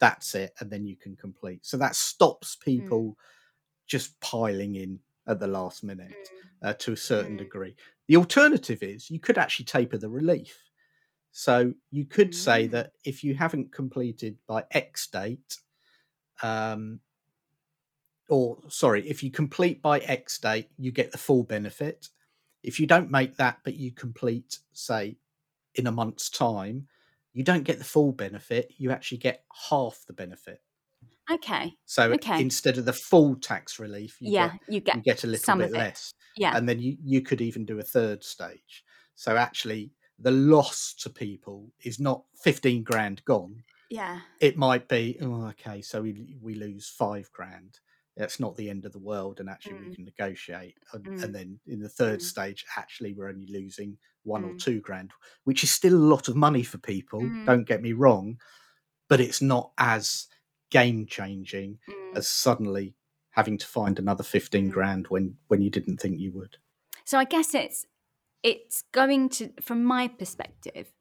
that's 0.00 0.34
it, 0.34 0.52
and 0.60 0.70
then 0.70 0.86
you 0.86 0.96
can 0.96 1.16
complete. 1.16 1.66
So 1.66 1.76
that 1.78 1.96
stops 1.96 2.56
Mm. 2.78 2.96
people 2.96 3.16
just 3.86 4.20
piling 4.20 4.76
in 4.76 5.00
at 5.26 5.38
the 5.40 5.46
last 5.46 5.84
minute 5.84 6.10
Mm, 6.10 6.68
uh, 6.68 6.74
to 6.74 6.92
a 6.92 6.96
certain 6.96 7.34
Mm. 7.34 7.38
degree. 7.38 7.76
The 8.08 8.16
alternative 8.16 8.82
is 8.82 9.10
you 9.10 9.20
could 9.20 9.38
actually 9.38 9.66
taper 9.66 9.98
the 9.98 10.08
relief. 10.08 10.58
So 11.32 11.74
you 11.90 12.06
could 12.06 12.34
say 12.34 12.66
Mm. 12.66 12.70
that 12.72 12.92
if 13.04 13.22
you 13.22 13.34
haven't 13.34 13.72
completed 13.72 14.38
by 14.46 14.64
X 14.72 15.06
date, 15.06 15.58
um, 16.42 17.00
or 18.28 18.58
sorry, 18.68 19.08
if 19.08 19.22
you 19.22 19.30
complete 19.30 19.82
by 19.82 19.98
X 20.00 20.38
date, 20.38 20.70
you 20.76 20.92
get 20.92 21.12
the 21.12 21.18
full 21.18 21.42
benefit. 21.44 22.08
If 22.62 22.78
you 22.78 22.86
don't 22.86 23.10
make 23.10 23.36
that, 23.36 23.58
but 23.64 23.74
you 23.74 23.90
complete, 23.92 24.60
say, 24.72 25.16
in 25.74 25.86
a 25.86 25.92
month's 25.92 26.30
time, 26.30 26.88
you 27.32 27.42
don't 27.44 27.64
get 27.64 27.78
the 27.78 27.84
full 27.84 28.12
benefit. 28.12 28.72
You 28.76 28.90
actually 28.90 29.18
get 29.18 29.44
half 29.70 30.04
the 30.06 30.12
benefit. 30.12 30.62
Okay 31.30 31.76
So 31.86 32.14
Okay. 32.14 32.36
instead 32.36 32.78
of 32.78 32.84
the 32.84 32.92
full 32.92 33.36
tax 33.36 33.78
relief, 33.78 34.20
you 34.20 34.32
yeah 34.36 34.52
get 34.52 34.56
you 34.68 34.80
get 34.80 34.98
you 34.98 35.02
get 35.02 35.24
a 35.24 35.28
little 35.28 35.54
bit 35.54 35.70
less 35.72 36.12
yeah 36.36 36.56
and 36.56 36.68
then 36.68 36.80
you, 36.80 36.96
you 37.00 37.22
could 37.22 37.40
even 37.40 37.64
do 37.64 37.78
a 37.78 37.82
third 37.82 38.24
stage 38.24 38.84
so 39.14 39.36
actually 39.36 39.92
the 40.18 40.32
loss 40.32 40.94
to 40.94 41.08
people 41.08 41.70
is 41.84 42.00
not 42.00 42.24
15 42.42 42.82
grand 42.82 43.24
gone 43.24 43.62
yeah 43.90 44.20
it 44.40 44.56
might 44.56 44.88
be 44.88 45.18
oh 45.22 45.46
okay 45.48 45.82
so 45.82 46.02
we 46.02 46.36
we 46.42 46.54
lose 46.54 46.88
five 46.88 47.30
grand 47.32 47.80
that's 48.16 48.40
not 48.40 48.56
the 48.56 48.70
end 48.70 48.84
of 48.86 48.92
the 48.92 48.98
world 48.98 49.40
and 49.40 49.48
actually 49.50 49.76
we 49.76 49.86
Mm. 49.86 49.94
can 49.94 50.04
negotiate 50.04 50.78
and, 50.94 51.08
Mm. 51.08 51.22
and 51.22 51.34
then 51.34 51.60
in 51.66 51.80
the 51.80 51.88
third 51.88 52.20
Mm. 52.20 52.22
stage 52.22 52.64
actually 52.76 53.14
we're 53.14 53.28
only 53.28 53.46
losing 53.46 53.98
one 54.24 54.44
or 54.44 54.54
Mm. 54.54 54.60
two 54.60 54.80
grand 54.80 55.12
which 55.44 55.64
is 55.64 55.70
still 55.70 55.94
a 55.94 56.08
lot 56.14 56.28
of 56.28 56.36
money 56.36 56.62
for 56.62 56.78
people 56.78 57.32
Mm. 57.32 57.46
don't 57.46 57.68
get 57.68 57.82
me 57.82 57.92
wrong 57.92 58.38
but 59.08 59.20
it's 59.20 59.42
not 59.42 59.72
as 59.78 60.26
game 60.70 61.06
changing 61.06 61.78
Mm. 61.88 62.16
as 62.16 62.28
suddenly 62.28 62.94
having 63.30 63.58
to 63.58 63.66
find 63.66 63.98
another 63.98 64.22
15 64.24 64.68
Mm. 64.68 64.72
grand 64.72 65.06
when 65.08 65.36
when 65.48 65.60
you 65.62 65.70
didn't 65.70 65.98
think 65.98 66.18
you 66.18 66.32
would 66.32 66.56
So 67.04 67.18
I 67.18 67.24
guess 67.24 67.54
it's 67.54 67.86
it's 68.42 68.82
going 68.92 69.28
to, 69.28 69.52
from 69.60 69.84
my 69.84 70.08
perspective, 70.08 70.92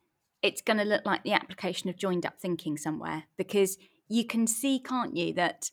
it's 0.42 0.62
going 0.62 0.78
to 0.78 0.84
look 0.84 1.06
like 1.06 1.24
the 1.24 1.32
application 1.34 1.90
of 1.90 1.96
joined 1.98 2.26
up 2.26 2.38
thinking 2.40 2.76
somewhere 2.78 3.24
because 3.38 3.78
you 4.10 4.26
can 4.26 4.46
see, 4.48 4.80
can't 4.80 5.16
you, 5.16 5.34
that 5.34 5.72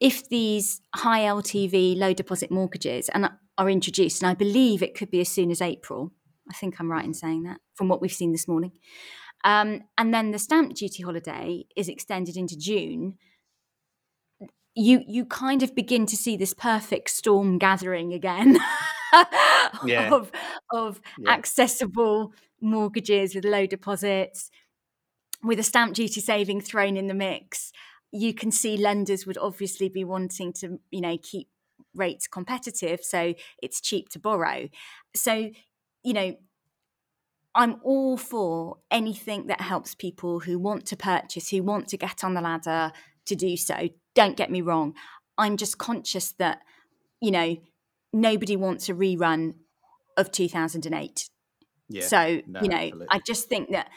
if 0.00 0.28
these 0.28 0.80
high 0.96 1.20
LTV 1.20 1.96
low 1.96 2.12
deposit 2.14 2.50
mortgages 2.50 3.08
and 3.10 3.30
are 3.58 3.70
introduced, 3.70 4.22
and 4.22 4.30
I 4.30 4.34
believe 4.34 4.82
it 4.82 4.94
could 4.96 5.10
be 5.10 5.20
as 5.20 5.28
soon 5.28 5.50
as 5.50 5.60
April. 5.60 6.12
I 6.50 6.54
think 6.54 6.80
I'm 6.80 6.90
right 6.90 7.04
in 7.04 7.14
saying 7.14 7.44
that 7.44 7.60
from 7.74 7.86
what 7.88 8.00
we've 8.00 8.12
seen 8.12 8.32
this 8.32 8.48
morning. 8.48 8.72
Um, 9.44 9.82
and 9.96 10.12
then 10.12 10.30
the 10.30 10.38
stamp 10.38 10.74
duty 10.74 11.02
holiday 11.02 11.64
is 11.76 11.88
extended 11.88 12.36
into 12.36 12.56
June. 12.58 13.16
You 14.74 15.02
you 15.06 15.26
kind 15.26 15.62
of 15.62 15.74
begin 15.74 16.06
to 16.06 16.16
see 16.16 16.36
this 16.36 16.54
perfect 16.54 17.10
storm 17.10 17.58
gathering 17.58 18.12
again 18.12 18.56
Yeah. 19.82 20.12
of 20.12 20.30
of 20.72 21.00
Yeah. 21.16 21.36
accessible 21.36 22.32
mortgages 22.60 23.34
with 23.34 23.44
low 23.44 23.66
deposits, 23.66 24.50
with 25.42 25.58
a 25.58 25.62
stamp 25.64 25.94
duty 25.94 26.20
saving 26.20 26.60
thrown 26.62 26.96
in 26.96 27.08
the 27.08 27.14
mix. 27.14 27.72
You 28.12 28.34
can 28.34 28.50
see 28.52 28.76
lenders 28.76 29.26
would 29.26 29.38
obviously 29.38 29.88
be 29.88 30.04
wanting 30.04 30.52
to, 30.54 30.80
you 30.90 31.00
know, 31.00 31.18
keep 31.22 31.48
rates 31.94 32.26
competitive, 32.28 33.00
so 33.02 33.34
it's 33.62 33.80
cheap 33.80 34.08
to 34.10 34.18
borrow. 34.20 34.68
So, 35.16 35.50
you 36.04 36.12
know, 36.12 36.36
I'm 37.54 37.76
all 37.82 38.16
for 38.16 38.78
anything 38.90 39.48
that 39.48 39.60
helps 39.60 39.94
people 39.94 40.40
who 40.40 40.58
want 40.58 40.86
to 40.86 40.96
purchase, 40.96 41.50
who 41.50 41.62
want 41.62 41.88
to 41.88 41.96
get 41.96 42.22
on 42.22 42.34
the 42.34 42.40
ladder 42.40 42.92
to 43.26 43.34
do 43.34 43.56
so. 43.56 43.88
Don't 44.14 44.36
get 44.36 44.50
me 44.50 44.60
wrong. 44.60 44.94
I'm 45.36 45.56
just 45.56 45.78
conscious 45.78 46.32
that, 46.32 46.60
you 47.20 47.30
know, 47.30 47.56
nobody 48.12 48.56
wants 48.56 48.88
a 48.88 48.94
rerun 48.94 49.54
of 50.16 50.30
2008. 50.30 51.28
yeah 51.88 52.06
So, 52.06 52.42
no, 52.46 52.60
you 52.62 52.68
know, 52.68 52.76
absolutely. 52.76 53.06
I 53.10 53.20
just 53.26 53.48
think 53.48 53.70
that 53.70 53.88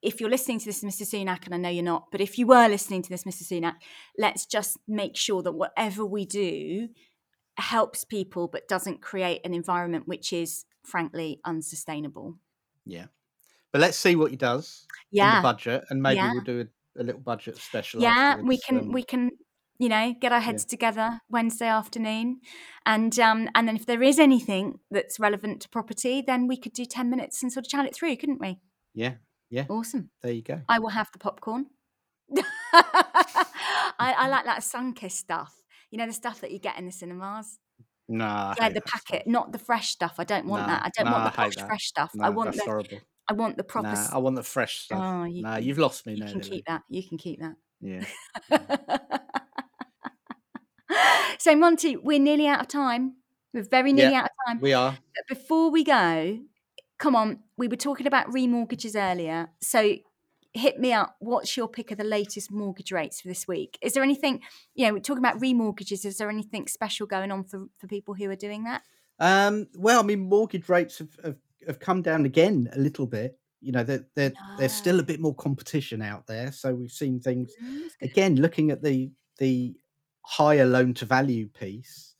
if 0.00 0.20
you're 0.20 0.30
listening 0.30 0.60
to 0.60 0.66
this, 0.66 0.84
Mr. 0.84 1.02
Sunak, 1.02 1.44
and 1.46 1.54
I 1.54 1.58
know 1.58 1.68
you're 1.68 1.82
not, 1.82 2.08
but 2.12 2.20
if 2.20 2.38
you 2.38 2.46
were 2.46 2.68
listening 2.68 3.02
to 3.02 3.10
this, 3.10 3.24
Mr. 3.24 3.42
Sunak, 3.42 3.74
let's 4.16 4.46
just 4.46 4.78
make 4.86 5.16
sure 5.16 5.42
that 5.42 5.52
whatever 5.52 6.04
we 6.06 6.24
do 6.24 6.88
helps 7.58 8.04
people 8.04 8.48
but 8.48 8.68
doesn't 8.68 9.02
create 9.02 9.40
an 9.44 9.52
environment 9.52 10.06
which 10.06 10.32
is 10.32 10.64
frankly 10.84 11.40
unsustainable. 11.44 12.36
Yeah. 12.84 13.06
But 13.72 13.80
let's 13.80 13.96
see 13.96 14.16
what 14.16 14.30
he 14.30 14.36
does 14.36 14.86
in 15.12 15.18
Yeah. 15.18 15.36
the 15.36 15.42
budget 15.42 15.84
and 15.88 16.02
maybe 16.02 16.16
Yeah. 16.16 16.32
we'll 16.32 16.42
do 16.44 16.60
a, 16.96 17.02
a 17.02 17.04
little 17.04 17.20
budget 17.20 17.56
special 17.56 18.02
yeah 18.02 18.36
we 18.40 18.58
can 18.58 18.78
um, 18.78 18.92
we 18.92 19.02
can 19.02 19.30
you 19.78 19.88
know 19.88 20.14
get 20.20 20.30
our 20.30 20.40
heads 20.40 20.66
together 20.66 21.20
wednesday 21.30 21.66
afternoon 21.66 22.40
and 22.84 23.18
um 23.18 23.48
and 23.54 23.66
then 23.66 23.76
if 23.76 23.86
there 23.86 24.02
is 24.02 24.18
anything 24.18 24.78
that's 24.90 25.18
relevant 25.18 25.62
to 25.62 25.68
property 25.70 26.22
then 26.26 26.46
we 26.46 26.58
could 26.58 26.74
do 26.74 26.84
10 26.84 27.08
minutes 27.08 27.42
and 27.42 27.50
sort 27.50 27.64
of 27.64 27.70
chat 27.70 27.86
it 27.86 27.94
through 27.94 28.14
couldn't 28.16 28.40
we? 28.40 28.58
Yeah 28.94 29.14
yeah. 29.52 29.66
awesome. 29.68 30.10
There 30.22 30.32
you 30.32 30.42
go. 30.42 30.62
I 30.68 30.78
will 30.78 30.88
have 30.88 31.12
the 31.12 31.18
popcorn. 31.18 31.66
I, 32.36 33.44
I 33.98 34.28
like 34.30 34.46
that 34.46 34.62
sun 34.64 34.94
kiss 34.94 35.14
stuff. 35.14 35.54
You 35.90 35.98
know 35.98 36.06
the 36.06 36.12
stuff 36.14 36.40
that 36.40 36.50
you 36.50 36.58
get 36.58 36.78
in 36.78 36.86
the 36.86 36.92
cinemas 36.92 37.58
nah 38.12 38.54
yeah 38.58 38.68
the 38.68 38.74
that 38.74 38.86
packet 38.86 39.26
not 39.26 39.52
the 39.52 39.58
fresh 39.58 39.90
stuff 39.90 40.14
i 40.18 40.24
don't 40.24 40.46
want 40.46 40.62
No, 40.62 40.72
that 40.72 40.82
i 40.84 40.90
don't 40.96 41.06
no, 41.06 41.12
want 41.12 41.24
the 41.24 41.36
posh 41.36 41.66
fresh 41.66 41.86
stuff 41.86 42.12
no, 42.14 42.24
i 42.24 42.28
want 42.28 42.52
that's 42.52 42.64
the 42.64 42.70
horrible 42.70 42.98
i 43.28 43.32
want 43.32 43.56
the 43.56 43.64
proper 43.64 43.92
nah, 43.92 44.08
I 44.12 44.18
want 44.18 44.36
the 44.36 44.42
fresh 44.42 44.80
stuff 44.80 45.00
oh 45.02 45.24
you 45.24 45.42
nah 45.42 45.56
can, 45.56 45.64
you've 45.64 45.78
lost 45.78 46.06
me 46.06 46.14
now. 46.14 46.26
you 46.26 46.34
now 46.34 46.40
can 46.40 46.40
keep 46.40 46.64
that 46.66 46.82
you 46.88 47.08
can 47.08 47.18
keep 47.18 47.40
that 47.40 47.54
yeah 47.80 48.04
so 51.38 51.56
Monty, 51.56 51.96
we're 51.96 52.18
nearly 52.18 52.46
out 52.46 52.60
of 52.60 52.68
time. 52.68 53.16
We're 53.52 53.64
very 53.64 53.92
nearly 53.92 54.14
out 54.14 54.24
of 54.24 54.30
time. 54.46 54.60
we 54.60 54.72
are 54.72 54.96
But 55.14 55.36
before 55.36 55.70
we 55.70 55.84
go, 55.84 56.38
come 56.98 57.16
on, 57.16 57.40
we 57.56 57.68
were 57.68 57.76
talking 57.76 58.06
about 58.06 58.28
remortgages 58.28 58.96
earlier. 58.96 59.50
So 59.60 59.96
hit 60.54 60.78
me 60.78 60.92
up. 60.92 61.16
What's 61.18 61.56
your 61.56 61.68
pick 61.68 61.90
of 61.90 61.98
the 61.98 62.04
latest 62.04 62.50
mortgage 62.50 62.92
rates 62.92 63.20
for 63.20 63.28
this 63.28 63.48
week? 63.48 63.78
Is 63.82 63.94
there 63.94 64.02
anything, 64.02 64.40
you 64.74 64.86
know, 64.86 64.94
we're 64.94 65.00
talking 65.00 65.24
about 65.24 65.40
remortgages, 65.40 66.04
is 66.04 66.18
there 66.18 66.30
anything 66.30 66.68
special 66.68 67.06
going 67.06 67.32
on 67.32 67.44
for, 67.44 67.66
for 67.78 67.86
people 67.86 68.14
who 68.14 68.30
are 68.30 68.36
doing 68.36 68.64
that? 68.64 68.82
Um, 69.18 69.68
well, 69.76 70.00
I 70.00 70.02
mean, 70.02 70.20
mortgage 70.20 70.68
rates 70.68 70.98
have, 70.98 71.16
have, 71.24 71.36
have, 71.66 71.78
come 71.78 72.02
down 72.02 72.26
again 72.26 72.68
a 72.74 72.78
little 72.78 73.06
bit. 73.06 73.38
You 73.60 73.72
know, 73.72 73.84
no. 73.84 74.30
there's 74.58 74.72
still 74.72 74.98
a 74.98 75.02
ah. 75.02 75.06
bit 75.06 75.20
more 75.20 75.34
competition 75.34 76.02
out 76.02 76.26
there. 76.26 76.50
So 76.50 76.74
we've 76.74 76.90
seen 76.90 77.20
things, 77.20 77.52
mm, 77.62 77.88
again, 78.00 78.36
looking 78.36 78.70
at 78.70 78.82
the, 78.82 79.12
the 79.38 79.76
higher 80.22 80.66
loan 80.66 80.94
to 80.94 81.06
value 81.06 81.48
piece, 81.48 82.14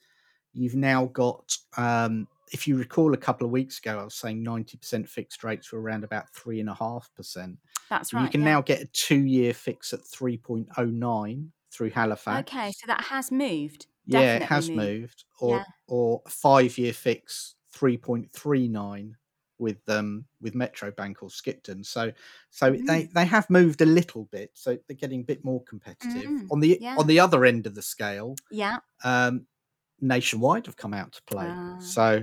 you've 0.52 0.76
now 0.76 1.06
got, 1.06 1.56
um, 1.76 2.28
if 2.52 2.68
you 2.68 2.76
recall 2.76 3.14
a 3.14 3.18
couple 3.18 3.44
of 3.44 3.50
weeks 3.50 3.78
ago, 3.78 3.98
I 3.98 4.04
was 4.04 4.14
saying 4.14 4.44
90% 4.44 5.08
fixed 5.08 5.42
rates 5.42 5.72
were 5.72 5.80
around 5.80 6.04
about 6.04 6.26
3.5%. 6.32 7.56
That's 7.92 8.14
right. 8.14 8.22
You 8.22 8.30
can 8.30 8.40
yeah. 8.40 8.54
now 8.54 8.62
get 8.62 8.80
a 8.80 8.86
two-year 8.86 9.52
fix 9.52 9.92
at 9.92 10.00
3.09 10.00 11.48
through 11.70 11.90
Halifax. 11.90 12.50
Okay, 12.50 12.72
so 12.72 12.86
that 12.86 13.02
has 13.02 13.30
moved. 13.30 13.86
yeah, 14.06 14.36
it 14.36 14.42
has 14.44 14.70
moved. 14.70 14.78
moved. 14.78 15.24
Or 15.40 15.56
yeah. 15.56 15.64
or 15.88 16.22
five-year 16.26 16.94
fix 16.94 17.54
3.39 17.76 19.12
with 19.58 19.76
um 19.88 20.24
with 20.40 20.54
Metro 20.54 20.90
Bank 20.90 21.22
or 21.22 21.28
Skipton. 21.28 21.84
So 21.84 22.12
so 22.48 22.72
mm. 22.72 22.86
they 22.86 23.10
they 23.14 23.26
have 23.26 23.50
moved 23.50 23.82
a 23.82 23.86
little 23.86 24.24
bit. 24.32 24.52
So 24.54 24.78
they're 24.88 24.96
getting 24.96 25.20
a 25.20 25.24
bit 25.24 25.44
more 25.44 25.62
competitive 25.64 26.30
mm. 26.30 26.46
on 26.50 26.60
the 26.60 26.78
yeah. 26.80 26.96
on 26.96 27.06
the 27.06 27.20
other 27.20 27.44
end 27.44 27.66
of 27.66 27.74
the 27.74 27.82
scale. 27.82 28.36
Yeah. 28.50 28.78
Um, 29.04 29.46
nationwide 30.00 30.64
have 30.64 30.78
come 30.78 30.94
out 30.94 31.12
to 31.12 31.22
play. 31.24 31.46
Uh. 31.46 31.78
So 31.78 32.22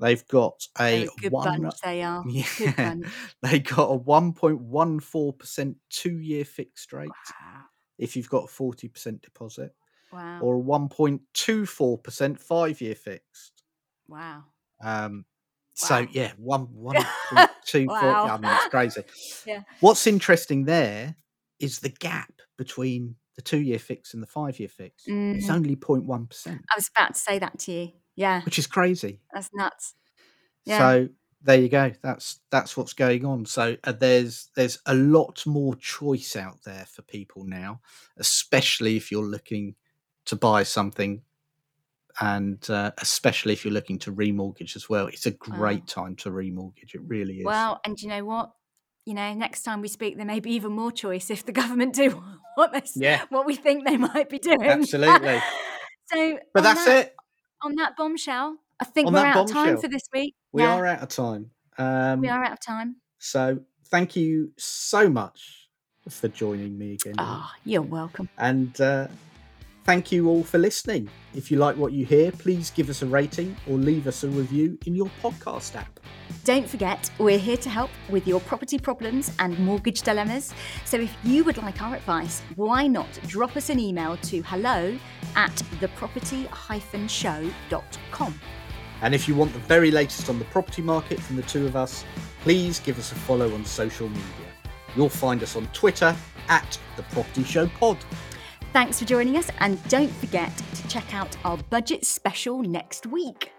they've 0.00 0.26
got 0.28 0.66
a 0.80 1.02
a 1.02 1.06
good 1.20 1.32
one 1.32 1.42
bunch 1.42 1.80
they 1.82 2.02
are. 2.02 2.24
Yeah, 2.58 2.94
they 3.42 3.60
got 3.60 3.86
a 3.90 3.96
one 3.96 4.32
point 4.34 4.60
one 4.60 5.00
four 5.00 5.32
percent 5.32 5.78
two 5.90 6.18
year 6.18 6.44
fixed 6.44 6.92
rate 6.92 7.34
Wow. 7.40 7.70
if 7.98 8.16
you've 8.16 8.30
got 8.30 8.44
a 8.44 8.48
forty 8.48 8.88
percent 8.88 9.22
deposit 9.22 9.74
Wow. 10.10 10.46
or 10.46 10.56
a 10.56 10.60
1.24% 10.60 12.40
five 12.40 12.80
year 12.80 12.94
fixed. 12.96 13.64
wow. 14.08 14.44
Um, 14.82 15.26
so 15.74 16.06
yeah, 16.10 16.32
one 16.36 16.62
one 16.74 17.10
point 17.28 17.50
two 17.64 17.90
four. 17.90 18.18
Wow. 18.20 18.26
I 18.26 18.36
mean, 18.38 18.52
it's 18.52 18.66
crazy. 18.66 19.02
Yeah. 19.44 19.62
What's 19.80 20.06
interesting 20.06 20.64
there 20.64 21.16
is 21.58 21.80
the 21.80 21.88
gap 21.88 22.32
between 22.58 23.16
the 23.36 23.42
two 23.42 23.60
year 23.60 23.78
fix 23.78 24.14
and 24.14 24.22
the 24.22 24.26
five 24.26 24.58
year 24.58 24.68
fix. 24.68 25.10
It's 25.32 25.48
Mm. 25.48 25.50
only 25.50 25.76
0.1 25.76 26.28
percent, 26.28 26.66
I 26.70 26.76
was 26.76 26.88
about 26.88 27.14
to 27.14 27.20
say 27.20 27.38
that 27.38 27.58
to 27.60 27.72
you. 27.72 27.92
Yeah, 28.20 28.42
which 28.42 28.58
is 28.58 28.66
crazy. 28.66 29.20
that's 29.32 29.48
nuts. 29.54 29.94
Yeah. 30.66 30.78
So 30.78 31.08
there 31.42 31.58
you 31.58 31.70
go. 31.70 31.92
That's 32.02 32.40
that's 32.50 32.76
what's 32.76 32.92
going 32.92 33.24
on. 33.24 33.46
So 33.46 33.76
uh, 33.84 33.92
there's 33.92 34.50
there's 34.54 34.78
a 34.84 34.94
lot 34.94 35.46
more 35.46 35.74
choice 35.76 36.36
out 36.36 36.58
there 36.66 36.84
for 36.84 37.00
people 37.00 37.44
now, 37.44 37.80
especially 38.18 38.96
if 38.96 39.10
you're 39.10 39.24
looking 39.24 39.74
to 40.26 40.36
buy 40.36 40.64
something, 40.64 41.22
and 42.20 42.68
uh, 42.68 42.90
especially 42.98 43.54
if 43.54 43.64
you're 43.64 43.72
looking 43.72 43.98
to 44.00 44.12
remortgage 44.12 44.76
as 44.76 44.86
well. 44.90 45.06
It's 45.06 45.24
a 45.24 45.30
great 45.30 45.86
time 45.86 46.14
to 46.16 46.30
remortgage. 46.30 46.94
It 46.94 47.00
really 47.06 47.38
is. 47.38 47.46
Well, 47.46 47.80
and 47.86 47.98
you 47.98 48.08
know 48.10 48.26
what? 48.26 48.50
You 49.06 49.14
know, 49.14 49.32
next 49.32 49.62
time 49.62 49.80
we 49.80 49.88
speak, 49.88 50.18
there 50.18 50.26
may 50.26 50.40
be 50.40 50.52
even 50.52 50.72
more 50.72 50.92
choice 50.92 51.30
if 51.30 51.46
the 51.46 51.52
government 51.52 51.94
do 51.94 52.22
what 52.56 52.74
they, 52.74 52.82
Yeah. 52.94 53.24
what 53.30 53.46
we 53.46 53.56
think 53.56 53.86
they 53.86 53.96
might 53.96 54.28
be 54.28 54.38
doing. 54.38 54.62
Absolutely. 54.62 55.40
so, 56.12 56.38
but 56.52 56.62
that's 56.62 56.84
that, 56.84 57.06
it. 57.06 57.14
On 57.62 57.74
that 57.76 57.96
bombshell, 57.96 58.58
I 58.80 58.84
think 58.84 59.10
we're 59.10 59.18
out 59.18 59.44
of 59.44 59.52
time 59.52 59.76
for 59.76 59.88
this 59.88 60.02
week. 60.12 60.34
We 60.52 60.62
Yeah, 60.62 60.76
are 60.76 60.86
out 60.86 61.02
of 61.02 61.08
time. 61.08 61.50
Um, 61.78 62.20
we 62.20 62.28
are 62.28 62.42
out 62.44 62.52
of 62.52 62.60
time. 62.60 62.96
So 63.18 63.60
thank 63.86 64.16
you 64.16 64.52
so 64.56 65.08
much 65.08 65.68
for 66.08 66.28
joining 66.28 66.78
me 66.78 66.94
again. 66.94 67.14
Ah, 67.18 67.54
you're 67.64 67.82
welcome. 67.82 68.28
And 68.38 68.80
uh, 68.80 69.08
thank 69.84 70.12
you 70.12 70.28
all 70.28 70.42
for 70.42 70.58
listening. 70.58 71.08
If 71.34 71.50
you 71.50 71.58
like 71.58 71.76
what 71.76 71.92
you 71.92 72.04
hear, 72.04 72.32
please 72.32 72.70
give 72.70 72.90
us 72.90 73.02
a 73.02 73.06
rating 73.06 73.56
or 73.68 73.76
leave 73.76 74.06
us 74.06 74.24
a 74.24 74.28
review 74.28 74.78
in 74.86 74.94
your 74.94 75.10
podcast 75.22 75.76
app. 75.76 76.00
Don't 76.44 76.68
forget, 76.68 77.10
we're 77.18 77.38
here 77.38 77.56
to 77.58 77.68
help 77.68 77.90
with 78.08 78.26
your 78.26 78.40
property 78.40 78.78
problems 78.78 79.30
and 79.38 79.58
mortgage 79.58 80.02
dilemmas. 80.02 80.52
So 80.84 80.98
if 80.98 81.14
you 81.22 81.44
would 81.44 81.58
like 81.58 81.82
our 81.82 81.96
advice, 81.96 82.42
why 82.56 82.86
not 82.86 83.08
drop 83.26 83.56
us 83.56 83.70
an 83.70 83.78
email 83.78 84.16
to 84.16 84.42
hello 84.42 84.98
at 85.36 85.54
theproperty-show.com. 85.80 88.40
And 89.02 89.14
if 89.14 89.28
you 89.28 89.34
want 89.34 89.52
the 89.52 89.58
very 89.60 89.90
latest 89.90 90.28
on 90.28 90.38
the 90.38 90.44
property 90.46 90.82
market 90.82 91.20
from 91.20 91.36
the 91.36 91.42
two 91.42 91.66
of 91.66 91.76
us, 91.76 92.04
please 92.42 92.80
give 92.80 92.98
us 92.98 93.12
a 93.12 93.14
follow 93.14 93.54
on 93.54 93.64
social 93.64 94.08
media. 94.08 94.24
You'll 94.96 95.08
find 95.08 95.42
us 95.42 95.56
on 95.56 95.66
Twitter 95.68 96.14
at 96.48 96.78
The 96.96 97.02
Property 97.04 97.44
Show 97.44 97.66
Pod. 97.78 97.96
Thanks 98.72 99.00
for 99.00 99.04
joining 99.04 99.36
us, 99.36 99.50
and 99.58 99.82
don't 99.88 100.12
forget 100.12 100.56
to 100.74 100.88
check 100.88 101.12
out 101.12 101.36
our 101.44 101.56
budget 101.56 102.06
special 102.06 102.62
next 102.62 103.04
week. 103.06 103.50